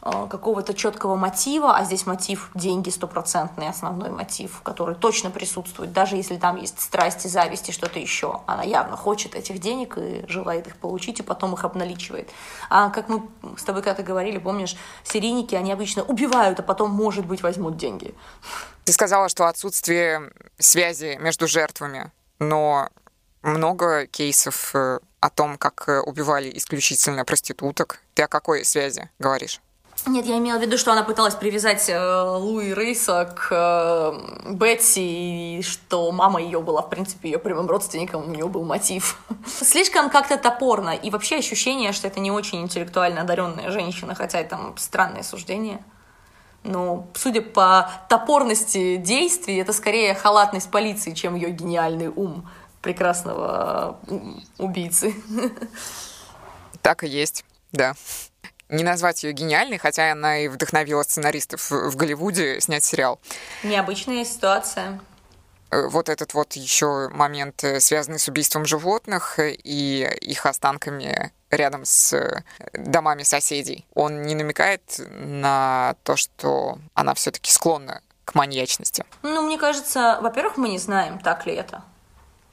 какого-то 0.06 0.76
четкого 0.76 1.16
мотива, 1.16 1.76
а 1.76 1.84
здесь 1.84 2.06
мотив 2.06 2.52
деньги 2.54 2.92
стопроцентный 2.92 3.70
основной 3.70 4.12
мотив, 4.12 4.62
который 4.62 4.94
точно 4.94 5.32
присутствует, 5.32 5.94
даже 5.94 6.16
если 6.16 6.36
там 6.38 6.58
есть 6.58 6.80
страсти, 6.80 7.28
зависти, 7.28 7.72
что-то 7.72 8.00
еще. 8.00 8.42
Она 8.46 8.62
явно 8.62 8.98
хочет 8.98 9.34
этих 9.34 9.60
денег 9.60 9.98
и 9.98 10.24
желает 10.28 10.68
их 10.68 10.78
получить, 10.78 11.20
и 11.20 11.24
потом 11.24 11.56
их 11.56 11.66
обналичивает. 11.66 12.30
А 12.70 12.92
как 12.92 13.10
мы 13.10 13.24
с 13.58 13.64
тобой 13.64 13.82
когда-то 13.82 14.04
говорили, 14.04 14.38
помнишь, 14.38 14.78
серийники, 15.04 15.56
они 15.56 15.72
обычно 15.72 16.04
убивают, 16.04 16.60
а 16.60 16.64
потом, 16.64 16.92
может 16.92 17.26
быть, 17.26 17.42
возьмут 17.42 17.78
деньги. 17.78 18.14
Ты 18.84 18.94
сказала, 18.94 19.28
что 19.28 19.48
отсутствие 19.48 20.32
связи 20.60 21.18
между 21.20 21.48
жертвами, 21.48 22.12
но 22.38 22.90
много 23.42 24.06
кейсов 24.06 24.76
э, 24.76 25.00
о 25.20 25.30
том, 25.32 25.58
как 25.58 25.86
э, 25.88 26.00
убивали 26.02 26.56
исключительно 26.56 27.26
проституток. 27.26 28.02
Ты 28.14 28.24
о 28.24 28.28
какой 28.28 28.64
связи 28.64 29.10
говоришь? 29.18 29.62
Нет, 30.08 30.26
я 30.26 30.38
имела 30.38 30.60
в 30.60 30.62
виду, 30.62 30.78
что 30.78 30.92
она 30.92 31.04
пыталась 31.04 31.34
привязать 31.34 31.90
э, 31.90 32.22
Луи 32.22 32.74
Рейса 32.74 33.26
к 33.26 33.48
э, 33.50 34.52
Бетси, 34.54 35.00
и 35.00 35.62
что 35.64 36.12
мама 36.12 36.42
ее 36.42 36.62
была, 36.62 36.84
в 36.84 36.90
принципе, 36.90 37.32
ее 37.32 37.40
прямым 37.40 37.68
родственником, 37.68 38.24
у 38.24 38.28
нее 38.28 38.48
был 38.48 38.66
мотив. 38.66 39.20
Слишком 39.48 40.12
как-то 40.12 40.38
топорно, 40.38 40.92
и 40.92 41.10
вообще 41.10 41.38
ощущение, 41.38 41.92
что 41.92 42.08
это 42.08 42.20
не 42.20 42.30
очень 42.30 42.62
интеллектуально 42.62 43.22
одаренная 43.22 43.72
женщина, 43.72 44.14
хотя 44.14 44.40
это 44.40 44.52
там 44.52 44.78
странное 44.78 45.24
суждение. 45.24 45.84
Но, 46.64 47.08
судя 47.16 47.42
по 47.42 47.90
топорности 48.08 48.98
действий, 48.98 49.58
это 49.58 49.74
скорее 49.74 50.14
халатность 50.14 50.70
полиции, 50.70 51.14
чем 51.14 51.36
ее 51.36 51.50
гениальный 51.50 52.10
ум 52.10 52.48
прекрасного 52.82 53.98
убийцы. 54.60 55.16
Так 56.82 57.04
и 57.04 57.08
есть, 57.08 57.44
да 57.72 57.96
не 58.70 58.84
назвать 58.84 59.24
ее 59.24 59.34
гениальной, 59.34 59.78
хотя 59.78 60.12
она 60.12 60.40
и 60.40 60.48
вдохновила 60.48 61.04
сценаристов 61.04 61.70
в 61.70 61.96
Голливуде 61.96 62.60
снять 62.62 62.84
сериал. 62.84 63.20
Необычная 63.64 64.26
ситуация. 64.26 65.00
Э, 65.72 65.88
вот 65.88 66.10
этот 66.10 66.34
вот 66.34 66.54
еще 66.54 67.10
момент, 67.10 67.64
э, 67.64 67.80
связанный 67.80 68.20
с 68.20 68.28
убийством 68.28 68.66
животных 68.66 69.40
и 69.40 70.08
их 70.22 70.46
останками 70.46 71.32
рядом 71.50 71.86
с 71.86 72.14
э, 72.14 72.44
домами 72.74 73.24
соседей, 73.24 73.86
он 73.94 74.24
не 74.24 74.36
намекает 74.36 74.82
на 75.10 75.96
то, 76.04 76.16
что 76.16 76.80
она 76.94 77.14
все-таки 77.14 77.52
склонна 77.52 78.02
к 78.26 78.36
маньячности. 78.36 79.06
Ну, 79.22 79.42
мне 79.44 79.58
кажется, 79.58 80.20
во-первых, 80.22 80.58
мы 80.58 80.70
не 80.70 80.80
знаем, 80.80 81.20
так 81.20 81.46
ли 81.46 81.54
это. 81.54 81.84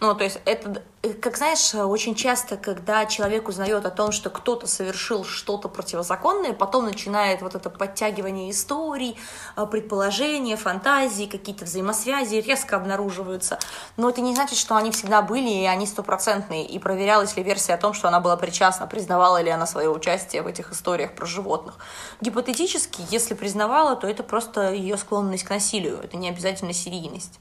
Ну, 0.03 0.16
то 0.16 0.24
есть 0.24 0.40
это, 0.46 0.82
как 1.20 1.36
знаешь, 1.36 1.76
очень 1.76 2.16
часто, 2.16 2.57
когда 2.57 3.07
человек 3.07 3.46
узнает 3.46 3.86
о 3.86 3.90
том, 3.90 4.11
что 4.11 4.30
кто-то 4.30 4.66
совершил 4.66 5.24
что-то 5.24 5.68
противозаконное, 5.68 6.55
потом 6.55 6.86
начинает 6.86 7.40
вот 7.40 7.55
это 7.55 7.70
подтягивание 7.70 8.50
историй, 8.50 9.16
э, 9.57 9.64
предположения, 9.64 10.57
фантазии, 10.57 11.26
какие-то 11.26 11.66
взаимосвязи 11.66 12.34
резко 12.34 12.74
обнаруживаются. 12.74 13.61
Но 13.96 14.09
это 14.09 14.22
не 14.22 14.34
значит, 14.34 14.59
что 14.59 14.74
они 14.74 14.90
всегда 14.90 15.22
были, 15.22 15.48
и 15.48 15.66
они 15.66 15.86
стопроцентные. 15.86 16.66
И 16.66 16.80
проверялась 16.80 17.36
ли 17.36 17.44
версия 17.44 17.74
о 17.74 17.78
том, 17.78 17.94
что 17.94 18.09
она 18.09 18.18
была 18.18 18.36
причастна, 18.36 18.88
признавала 18.88 19.40
ли 19.40 19.50
она 19.50 19.66
свое 19.66 19.88
участие 19.88 20.42
в 20.42 20.48
этих 20.48 20.72
историях 20.72 21.14
про 21.14 21.26
животных. 21.26 21.76
Гипотетически, 22.20 23.03
если 23.09 23.34
признавала, 23.34 23.94
то 23.94 24.09
это 24.09 24.24
просто 24.24 24.72
ее 24.72 24.96
склонность 24.96 25.44
к 25.44 25.50
насилию, 25.50 26.00
это 26.03 26.16
не 26.16 26.28
обязательно 26.28 26.72
серийность. 26.72 27.38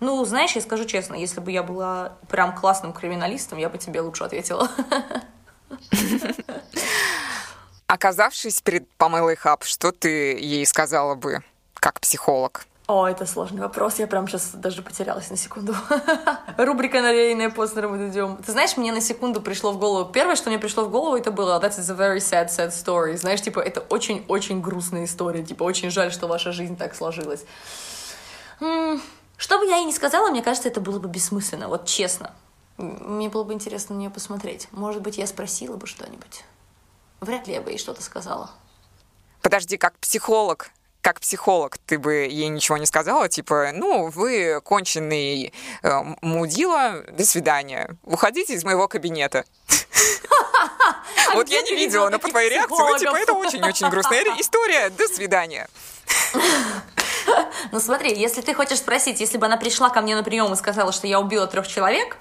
Ну, 0.00 0.24
знаешь, 0.24 0.52
я 0.52 0.60
скажу 0.60 0.84
честно, 0.84 1.14
если 1.14 1.40
бы 1.40 1.50
я 1.50 1.62
была 1.62 2.12
прям 2.28 2.54
классным 2.54 2.92
криминалистом, 2.92 3.58
я 3.58 3.68
бы 3.68 3.78
тебе 3.78 4.00
лучше 4.00 4.24
ответила. 4.24 4.70
Оказавшись 7.86 8.60
перед 8.60 8.88
Памелой 8.92 9.36
Хаб, 9.36 9.64
что 9.64 9.92
ты 9.92 10.38
ей 10.38 10.66
сказала 10.66 11.14
бы 11.14 11.42
как 11.74 12.00
психолог? 12.00 12.66
О, 12.88 13.06
это 13.06 13.26
сложный 13.26 13.62
вопрос. 13.62 13.98
Я 13.98 14.06
прям 14.06 14.28
сейчас 14.28 14.52
даже 14.52 14.80
потерялась 14.82 15.28
на 15.30 15.36
секунду. 15.36 15.74
Рубрика 16.56 17.00
навеянная 17.00 17.50
Постнером 17.50 18.08
идем. 18.08 18.36
Ты 18.44 18.52
знаешь, 18.52 18.76
мне 18.76 18.92
на 18.92 19.00
секунду 19.00 19.40
пришло 19.40 19.72
в 19.72 19.78
голову... 19.78 20.08
Первое, 20.12 20.36
что 20.36 20.50
мне 20.50 20.58
пришло 20.58 20.84
в 20.84 20.90
голову, 20.90 21.16
это 21.16 21.32
было 21.32 21.60
«That 21.60 21.76
is 21.76 21.90
a 21.90 21.96
very 21.96 22.18
sad, 22.18 22.48
sad 22.48 22.68
story». 22.68 23.16
Знаешь, 23.16 23.42
типа, 23.42 23.58
это 23.58 23.80
очень-очень 23.80 24.60
грустная 24.60 25.04
история. 25.04 25.42
Типа, 25.42 25.64
очень 25.64 25.90
жаль, 25.90 26.12
что 26.12 26.28
ваша 26.28 26.52
жизнь 26.52 26.76
так 26.76 26.94
сложилась. 26.94 27.44
Что 29.36 29.58
бы 29.58 29.66
я 29.66 29.76
ей 29.76 29.84
не 29.84 29.92
сказала, 29.92 30.30
мне 30.30 30.42
кажется, 30.42 30.68
это 30.68 30.80
было 30.80 30.98
бы 30.98 31.08
бессмысленно, 31.08 31.68
вот 31.68 31.86
честно. 31.86 32.34
Мне 32.78 33.28
было 33.28 33.44
бы 33.44 33.52
интересно 33.52 33.94
на 33.94 34.00
нее 34.00 34.10
посмотреть. 34.10 34.68
Может 34.70 35.02
быть, 35.02 35.18
я 35.18 35.26
спросила 35.26 35.76
бы 35.76 35.86
что-нибудь. 35.86 36.44
Вряд 37.20 37.46
ли 37.46 37.54
я 37.54 37.60
бы 37.60 37.70
ей 37.70 37.78
что-то 37.78 38.02
сказала. 38.02 38.50
Подожди, 39.40 39.76
как 39.78 39.98
психолог, 39.98 40.70
как 41.00 41.20
психолог, 41.20 41.78
ты 41.78 41.98
бы 41.98 42.14
ей 42.14 42.48
ничего 42.48 42.76
не 42.76 42.86
сказала? 42.86 43.28
Типа, 43.28 43.70
ну, 43.72 44.10
вы 44.10 44.60
конченый 44.62 45.52
э, 45.82 46.02
мудила, 46.20 47.04
до 47.12 47.24
свидания. 47.24 47.96
Уходите 48.02 48.54
из 48.54 48.64
моего 48.64 48.88
кабинета. 48.88 49.44
Вот 51.34 51.48
я 51.48 51.60
не 51.62 51.74
видела, 51.74 52.08
но 52.08 52.18
по 52.18 52.28
твоей 52.28 52.48
реакции, 52.48 52.98
типа, 52.98 53.16
это 53.16 53.34
очень-очень 53.34 53.90
грустная 53.90 54.24
история. 54.38 54.88
До 54.90 55.06
свидания. 55.06 55.68
Ну 57.72 57.80
смотри, 57.80 58.14
если 58.14 58.42
ты 58.42 58.54
хочешь 58.54 58.78
спросить, 58.78 59.20
если 59.20 59.38
бы 59.38 59.46
она 59.46 59.56
пришла 59.56 59.88
ко 59.88 60.00
мне 60.00 60.14
на 60.14 60.22
прием 60.22 60.52
и 60.52 60.56
сказала, 60.56 60.92
что 60.92 61.06
я 61.06 61.20
убила 61.20 61.46
трех 61.46 61.66
человек, 61.66 62.16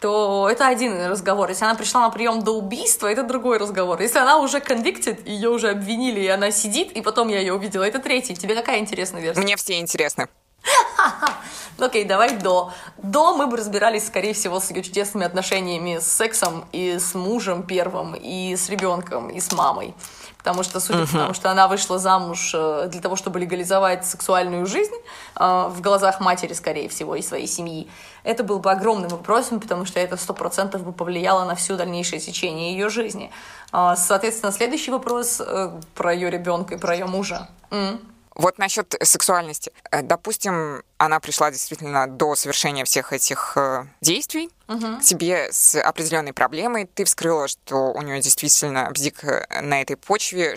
то 0.00 0.48
это 0.50 0.66
один 0.66 1.06
разговор. 1.06 1.48
Если 1.48 1.64
она 1.64 1.74
пришла 1.74 2.02
на 2.02 2.10
прием 2.10 2.42
до 2.42 2.52
убийства, 2.52 3.06
это 3.06 3.22
другой 3.22 3.58
разговор. 3.58 4.00
Если 4.00 4.18
она 4.18 4.38
уже 4.38 4.58
convicted, 4.58 5.28
ее 5.28 5.48
уже 5.50 5.70
обвинили, 5.70 6.20
и 6.20 6.28
она 6.28 6.50
сидит, 6.50 6.92
и 6.92 7.02
потом 7.02 7.28
я 7.28 7.40
ее 7.40 7.54
увидела, 7.54 7.84
это 7.84 7.98
третий. 7.98 8.34
Тебе 8.34 8.54
какая 8.54 8.78
интересная 8.78 9.22
версия? 9.22 9.40
Мне 9.40 9.56
все 9.56 9.78
интересны. 9.78 10.28
Окей, 11.78 12.04
давай 12.04 12.36
до. 12.36 12.72
До 12.98 13.34
мы 13.34 13.46
бы 13.46 13.56
разбирались, 13.56 14.06
скорее 14.06 14.34
всего, 14.34 14.60
с 14.60 14.70
ее 14.70 14.82
чудесными 14.82 15.24
отношениями 15.24 15.98
с 15.98 16.06
сексом 16.06 16.66
и 16.72 16.98
с 16.98 17.14
мужем 17.14 17.62
первым, 17.62 18.14
и 18.14 18.54
с 18.56 18.68
ребенком, 18.68 19.30
и 19.30 19.40
с 19.40 19.52
мамой. 19.52 19.94
Потому 20.42 20.62
что, 20.62 20.80
судя 20.80 21.06
по 21.06 21.12
тому, 21.12 21.34
что 21.34 21.50
она 21.50 21.68
вышла 21.68 21.98
замуж 21.98 22.52
э, 22.54 22.88
для 22.90 23.02
того, 23.02 23.14
чтобы 23.16 23.38
легализовать 23.40 24.06
сексуальную 24.06 24.64
жизнь 24.64 24.94
э, 25.36 25.68
в 25.68 25.82
глазах 25.82 26.20
матери, 26.20 26.54
скорее 26.54 26.88
всего, 26.88 27.14
и 27.14 27.20
своей 27.20 27.46
семьи, 27.46 27.88
это 28.24 28.42
был 28.42 28.58
бы 28.58 28.70
огромным 28.70 29.10
вопросом, 29.10 29.60
потому 29.60 29.84
что 29.84 30.00
это 30.00 30.16
сто 30.16 30.32
процентов 30.32 30.82
бы 30.82 30.92
повлияло 30.92 31.44
на 31.44 31.54
всю 31.54 31.76
дальнейшее 31.76 32.20
течение 32.20 32.72
ее 32.72 32.88
жизни. 32.88 33.30
А, 33.70 33.96
соответственно, 33.96 34.50
следующий 34.50 34.90
вопрос 34.90 35.42
э, 35.46 35.78
про 35.94 36.14
ее 36.14 36.30
ребенка 36.30 36.74
и 36.74 36.78
про 36.78 36.94
ее 36.94 37.04
мужа. 37.04 37.48
Mm. 37.70 38.00
Вот 38.40 38.56
насчет 38.56 38.96
сексуальности. 39.02 39.70
Допустим, 40.02 40.82
она 40.96 41.20
пришла 41.20 41.50
действительно 41.50 42.06
до 42.06 42.34
совершения 42.34 42.86
всех 42.86 43.12
этих 43.12 43.58
действий 44.00 44.48
угу. 44.66 44.96
к 44.96 45.02
тебе 45.02 45.52
с 45.52 45.78
определенной 45.78 46.32
проблемой. 46.32 46.86
Ты 46.86 47.04
вскрыла, 47.04 47.48
что 47.48 47.92
у 47.92 48.00
нее 48.00 48.18
действительно 48.22 48.90
бзик 48.92 49.24
на 49.60 49.82
этой 49.82 49.96
почве. 49.96 50.54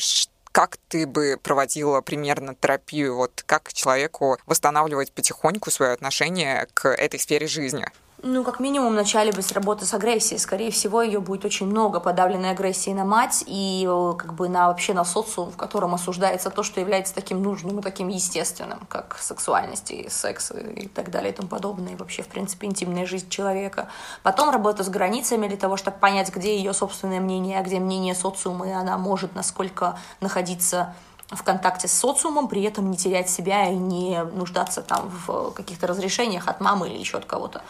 Как 0.53 0.77
ты 0.87 1.05
бы 1.05 1.37
проводила 1.43 1.99
примерно 1.99 2.55
терапию? 2.55 3.17
Вот 3.17 3.43
как 3.45 3.73
человеку 3.73 4.37
восстанавливать 4.45 5.11
потихоньку 5.11 5.69
свое 5.69 5.91
отношение 5.91 6.69
к 6.73 6.87
этой 6.87 7.19
сфере 7.19 7.47
жизни? 7.47 7.85
Ну, 8.25 8.45
как 8.45 8.61
минимум, 8.61 8.95
начали 8.95 9.31
бы 9.31 9.41
с 9.41 9.51
работы 9.51 9.85
с 9.85 9.93
агрессией. 9.93 10.39
Скорее 10.39 10.71
всего, 10.71 11.01
ее 11.01 11.19
будет 11.19 11.43
очень 11.43 11.65
много 11.65 11.99
подавленной 11.99 12.51
агрессии 12.51 12.91
на 12.91 13.03
мать 13.03 13.43
и 13.45 13.85
э, 13.85 14.13
как 14.17 14.33
бы 14.33 14.47
на 14.47 14.69
вообще 14.69 14.93
на 14.93 15.03
социум, 15.03 15.51
в 15.51 15.57
котором 15.57 15.93
осуждается 15.93 16.49
то, 16.49 16.63
что 16.63 16.79
является 16.79 17.13
таким 17.13 17.43
нужным 17.43 17.79
и 17.79 17.81
таким 17.81 18.07
естественным, 18.07 18.79
как 18.87 19.17
сексуальность 19.19 19.91
и 19.91 20.07
секс 20.07 20.53
и 20.53 20.87
так 20.87 21.11
далее 21.11 21.33
и 21.33 21.35
тому 21.35 21.49
подобное, 21.49 21.93
и 21.93 21.95
вообще, 21.97 22.23
в 22.23 22.27
принципе, 22.27 22.67
интимная 22.67 23.05
жизнь 23.05 23.27
человека. 23.27 23.89
Потом 24.21 24.51
работа 24.51 24.85
с 24.85 24.89
границами 24.89 25.49
для 25.49 25.57
того, 25.57 25.75
чтобы 25.75 25.97
понять, 25.97 26.33
где 26.33 26.55
ее 26.55 26.71
собственное 26.71 27.19
мнение, 27.19 27.59
а 27.59 27.61
где 27.61 27.81
мнение 27.81 28.15
социума, 28.15 28.69
и 28.69 28.71
она 28.71 28.97
может 28.97 29.35
насколько 29.35 29.99
находиться 30.21 30.95
в 31.29 31.43
контакте 31.43 31.87
с 31.87 31.93
социумом, 31.93 32.47
при 32.47 32.63
этом 32.63 32.91
не 32.91 32.97
терять 32.97 33.29
себя 33.29 33.69
и 33.69 33.75
не 33.75 34.23
нуждаться 34.23 34.81
там 34.81 35.11
в 35.25 35.51
каких-то 35.51 35.87
разрешениях 35.87 36.47
от 36.47 36.61
мамы 36.61 36.89
или 36.89 36.97
еще 36.97 37.17
от 37.17 37.25
кого-то. 37.25 37.61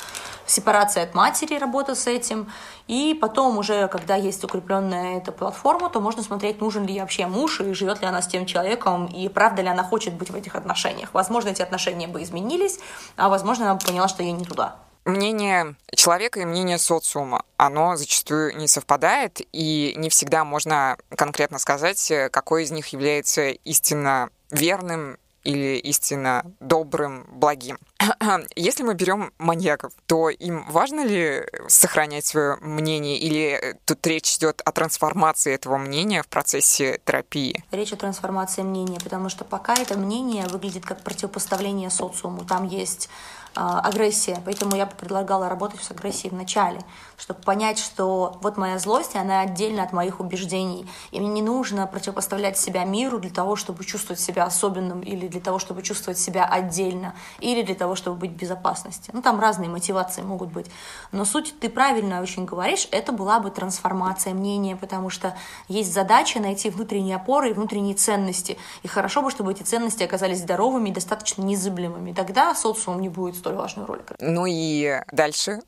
Сепарация 0.45 1.03
от 1.03 1.13
матери, 1.13 1.57
работа 1.57 1.95
с 1.95 2.07
этим. 2.07 2.51
И 2.87 3.17
потом 3.19 3.57
уже, 3.57 3.87
когда 3.87 4.15
есть 4.15 4.43
укрепленная 4.43 5.17
эта 5.17 5.31
платформа, 5.31 5.89
то 5.89 6.01
можно 6.01 6.23
смотреть, 6.23 6.59
нужен 6.59 6.85
ли 6.85 6.99
вообще 6.99 7.27
муж, 7.27 7.61
и 7.61 7.73
живет 7.73 8.01
ли 8.01 8.07
она 8.07 8.21
с 8.21 8.27
тем 8.27 8.45
человеком, 8.45 9.05
и 9.05 9.29
правда 9.29 9.61
ли 9.61 9.69
она 9.69 9.83
хочет 9.83 10.15
быть 10.15 10.29
в 10.29 10.35
этих 10.35 10.55
отношениях. 10.55 11.09
Возможно, 11.13 11.49
эти 11.49 11.61
отношения 11.61 12.07
бы 12.07 12.21
изменились, 12.23 12.79
а 13.15 13.29
возможно, 13.29 13.65
она 13.65 13.75
бы 13.75 13.85
поняла, 13.85 14.07
что 14.07 14.23
ей 14.23 14.33
не 14.33 14.45
туда 14.45 14.75
мнение 15.05 15.75
человека 15.95 16.39
и 16.39 16.45
мнение 16.45 16.77
социума, 16.77 17.43
оно 17.57 17.95
зачастую 17.95 18.55
не 18.57 18.67
совпадает, 18.67 19.41
и 19.51 19.93
не 19.97 20.09
всегда 20.09 20.43
можно 20.43 20.97
конкретно 21.15 21.59
сказать, 21.59 22.11
какой 22.31 22.63
из 22.63 22.71
них 22.71 22.87
является 22.87 23.49
истинно 23.49 24.29
верным 24.51 25.17
или 25.43 25.77
истинно 25.77 26.45
добрым, 26.59 27.25
благим. 27.29 27.77
Если 28.55 28.83
мы 28.83 28.93
берем 28.93 29.33
маньяков, 29.37 29.93
то 30.05 30.29
им 30.29 30.65
важно 30.69 31.05
ли 31.05 31.45
сохранять 31.67 32.25
свое 32.25 32.55
мнение, 32.61 33.17
или 33.17 33.77
тут 33.85 34.05
речь 34.07 34.37
идет 34.37 34.61
о 34.63 34.71
трансформации 34.71 35.53
этого 35.53 35.77
мнения 35.77 36.23
в 36.23 36.27
процессе 36.27 36.99
терапии? 37.05 37.63
Речь 37.71 37.93
о 37.93 37.97
трансформации 37.97 38.61
мнения, 38.61 38.99
потому 39.03 39.29
что 39.29 39.43
пока 39.43 39.75
это 39.75 39.97
мнение 39.97 40.47
выглядит 40.47 40.85
как 40.85 41.03
противопоставление 41.03 41.89
социуму. 41.89 42.45
Там 42.45 42.65
есть 42.65 43.09
агрессия, 43.55 44.41
поэтому 44.45 44.75
я 44.75 44.85
бы 44.85 44.93
предлагала 44.95 45.49
работать 45.49 45.81
с 45.83 45.91
агрессией 45.91 46.31
в 46.31 46.35
начале, 46.35 46.81
чтобы 47.17 47.41
понять, 47.41 47.79
что 47.79 48.37
вот 48.41 48.57
моя 48.57 48.79
злость, 48.79 49.15
она 49.15 49.41
отдельно 49.41 49.83
от 49.83 49.93
моих 49.93 50.19
убеждений, 50.19 50.89
и 51.11 51.19
мне 51.19 51.29
не 51.29 51.41
нужно 51.41 51.85
противопоставлять 51.87 52.57
себя 52.57 52.83
миру 52.83 53.19
для 53.19 53.29
того, 53.29 53.55
чтобы 53.55 53.83
чувствовать 53.83 54.19
себя 54.19 54.45
особенным, 54.45 55.01
или 55.01 55.27
для 55.27 55.41
того, 55.41 55.59
чтобы 55.59 55.81
чувствовать 55.83 56.19
себя 56.19 56.45
отдельно, 56.45 57.13
или 57.39 57.61
для 57.61 57.75
того, 57.75 57.95
чтобы 57.95 58.17
быть 58.17 58.31
в 58.31 58.35
безопасности. 58.35 59.11
Ну, 59.13 59.21
там 59.21 59.39
разные 59.39 59.69
мотивации 59.69 60.21
могут 60.21 60.49
быть. 60.49 60.67
Но 61.11 61.25
суть, 61.25 61.53
ты 61.59 61.69
правильно 61.69 62.21
очень 62.21 62.45
говоришь, 62.45 62.87
это 62.91 63.11
была 63.11 63.39
бы 63.39 63.51
трансформация 63.51 64.33
мнения, 64.33 64.75
потому 64.75 65.09
что 65.09 65.35
есть 65.67 65.93
задача 65.93 66.39
найти 66.39 66.69
внутренние 66.69 67.15
опоры 67.15 67.51
и 67.51 67.53
внутренние 67.53 67.95
ценности. 67.95 68.57
И 68.81 68.87
хорошо 68.87 69.21
бы, 69.21 69.31
чтобы 69.31 69.51
эти 69.51 69.63
ценности 69.63 70.03
оказались 70.03 70.39
здоровыми 70.39 70.89
и 70.89 70.93
достаточно 70.93 71.41
незыблемыми. 71.43 72.13
Тогда 72.13 72.55
социум 72.55 72.99
не 73.01 73.09
будет 73.09 73.35
столь 73.43 73.55
важную 73.55 73.87
роль. 73.87 74.01
Ну 74.19 74.45
и 74.47 75.01
дальше. 75.11 75.59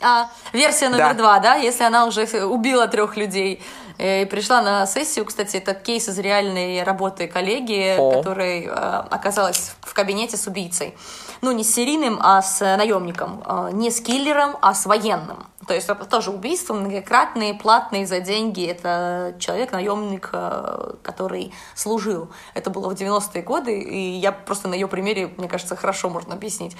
А, 0.00 0.30
версия 0.52 0.88
номер 0.88 1.08
да. 1.08 1.14
два, 1.14 1.38
да, 1.38 1.54
если 1.56 1.84
она 1.84 2.06
уже 2.06 2.24
убила 2.44 2.88
трех 2.88 3.16
людей 3.16 3.62
э, 3.98 4.22
и 4.22 4.24
пришла 4.24 4.62
на 4.62 4.86
сессию, 4.86 5.24
кстати, 5.24 5.58
это 5.58 5.74
кейс 5.74 6.08
из 6.08 6.18
реальной 6.18 6.82
работы 6.82 7.28
коллеги, 7.28 7.96
О. 7.98 8.12
которая 8.12 8.62
э, 8.62 8.68
оказалась 9.10 9.74
в 9.82 9.92
кабинете 9.92 10.36
с 10.36 10.46
убийцей. 10.46 10.94
Ну, 11.42 11.52
не 11.52 11.64
с 11.64 11.74
серийным, 11.74 12.18
а 12.20 12.40
с 12.40 12.60
наемником. 12.60 13.42
Э, 13.46 13.68
не 13.72 13.90
с 13.90 14.00
киллером, 14.00 14.56
а 14.62 14.74
с 14.74 14.86
военным. 14.86 15.46
То 15.66 15.74
есть 15.74 15.88
тоже 16.10 16.30
убийство, 16.30 16.74
многократные, 16.74 17.54
платные 17.54 18.06
за 18.06 18.20
деньги. 18.20 18.66
Это 18.66 19.36
человек-наемник, 19.38 20.30
э, 20.32 20.94
который 21.02 21.52
служил. 21.74 22.30
Это 22.54 22.70
было 22.70 22.88
в 22.88 22.94
90-е 22.94 23.42
годы, 23.42 23.80
и 23.80 24.18
я 24.18 24.32
просто 24.32 24.68
на 24.68 24.74
ее 24.74 24.88
примере, 24.88 25.32
мне 25.36 25.48
кажется, 25.48 25.76
хорошо 25.76 26.10
можно 26.10 26.34
объяснить. 26.34 26.76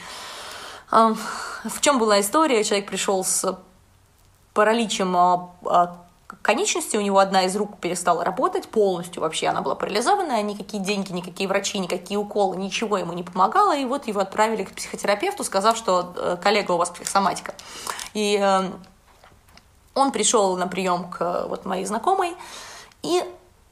В 0.90 1.80
чем 1.80 1.98
была 1.98 2.20
история? 2.20 2.62
Человек 2.64 2.90
пришел 2.90 3.24
с 3.24 3.58
параличем 4.52 5.16
конечности, 6.40 6.96
у 6.96 7.00
него 7.00 7.18
одна 7.18 7.44
из 7.44 7.54
рук 7.56 7.78
перестала 7.78 8.24
работать 8.24 8.68
полностью 8.68 9.22
вообще, 9.22 9.48
она 9.48 9.60
была 9.60 9.74
парализованная, 9.74 10.42
никакие 10.42 10.82
деньги, 10.82 11.12
никакие 11.12 11.48
врачи, 11.48 11.78
никакие 11.78 12.18
уколы, 12.18 12.56
ничего 12.56 12.96
ему 12.98 13.12
не 13.12 13.22
помогало, 13.22 13.76
и 13.76 13.84
вот 13.84 14.06
его 14.06 14.20
отправили 14.20 14.64
к 14.64 14.72
психотерапевту, 14.72 15.44
сказав, 15.44 15.76
что 15.76 16.12
э, 16.16 16.36
коллега, 16.42 16.72
у 16.72 16.76
вас 16.78 16.90
психосоматика. 16.90 17.54
И 18.14 18.38
э, 18.40 18.70
он 19.94 20.12
пришел 20.12 20.56
на 20.56 20.66
прием 20.66 21.10
к 21.10 21.46
вот 21.48 21.64
моей 21.64 21.84
знакомой, 21.84 22.34
и 23.02 23.22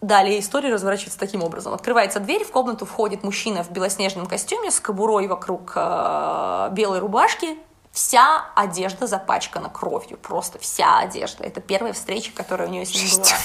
Далее 0.00 0.40
история 0.40 0.72
разворачивается 0.72 1.18
таким 1.18 1.42
образом. 1.42 1.74
Открывается 1.74 2.20
дверь, 2.20 2.44
в 2.44 2.50
комнату 2.50 2.86
входит 2.86 3.22
мужчина 3.22 3.62
в 3.62 3.70
белоснежном 3.70 4.24
костюме 4.24 4.70
с 4.70 4.80
кобурой 4.80 5.26
вокруг 5.26 5.72
э, 5.76 6.68
белой 6.72 7.00
рубашки. 7.00 7.58
Вся 7.92 8.46
одежда 8.54 9.06
запачкана 9.06 9.68
кровью, 9.68 10.16
просто 10.16 10.58
вся 10.58 10.98
одежда. 10.98 11.44
Это 11.44 11.60
первая 11.60 11.92
встреча, 11.92 12.30
которая 12.34 12.68
у 12.68 12.70
нее 12.70 12.86
с 12.86 12.94
ним 12.94 13.22
была. 13.22 13.36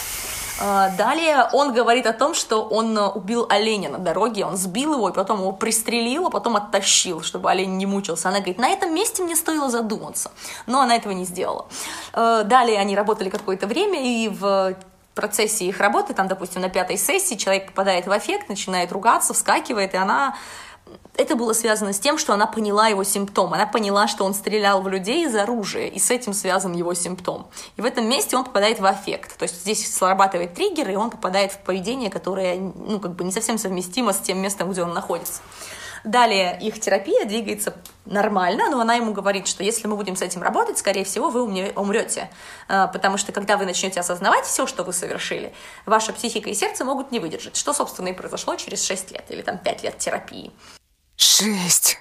Э, 0.60 0.96
далее 0.96 1.50
он 1.52 1.74
говорит 1.74 2.06
о 2.06 2.14
том, 2.14 2.34
что 2.34 2.64
он 2.64 2.98
убил 2.98 3.48
оленя 3.50 3.90
на 3.90 3.98
дороге, 3.98 4.46
он 4.46 4.56
сбил 4.56 4.94
его, 4.94 5.10
и 5.10 5.14
потом 5.14 5.40
его 5.40 5.52
пристрелил, 5.52 6.28
а 6.28 6.30
потом 6.30 6.56
оттащил, 6.56 7.24
чтобы 7.24 7.50
олень 7.50 7.78
не 7.78 7.86
мучился. 7.86 8.30
Она 8.30 8.38
говорит, 8.38 8.60
на 8.60 8.70
этом 8.70 8.94
месте 8.94 9.24
мне 9.24 9.36
стоило 9.36 9.70
задуматься, 9.70 10.32
но 10.68 10.80
она 10.82 10.96
этого 10.96 11.14
не 11.14 11.26
сделала. 11.26 11.68
Э, 12.14 12.44
далее 12.46 12.80
они 12.80 12.96
работали 12.96 13.30
какое-то 13.30 13.68
время, 13.68 14.02
и 14.02 14.30
в 14.30 14.76
процессе 15.16 15.66
их 15.66 15.80
работы, 15.80 16.14
там, 16.14 16.28
допустим, 16.28 16.62
на 16.62 16.70
пятой 16.70 16.98
сессии 16.98 17.36
человек 17.36 17.68
попадает 17.68 18.06
в 18.06 18.16
эффект, 18.16 18.50
начинает 18.50 18.92
ругаться, 18.92 19.34
вскакивает, 19.34 19.94
и 19.94 19.98
она 19.98 20.36
это 21.18 21.36
было 21.36 21.54
связано 21.54 21.94
с 21.94 22.00
тем, 22.00 22.18
что 22.18 22.34
она 22.34 22.46
поняла 22.46 22.88
его 22.88 23.04
симптом. 23.04 23.54
Она 23.54 23.66
поняла, 23.66 24.08
что 24.08 24.26
он 24.26 24.34
стрелял 24.34 24.82
в 24.82 24.88
людей 24.88 25.26
из 25.26 25.36
оружия, 25.36 25.88
и 25.88 26.00
с 26.00 26.12
этим 26.12 26.34
связан 26.34 26.74
его 26.74 26.94
симптом. 26.94 27.48
И 27.78 27.82
в 27.82 27.86
этом 27.86 28.08
месте 28.08 28.36
он 28.38 28.44
попадает 28.44 28.80
в 28.80 28.86
аффект. 28.86 29.38
То 29.38 29.44
есть 29.44 29.62
здесь 29.62 29.94
срабатывает 29.94 30.54
триггер, 30.54 30.90
и 30.90 30.96
он 30.96 31.10
попадает 31.10 31.52
в 31.52 31.60
поведение, 31.60 32.10
которое 32.10 32.60
ну, 32.60 33.00
как 33.00 33.16
бы 33.16 33.24
не 33.24 33.32
совсем 33.32 33.58
совместимо 33.58 34.14
с 34.14 34.20
тем 34.20 34.40
местом, 34.40 34.72
где 34.72 34.84
он 34.84 34.94
находится. 34.94 35.42
Далее 36.06 36.60
их 36.62 36.80
терапия 36.80 37.26
двигается 37.26 37.74
нормально, 38.06 38.70
но 38.70 38.80
она 38.80 38.94
ему 38.94 39.12
говорит, 39.12 39.48
что 39.48 39.64
если 39.64 39.88
мы 39.88 39.96
будем 39.96 40.16
с 40.16 40.22
этим 40.22 40.44
работать, 40.44 40.78
скорее 40.78 41.04
всего, 41.04 41.32
вы 41.32 41.42
умрете. 41.74 42.30
А, 42.68 42.86
потому 42.88 43.18
что 43.18 43.32
когда 43.32 43.58
вы 43.58 43.66
начнете 43.66 44.00
осознавать 44.00 44.46
все, 44.46 44.68
что 44.68 44.84
вы 44.84 44.94
совершили, 44.94 45.52
ваша 45.88 46.14
психика 46.14 46.48
и 46.52 46.54
сердце 46.54 46.86
могут 46.86 47.12
не 47.12 47.20
выдержать. 47.20 47.56
Что, 47.56 47.74
собственно, 47.74 48.10
и 48.10 48.14
произошло 48.14 48.56
через 48.56 48.86
6 48.86 49.14
лет 49.14 49.26
или 49.30 49.42
там 49.42 49.58
5 49.58 49.84
лет 49.84 49.98
терапии. 49.98 50.52
Шесть! 51.18 52.00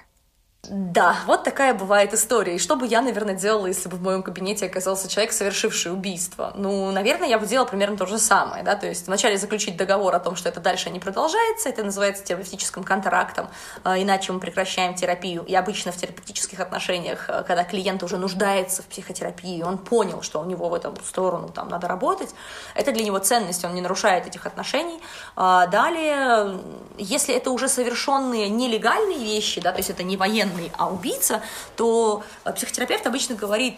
Да, 0.69 1.17
вот 1.27 1.43
такая 1.43 1.73
бывает 1.73 2.13
история. 2.13 2.55
И 2.55 2.59
что 2.59 2.75
бы 2.75 2.87
я, 2.87 3.01
наверное, 3.01 3.35
делала, 3.35 3.67
если 3.67 3.87
бы 3.87 3.97
в 3.97 4.01
моем 4.01 4.23
кабинете 4.23 4.65
оказался 4.65 5.07
человек, 5.07 5.31
совершивший 5.31 5.91
убийство? 5.91 6.53
Ну, 6.55 6.91
наверное, 6.91 7.27
я 7.27 7.37
бы 7.37 7.45
делала 7.45 7.67
примерно 7.67 7.97
то 7.97 8.05
же 8.05 8.17
самое, 8.17 8.63
да, 8.63 8.75
то 8.75 8.87
есть 8.87 9.07
вначале 9.07 9.37
заключить 9.37 9.77
договор 9.77 10.15
о 10.15 10.19
том, 10.19 10.35
что 10.35 10.49
это 10.49 10.59
дальше 10.59 10.89
не 10.89 10.99
продолжается, 10.99 11.69
это 11.69 11.83
называется 11.83 12.23
терапевтическим 12.23 12.83
контрактом, 12.83 13.49
а, 13.83 13.99
иначе 13.99 14.31
мы 14.31 14.39
прекращаем 14.39 14.95
терапию. 14.95 15.43
И 15.43 15.53
обычно 15.53 15.91
в 15.91 15.97
терапевтических 15.97 16.59
отношениях, 16.59 17.25
а, 17.27 17.43
когда 17.43 17.63
клиент 17.63 18.01
уже 18.01 18.17
нуждается 18.17 18.81
в 18.81 18.85
психотерапии, 18.85 19.61
он 19.61 19.77
понял, 19.77 20.21
что 20.21 20.39
у 20.39 20.45
него 20.45 20.69
в 20.69 20.73
эту 20.73 20.95
сторону 21.05 21.49
там 21.49 21.69
надо 21.69 21.87
работать, 21.87 22.33
это 22.73 22.91
для 22.91 23.03
него 23.03 23.19
ценность, 23.19 23.63
он 23.65 23.75
не 23.75 23.81
нарушает 23.81 24.25
этих 24.25 24.47
отношений. 24.47 24.99
А 25.35 25.67
далее, 25.67 26.59
если 26.97 27.35
это 27.35 27.51
уже 27.51 27.67
совершенные 27.67 28.49
нелегальные 28.49 29.19
вещи, 29.19 29.61
да, 29.61 29.71
то 29.71 29.77
есть 29.77 29.89
это 29.89 30.03
не 30.03 30.17
правильный, 30.17 30.71
а 30.77 30.89
убийца, 30.89 31.41
то 31.75 32.23
э, 32.43 32.53
психотерапевт 32.53 33.05
обычно 33.07 33.35
говорит, 33.35 33.75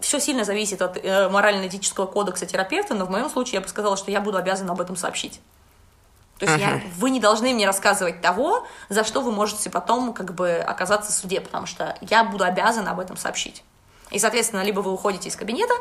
все 0.00 0.20
сильно 0.20 0.44
зависит 0.44 0.82
от 0.82 0.98
э, 1.02 1.28
морально-этического 1.28 2.06
кодекса 2.06 2.46
терапевта, 2.46 2.94
но 2.94 3.04
в 3.04 3.10
моем 3.10 3.30
случае 3.30 3.54
я 3.54 3.60
бы 3.60 3.68
сказала, 3.68 3.96
что 3.96 4.10
я 4.10 4.20
буду 4.20 4.38
обязана 4.38 4.72
об 4.72 4.80
этом 4.80 4.96
сообщить. 4.96 5.40
То 6.38 6.46
есть 6.46 6.58
uh-huh. 6.58 6.82
я, 6.82 6.82
вы 6.98 7.10
не 7.10 7.20
должны 7.20 7.54
мне 7.54 7.66
рассказывать 7.66 8.20
того, 8.20 8.66
за 8.90 9.04
что 9.04 9.22
вы 9.22 9.32
можете 9.32 9.70
потом 9.70 10.12
как 10.12 10.34
бы 10.34 10.52
оказаться 10.56 11.10
в 11.10 11.14
суде, 11.14 11.40
потому 11.40 11.66
что 11.66 11.96
я 12.02 12.24
буду 12.24 12.44
обязана 12.44 12.90
об 12.90 13.00
этом 13.00 13.16
сообщить. 13.16 13.62
И, 14.10 14.18
соответственно, 14.18 14.62
либо 14.62 14.80
вы 14.80 14.92
уходите 14.92 15.28
из 15.28 15.36
кабинета, 15.36 15.74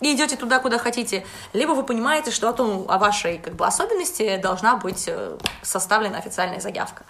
и 0.00 0.14
идете 0.14 0.36
туда, 0.36 0.58
куда 0.58 0.78
хотите, 0.78 1.24
либо 1.52 1.72
вы 1.72 1.82
понимаете, 1.82 2.30
что 2.30 2.48
о 2.48 2.52
том, 2.52 2.84
о 2.88 2.98
вашей 2.98 3.38
как 3.38 3.54
бы, 3.54 3.66
особенности 3.66 4.36
должна 4.36 4.76
быть 4.76 5.04
э, 5.06 5.38
составлена 5.62 6.18
официальная 6.18 6.60
заявка. 6.60 7.04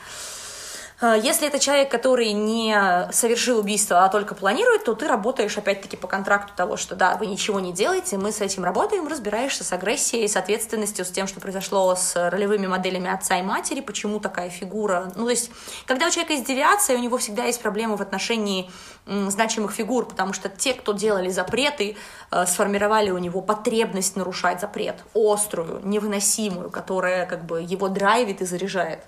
Э, 1.00 1.16
если 1.22 1.46
это 1.48 1.58
человек, 1.58 1.90
который 1.90 2.32
не 2.32 3.08
совершил 3.12 3.58
убийство, 3.58 4.04
а 4.04 4.08
только 4.08 4.34
планирует, 4.34 4.84
то 4.84 4.94
ты 4.94 5.06
работаешь 5.06 5.56
опять-таки 5.58 5.96
по 5.96 6.06
контракту 6.06 6.52
того, 6.56 6.76
что 6.76 6.96
да, 6.96 7.16
вы 7.16 7.26
ничего 7.26 7.60
не 7.60 7.72
делаете, 7.72 8.16
мы 8.16 8.32
с 8.32 8.40
этим 8.40 8.64
работаем, 8.64 9.06
разбираешься 9.06 9.64
с 9.64 9.72
агрессией, 9.72 10.26
с 10.26 10.36
ответственностью, 10.36 11.04
с 11.04 11.10
тем, 11.10 11.26
что 11.26 11.40
произошло 11.40 11.94
с 11.94 12.30
ролевыми 12.30 12.66
моделями 12.66 13.10
отца 13.10 13.38
и 13.38 13.42
матери, 13.42 13.80
почему 13.80 14.20
такая 14.20 14.48
фигура. 14.48 15.12
Ну, 15.16 15.24
то 15.24 15.30
есть, 15.30 15.50
когда 15.86 16.06
у 16.06 16.10
человека 16.10 16.32
есть 16.32 16.46
девиация, 16.46 16.96
у 16.96 17.00
него 17.00 17.18
всегда 17.18 17.44
есть 17.44 17.60
проблемы 17.60 17.96
в 17.96 18.02
отношении 18.02 18.70
значимых 19.06 19.72
фигур, 19.72 20.06
потому 20.06 20.32
что 20.32 20.48
те, 20.48 20.74
кто 20.74 20.92
делали 20.92 21.28
запреты, 21.28 21.96
э, 22.30 22.46
сформировали 22.46 23.10
у 23.10 23.18
него 23.18 23.40
потребность 23.40 24.16
нарушать 24.16 24.60
запрет, 24.60 24.96
острую, 25.14 25.80
невыносимую, 25.84 26.70
которая 26.70 27.26
как 27.26 27.44
бы 27.44 27.62
его 27.62 27.88
драйвит 27.88 28.40
и 28.40 28.46
заряжает. 28.46 29.00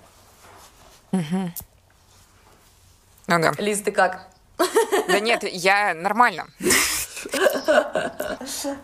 Угу. 1.11 1.51
Ага. 3.29 3.53
Лиз, 3.57 3.81
ты 3.81 3.91
как? 3.91 4.27
Да 5.07 5.19
нет, 5.19 5.43
я 5.43 5.93
нормально. 5.93 6.47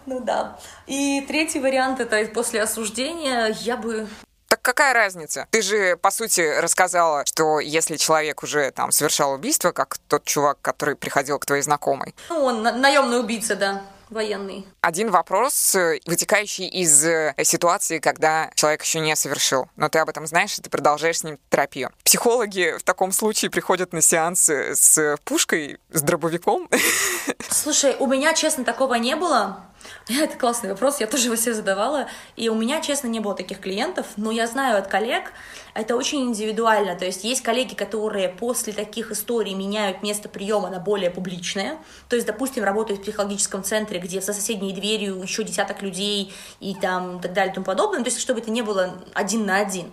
Ну 0.06 0.20
да. 0.20 0.58
И 0.88 1.22
третий 1.28 1.60
вариант 1.60 2.00
это 2.00 2.24
после 2.34 2.62
осуждения 2.62 3.56
я 3.62 3.78
бы 3.78 4.08
так 4.48 4.62
какая 4.62 4.94
разница? 4.94 5.48
Ты 5.50 5.62
же, 5.62 5.98
по 5.98 6.12
сути, 6.12 6.42
рассказала, 6.60 7.26
что 7.26 7.60
если 7.60 7.98
человек 7.98 8.44
уже 8.44 8.70
там 8.72 8.92
совершал 8.92 9.34
убийство, 9.34 9.72
как 9.72 9.98
тот 10.08 10.24
чувак, 10.24 10.60
который 10.62 10.96
приходил 10.96 11.40
к 11.40 11.46
твоей 11.46 11.64
знакомой. 11.64 12.14
Ну, 12.30 12.44
он 12.44 12.62
на- 12.62 12.72
наемный 12.72 13.20
убийца, 13.20 13.56
да 13.56 13.82
военный. 14.16 14.66
Один 14.82 15.12
вопрос, 15.12 15.76
э, 15.76 16.00
вытекающий 16.08 16.68
из 16.68 17.06
э, 17.06 17.36
ситуации, 17.44 18.00
когда 18.00 18.50
человек 18.56 18.82
еще 18.82 19.00
не 19.00 19.16
совершил. 19.16 19.68
Но 19.76 19.90
ты 19.90 20.00
об 20.00 20.10
этом 20.10 20.26
знаешь, 20.26 20.58
и 20.58 20.62
ты 20.62 20.70
продолжаешь 20.72 21.20
с 21.20 21.24
ним 21.24 21.38
терапию. 21.52 21.92
Психологи 22.04 22.76
в 22.80 22.84
таком 22.84 23.12
случае 23.12 23.52
приходят 23.52 23.94
на 23.94 24.02
сеансы 24.02 24.76
с 24.76 25.18
пушкой, 25.24 25.78
с 25.92 26.02
дробовиком. 26.02 26.68
Слушай, 27.50 27.96
у 28.00 28.08
меня, 28.08 28.34
честно, 28.34 28.64
такого 28.64 28.96
не 28.96 29.16
было. 29.16 29.66
Это 30.10 30.38
классный 30.38 30.70
вопрос, 30.70 31.00
я 31.00 31.08
тоже 31.08 31.26
его 31.26 31.36
себе 31.36 31.54
задавала. 31.54 32.08
И 32.36 32.50
у 32.50 32.56
меня, 32.56 32.82
честно, 32.82 33.08
не 33.08 33.20
было 33.20 33.36
таких 33.36 33.60
клиентов, 33.60 34.06
но 34.18 34.32
я 34.32 34.48
знаю 34.48 34.78
от 34.78 34.88
коллег, 34.88 35.32
это 35.74 35.96
очень 35.96 36.22
индивидуально. 36.22 36.96
То 36.96 37.06
есть 37.06 37.24
есть 37.24 37.44
коллеги, 37.44 37.76
которые 37.76 38.30
после 38.30 38.72
таких 38.72 39.12
историй 39.12 39.54
меняют 39.54 40.04
место 40.04 40.30
приема 40.30 40.70
на 40.70 40.80
более 40.80 41.10
публичное. 41.10 41.78
То 42.08 42.16
есть, 42.16 42.26
допустим, 42.26 42.64
работают 42.64 43.02
в 43.02 43.04
психологическом 43.04 43.64
центре, 43.64 44.00
где 44.00 44.22
за 44.22 44.34
соседней 44.34 44.74
дверью 44.74 45.22
еще 45.22 45.44
десяток 45.44 45.82
людей 45.82 46.34
и 46.60 46.76
там 46.76 47.20
так 47.20 47.34
далее 47.34 47.52
и 47.52 47.56
тому 47.56 47.66
подобное. 47.66 48.00
То 48.04 48.10
есть, 48.10 48.22
чтобы 48.22 48.40
это 48.40 48.52
не 48.52 48.62
было 48.62 48.96
один 49.14 49.46
на 49.46 49.58
один. 49.58 49.92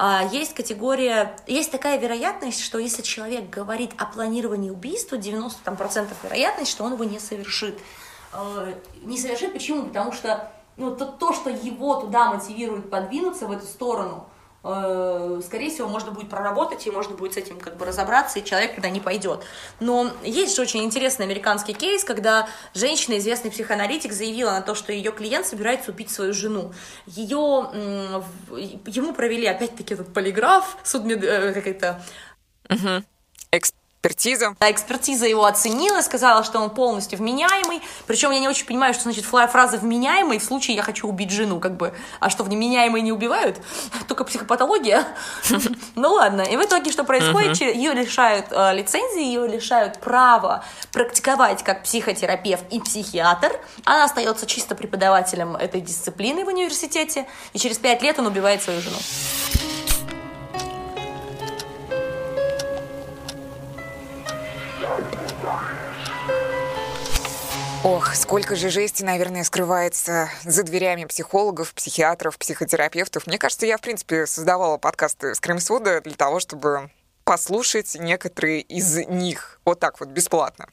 А 0.00 0.22
есть 0.30 0.54
категория, 0.54 1.36
есть 1.48 1.72
такая 1.72 1.98
вероятность, 1.98 2.62
что 2.62 2.78
если 2.78 3.02
человек 3.02 3.50
говорит 3.50 3.90
о 3.98 4.06
планировании 4.06 4.70
убийства, 4.70 5.16
90% 5.16 6.08
вероятность, 6.22 6.70
что 6.70 6.84
он 6.84 6.92
его 6.92 7.02
не 7.02 7.18
совершит. 7.18 7.76
Э, 8.32 8.74
не 9.02 9.18
совершит. 9.18 9.52
Почему? 9.52 9.86
Потому 9.86 10.12
что 10.12 10.50
ну, 10.76 10.94
то, 10.94 11.06
то, 11.06 11.32
что 11.32 11.50
его 11.50 12.00
туда 12.00 12.32
мотивирует 12.32 12.90
подвинуться 12.90 13.46
в 13.46 13.52
эту 13.52 13.66
сторону, 13.66 14.28
э, 14.62 15.40
скорее 15.44 15.70
всего, 15.70 15.88
можно 15.88 16.12
будет 16.12 16.30
проработать, 16.30 16.86
и 16.86 16.90
можно 16.90 17.16
будет 17.16 17.34
с 17.34 17.36
этим 17.36 17.58
как 17.58 17.76
бы 17.76 17.84
разобраться, 17.84 18.38
и 18.38 18.44
человек 18.44 18.74
когда 18.74 18.88
не 18.90 19.00
пойдет. 19.00 19.44
Но 19.80 20.10
есть 20.22 20.54
же 20.54 20.62
очень 20.62 20.84
интересный 20.84 21.26
американский 21.26 21.74
кейс, 21.74 22.04
когда 22.04 22.48
женщина, 22.74 23.18
известный 23.18 23.50
психоаналитик, 23.50 24.12
заявила 24.12 24.52
на 24.52 24.62
то, 24.62 24.74
что 24.74 24.92
ее 24.92 25.10
клиент 25.10 25.46
собирается 25.46 25.90
убить 25.90 26.10
свою 26.10 26.32
жену. 26.32 26.72
Ее, 27.06 27.70
ему 28.86 29.14
провели, 29.14 29.46
опять-таки, 29.46 29.94
этот 29.94 30.12
полиграф, 30.12 30.76
судмед... 30.84 31.24
Э, 31.24 31.52
как 31.52 31.66
это... 31.66 32.02
Угу 32.70 33.04
экспертиза. 34.08 34.56
Да, 34.58 34.70
экспертиза 34.70 35.26
его 35.26 35.44
оценила, 35.44 36.00
сказала, 36.00 36.42
что 36.42 36.58
он 36.58 36.70
полностью 36.70 37.18
вменяемый. 37.18 37.82
Причем 38.06 38.30
я 38.30 38.40
не 38.40 38.48
очень 38.48 38.66
понимаю, 38.66 38.94
что 38.94 39.04
значит 39.04 39.24
фраза 39.24 39.78
«вменяемый» 39.78 40.38
в 40.38 40.44
случае 40.44 40.76
«я 40.76 40.82
хочу 40.82 41.08
убить 41.08 41.30
жену», 41.30 41.60
как 41.60 41.76
бы. 41.76 41.94
А 42.20 42.30
что, 42.30 42.44
вменяемые 42.44 43.02
не 43.02 43.12
убивают? 43.12 43.58
Только 44.06 44.24
психопатология? 44.24 45.04
Ну 45.94 46.12
ладно. 46.12 46.42
И 46.42 46.56
в 46.56 46.62
итоге 46.62 46.92
что 46.92 47.02
происходит? 47.04 47.60
Ее 47.60 47.92
лишают 47.92 48.46
э, 48.50 48.74
лицензии, 48.74 49.24
ее 49.24 49.48
лишают 49.48 49.98
права 49.98 50.64
практиковать 50.92 51.64
как 51.64 51.82
психотерапевт 51.82 52.64
и 52.70 52.80
психиатр. 52.80 53.58
Она 53.84 54.04
остается 54.04 54.46
чисто 54.46 54.74
преподавателем 54.74 55.56
этой 55.56 55.80
дисциплины 55.80 56.44
в 56.44 56.48
университете. 56.48 57.26
И 57.52 57.58
через 57.58 57.78
пять 57.78 58.02
лет 58.02 58.18
он 58.18 58.26
убивает 58.26 58.62
свою 58.62 58.80
жену. 58.80 58.98
Ох, 67.84 68.14
сколько 68.16 68.56
же 68.56 68.70
жести, 68.70 69.04
наверное, 69.04 69.44
скрывается 69.44 70.28
за 70.44 70.64
дверями 70.64 71.04
психологов, 71.04 71.72
психиатров, 71.74 72.36
психотерапевтов. 72.36 73.26
Мне 73.26 73.38
кажется, 73.38 73.66
я, 73.66 73.78
в 73.78 73.80
принципе, 73.80 74.26
создавала 74.26 74.78
подкасты 74.78 75.34
Скримсвуда 75.34 76.00
для 76.00 76.14
того, 76.14 76.40
чтобы 76.40 76.90
послушать 77.22 77.96
некоторые 78.00 78.62
из 78.62 78.96
них 79.06 79.60
вот 79.64 79.78
так 79.78 80.00
вот 80.00 80.08
бесплатно, 80.08 80.68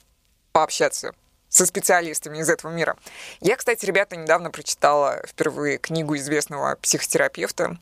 пообщаться 0.51 1.13
со 1.47 1.65
специалистами 1.65 2.39
из 2.39 2.49
этого 2.49 2.71
мира. 2.71 2.97
Я, 3.39 3.55
кстати, 3.55 3.85
ребята, 3.85 4.15
недавно 4.15 4.49
прочитала 4.49 5.21
впервые 5.27 5.77
книгу 5.77 6.15
известного 6.17 6.75
психотерапевта 6.81 7.77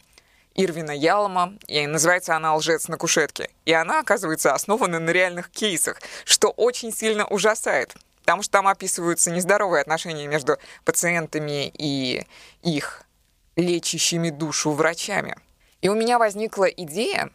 Ирвина 0.56 0.92
Ялома, 0.92 1.58
и 1.68 1.86
называется 1.88 2.36
она 2.36 2.56
«Лжец 2.56 2.88
на 2.88 2.98
кушетке». 2.98 3.50
И 3.66 3.74
она, 3.74 4.00
оказывается, 4.00 4.54
основана 4.54 5.00
на 5.00 5.10
реальных 5.10 5.50
кейсах, 5.50 6.02
что 6.26 6.50
очень 6.50 6.94
сильно 6.94 7.26
ужасает 7.26 7.96
потому 8.24 8.42
что 8.42 8.54
там 8.54 8.70
описываются 8.70 9.32
нездоровые 9.32 9.82
отношения 9.82 10.28
между 10.28 10.58
пациентами 10.86 11.68
и 11.78 12.26
их 12.62 13.04
лечащими 13.58 14.30
душу 14.30 14.72
врачами. 14.72 15.36
И 15.82 15.90
у 15.90 15.96
меня 15.96 16.18
возникла 16.18 16.66
идея 16.66 17.32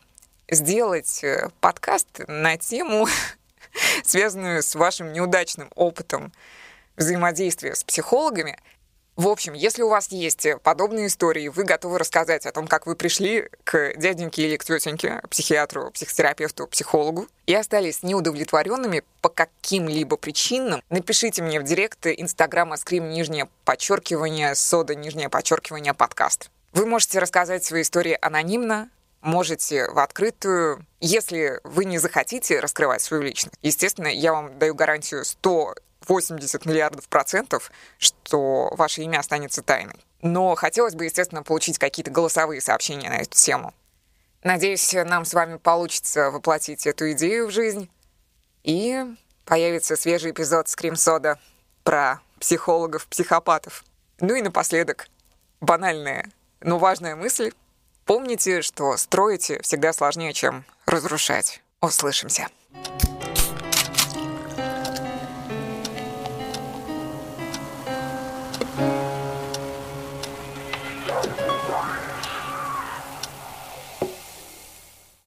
сделать 0.51 1.23
э, 1.23 1.51
подкаст 1.61 2.09
на 2.27 2.57
тему, 2.57 3.07
связанную 4.03 4.63
с 4.63 4.75
вашим 4.75 5.13
неудачным 5.13 5.71
опытом 5.75 6.33
взаимодействия 6.97 7.75
с 7.75 7.85
психологами, 7.85 8.59
в 9.19 9.27
общем, 9.27 9.53
если 9.53 9.83
у 9.83 9.89
вас 9.89 10.13
есть 10.13 10.47
подобные 10.63 11.09
истории, 11.09 11.49
вы 11.49 11.65
готовы 11.65 11.99
рассказать 11.99 12.47
о 12.47 12.53
том, 12.53 12.69
как 12.69 12.87
вы 12.87 12.95
пришли 12.95 13.49
к 13.65 13.95
дяденьке 13.97 14.45
или 14.45 14.57
к 14.57 14.65
тетеньке, 14.65 15.21
психиатру, 15.29 15.91
психотерапевту, 15.91 16.69
психологу, 16.69 17.27
и 17.45 17.53
остались 17.53 18.05
неудовлетворенными 18.05 19.03
по 19.21 19.29
каким-либо 19.29 20.17
причинам, 20.17 20.85
напишите 20.89 21.43
мне 21.43 21.59
в 21.59 21.65
директ 21.65 22.07
Инстаграма 22.07 22.77
скрим 22.77 23.11
нижнее 23.11 23.49
подчеркивание, 23.65 24.55
сода 24.55 24.95
нижнее 24.95 25.29
подчеркивание 25.29 25.95
подкаст. 25.95 26.49
Вы 26.73 26.87
можете 26.87 27.19
рассказать 27.19 27.65
свои 27.65 27.83
истории 27.83 28.17
анонимно, 28.23 28.89
можете 29.21 29.91
в 29.91 29.99
открытую. 29.99 30.87
Если 31.01 31.61
вы 31.65 31.87
не 31.87 31.99
захотите 31.99 32.61
раскрывать 32.61 33.03
свою 33.03 33.25
личность, 33.25 33.57
естественно, 33.63 34.07
я 34.07 34.33
вам 34.33 34.61
даю 34.61 34.77
гарантию 34.77 35.25
100 35.25 35.75
80 36.09 36.65
миллиардов 36.67 37.09
процентов, 37.09 37.71
что 37.99 38.73
ваше 38.75 39.03
имя 39.03 39.19
останется 39.19 39.63
тайной. 39.63 40.05
Но 40.23 40.55
хотелось 40.55 40.95
бы, 40.95 41.05
естественно, 41.05 41.43
получить 41.43 41.79
какие-то 41.79 42.11
голосовые 42.11 42.61
сообщения 42.61 43.09
на 43.09 43.19
эту 43.19 43.31
тему. 43.31 43.75
Надеюсь, 44.43 44.93
нам 44.93 45.25
с 45.25 45.35
вами 45.35 45.57
получится 45.59 46.31
воплотить 46.31 46.87
эту 46.87 47.13
идею 47.13 47.49
в 47.49 47.51
жизнь. 47.51 47.89
И 48.65 49.05
появится 49.45 49.97
свежий 49.97 50.33
эпизод 50.33 50.69
Скримсода 50.69 51.39
про 51.85 52.21
психологов-психопатов. 52.41 53.85
Ну 54.21 54.35
и 54.35 54.43
напоследок, 54.43 55.09
банальная, 55.61 56.31
но 56.61 56.79
важная 56.79 57.17
мысль. 57.17 57.53
Помните, 58.05 58.63
что 58.63 58.97
строить 58.97 59.53
всегда 59.63 59.93
сложнее, 59.93 60.33
чем 60.33 60.65
разрушать. 60.87 61.63
Услышимся. 61.81 62.49